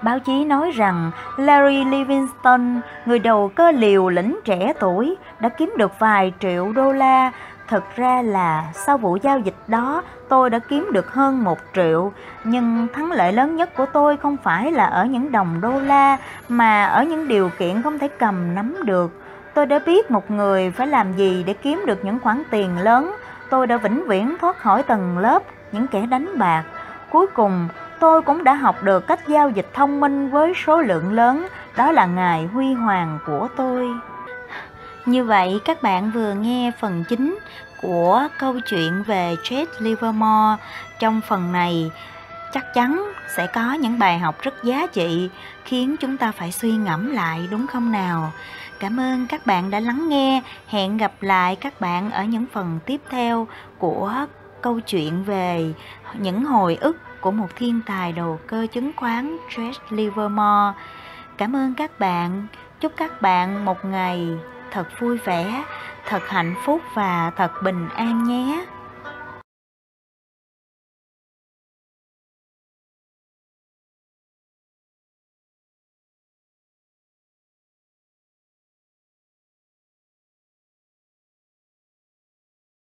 Báo 0.01 0.19
chí 0.19 0.45
nói 0.45 0.71
rằng 0.71 1.11
Larry 1.37 1.83
Livingston, 1.83 2.81
người 3.05 3.19
đầu 3.19 3.51
cơ 3.55 3.71
liều 3.71 4.09
lĩnh 4.09 4.39
trẻ 4.45 4.73
tuổi, 4.79 5.17
đã 5.39 5.49
kiếm 5.49 5.73
được 5.77 5.99
vài 5.99 6.33
triệu 6.39 6.71
đô 6.73 6.91
la 6.91 7.31
Thực 7.70 7.95
ra 7.95 8.22
là 8.22 8.65
sau 8.74 8.97
vụ 8.97 9.17
giao 9.22 9.39
dịch 9.39 9.55
đó 9.67 10.03
tôi 10.30 10.49
đã 10.49 10.59
kiếm 10.59 10.89
được 10.91 11.13
hơn 11.13 11.43
một 11.43 11.59
triệu. 11.76 12.11
Nhưng 12.43 12.88
thắng 12.93 13.11
lợi 13.11 13.34
lớn 13.34 13.55
nhất 13.55 13.76
của 13.76 13.86
tôi 13.86 14.17
không 14.17 14.38
phải 14.43 14.72
là 14.72 14.86
ở 14.86 15.05
những 15.05 15.32
đồng 15.32 15.61
đô 15.61 15.80
la 15.80 16.17
Mà 16.47 16.86
ở 16.86 17.03
những 17.03 17.28
điều 17.28 17.49
kiện 17.59 17.82
không 17.82 17.99
thể 17.99 18.07
cầm 18.07 18.55
nắm 18.55 18.76
được. 18.86 19.11
Tôi 19.53 19.65
đã 19.65 19.80
biết 19.86 20.11
một 20.11 20.32
người 20.32 20.72
phải 20.72 20.88
làm 20.88 21.13
gì 21.13 21.43
để 21.43 21.53
kiếm 21.53 21.84
được 21.86 22.05
những 22.05 22.20
khoản 22.20 22.43
tiền 22.51 22.78
lớn. 22.78 23.15
Tôi 23.49 23.67
đã 23.67 23.78
vĩnh 23.78 24.07
viễn 24.07 24.36
thoát 24.41 24.57
khỏi 24.57 24.84
tầng 24.84 25.17
lớp 25.17 25.43
những 25.72 25.88
kẻ 25.88 26.05
đánh 26.05 26.38
bạc. 26.38 26.63
Cuối 27.11 27.28
cùng 27.28 27.67
tôi 27.99 28.22
cũng 28.22 28.43
đã 28.43 28.53
học 28.53 28.76
được 28.84 29.07
cách 29.07 29.28
giao 29.28 29.49
dịch 29.49 29.67
thông 29.74 29.99
minh 29.99 30.30
với 30.30 30.53
số 30.65 30.82
lượng 30.82 31.13
lớn, 31.13 31.47
đó 31.78 31.91
là 31.91 32.05
ngày 32.05 32.49
huy 32.53 32.74
hoàng 32.74 33.20
của 33.26 33.47
tôi. 33.55 33.89
Như 35.05 35.23
vậy, 35.23 35.59
các 35.65 35.81
bạn 35.81 36.11
vừa 36.11 36.33
nghe 36.33 36.71
phần 36.79 37.03
chính 37.09 37.39
của 37.81 38.27
câu 38.37 38.59
chuyện 38.59 39.03
về 39.03 39.35
Jade 39.43 39.65
Livermore. 39.79 40.63
Trong 40.99 41.21
phần 41.27 41.51
này, 41.51 41.91
chắc 42.53 42.73
chắn 42.73 43.13
sẽ 43.35 43.47
có 43.47 43.73
những 43.73 43.99
bài 43.99 44.19
học 44.19 44.41
rất 44.41 44.63
giá 44.63 44.87
trị, 44.87 45.29
khiến 45.65 45.95
chúng 45.99 46.17
ta 46.17 46.31
phải 46.31 46.51
suy 46.51 46.71
ngẫm 46.71 47.11
lại, 47.11 47.47
đúng 47.51 47.67
không 47.67 47.91
nào? 47.91 48.31
Cảm 48.79 48.99
ơn 48.99 49.27
các 49.27 49.45
bạn 49.45 49.69
đã 49.69 49.79
lắng 49.79 50.09
nghe. 50.09 50.41
Hẹn 50.67 50.97
gặp 50.97 51.11
lại 51.21 51.55
các 51.55 51.81
bạn 51.81 52.11
ở 52.11 52.23
những 52.23 52.45
phần 52.53 52.79
tiếp 52.85 53.01
theo 53.09 53.47
của 53.77 54.25
câu 54.61 54.79
chuyện 54.79 55.23
về 55.23 55.73
những 56.13 56.45
hồi 56.45 56.77
ức 56.81 56.97
của 57.21 57.31
một 57.31 57.47
thiên 57.55 57.81
tài 57.85 58.11
đầu 58.11 58.39
cơ 58.47 58.67
chứng 58.71 58.91
khoán 58.95 59.37
Jade 59.49 59.73
Livermore. 59.89 60.79
Cảm 61.37 61.55
ơn 61.55 61.73
các 61.73 61.99
bạn. 61.99 62.47
Chúc 62.79 62.91
các 62.97 63.21
bạn 63.21 63.65
một 63.65 63.85
ngày 63.85 64.27
thật 64.72 64.88
vui 64.99 65.17
vẻ, 65.17 65.63
thật 66.05 66.22
hạnh 66.28 66.55
phúc 66.65 66.82
và 66.93 67.32
thật 67.36 67.51
bình 67.63 67.89
an 67.95 68.24
nhé. 68.24 68.65